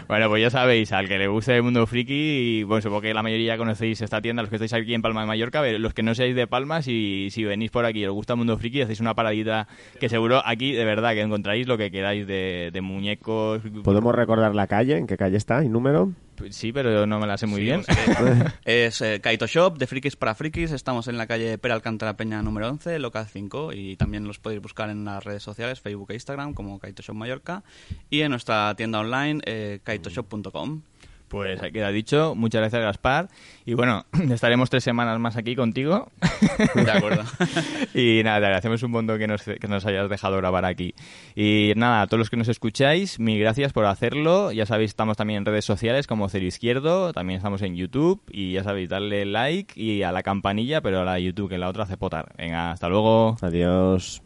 Bueno, 0.09 0.29
pues 0.29 0.43
ya 0.43 0.51
sabéis, 0.51 0.91
al 0.93 1.07
que 1.07 1.19
le 1.19 1.29
guste 1.29 1.55
el 1.55 1.63
mundo 1.63 1.87
friki, 1.87 2.59
y, 2.59 2.63
bueno, 2.65 2.83
supongo 2.83 3.03
que 3.03 3.15
la 3.15 3.23
mayoría 3.23 3.57
conocéis 3.57 4.01
esta 4.01 4.21
tienda, 4.21 4.43
los 4.43 4.51
que 4.51 4.57
estáis 4.57 4.73
aquí 4.73 4.93
en 4.93 5.03
Palma 5.03 5.21
de 5.21 5.29
Mallorca, 5.29 5.61
pero 5.61 5.79
los 5.79 5.95
que 5.95 6.03
no 6.03 6.17
seáis 6.17 6.35
de 6.35 6.49
Palma, 6.49 6.83
si, 6.83 7.29
si 7.31 7.45
venís 7.45 7.71
por 7.71 7.85
aquí 7.85 8.01
y 8.01 8.07
os 8.07 8.13
gusta 8.13 8.33
el 8.33 8.39
mundo 8.39 8.59
friki, 8.59 8.83
hacéis 8.83 8.99
una 8.99 9.15
paradita 9.15 9.69
que 10.01 10.09
seguro 10.09 10.43
aquí, 10.45 10.73
de 10.73 10.85
verdad, 10.85 11.13
que 11.13 11.21
encontraréis 11.21 11.69
lo 11.69 11.79
que 11.79 11.93
queráis 11.93 12.27
de, 12.27 12.71
de 12.73 12.81
muñecos. 12.81 13.63
¿Podemos 13.85 14.13
recordar 14.17 14.53
la 14.53 14.67
calle? 14.67 14.97
¿En 14.97 15.07
qué 15.07 15.17
calle 15.17 15.37
está? 15.37 15.63
¿Y 15.63 15.69
número? 15.69 16.11
Sí, 16.51 16.73
pero 16.73 17.07
no 17.07 17.19
me 17.19 17.27
la 17.27 17.37
sé 17.37 17.47
muy 17.47 17.61
bien. 17.61 17.83
Es 18.65 19.01
eh, 19.01 19.21
Kaito 19.21 19.47
Shop, 19.47 19.79
de 19.79 19.87
frikis 19.87 20.17
para 20.17 20.35
frikis. 20.35 20.73
Estamos 20.73 21.09
en 21.09 21.19
la 21.19 21.27
calle 21.27 21.59
Pera 21.59 21.75
Alcántara 21.75 22.17
Peña 22.17 22.43
número 22.43 22.69
11, 22.69 22.99
local 22.99 23.27
5. 23.31 23.73
Y 23.73 23.97
también 23.97 24.25
los 24.25 24.39
podéis 24.39 24.63
buscar 24.63 24.91
en 24.91 25.05
las 25.05 25.25
redes 25.25 25.43
sociales, 25.43 25.81
Facebook 25.81 26.11
e 26.11 26.15
Instagram, 26.15 26.55
como 26.55 26.79
Kaito 26.79 27.03
Shop 27.03 27.15
Mallorca. 27.15 27.63
Y 28.11 28.21
en 28.21 28.31
nuestra 28.31 28.75
tienda 28.77 29.01
online, 29.01 29.41
eh, 29.45 29.81
kaitoshop.com. 29.83 30.83
Pues 31.29 31.63
ahí 31.63 31.73
queda 31.73 31.91
dicho. 31.91 32.35
Muchas 32.35 32.61
gracias, 32.61 32.83
Gaspar. 32.83 33.29
Y 33.65 33.75
bueno, 33.75 34.05
estaremos 34.31 34.71
tres 34.71 34.85
semanas 34.85 35.19
más 35.19 35.37
aquí 35.37 35.55
contigo. 35.55 36.11
De 36.75 36.91
acuerdo. 36.91 37.23
y 37.95 38.23
nada, 38.25 38.41
te 38.41 38.47
agradecemos 38.47 38.83
un 38.83 38.91
montón 38.91 39.19
que 39.19 39.27
nos, 39.27 39.43
que 39.43 39.69
nos 39.69 39.85
hayas 39.87 40.09
dejado 40.09 40.37
grabar 40.39 40.65
aquí. 40.65 40.95
Y 41.35 41.73
nada, 41.77 42.03
a 42.03 42.07
todos 42.07 42.19
los 42.19 42.31
que 42.31 42.37
nos 42.37 42.49
escucháis, 42.49 43.21
mil 43.21 43.39
gracias 43.39 43.73
por 43.73 43.85
hacerlo. 43.85 44.53
Ya 44.53 44.67
sabéis, 44.67 44.91
estamos 44.91 45.17
también 45.17 45.39
en 45.39 45.45
redes 45.45 45.65
sociales 45.65 46.07
como 46.07 46.29
Cero 46.29 46.47
Izquierdo, 46.47 47.13
también 47.13 47.37
estamos 47.37 47.63
en 47.63 47.77
YouTube. 47.77 48.23
Y 48.31 48.53
ya 48.53 48.65
sabéis, 48.65 48.89
darle 48.89 49.27
like 49.27 49.79
y 49.81 50.03
a 50.03 50.13
la 50.13 50.23
campanilla, 50.23 50.81
pero 50.81 51.01
a 51.01 51.05
la 51.05 51.19
YouTube, 51.19 51.49
que 51.49 51.59
la 51.59 51.69
otra 51.69 51.85
hace 51.85 51.97
potar. 51.97 52.33
Venga, 52.37 52.73
hasta 52.73 52.89
luego. 52.89 53.37
Adiós. 53.43 54.23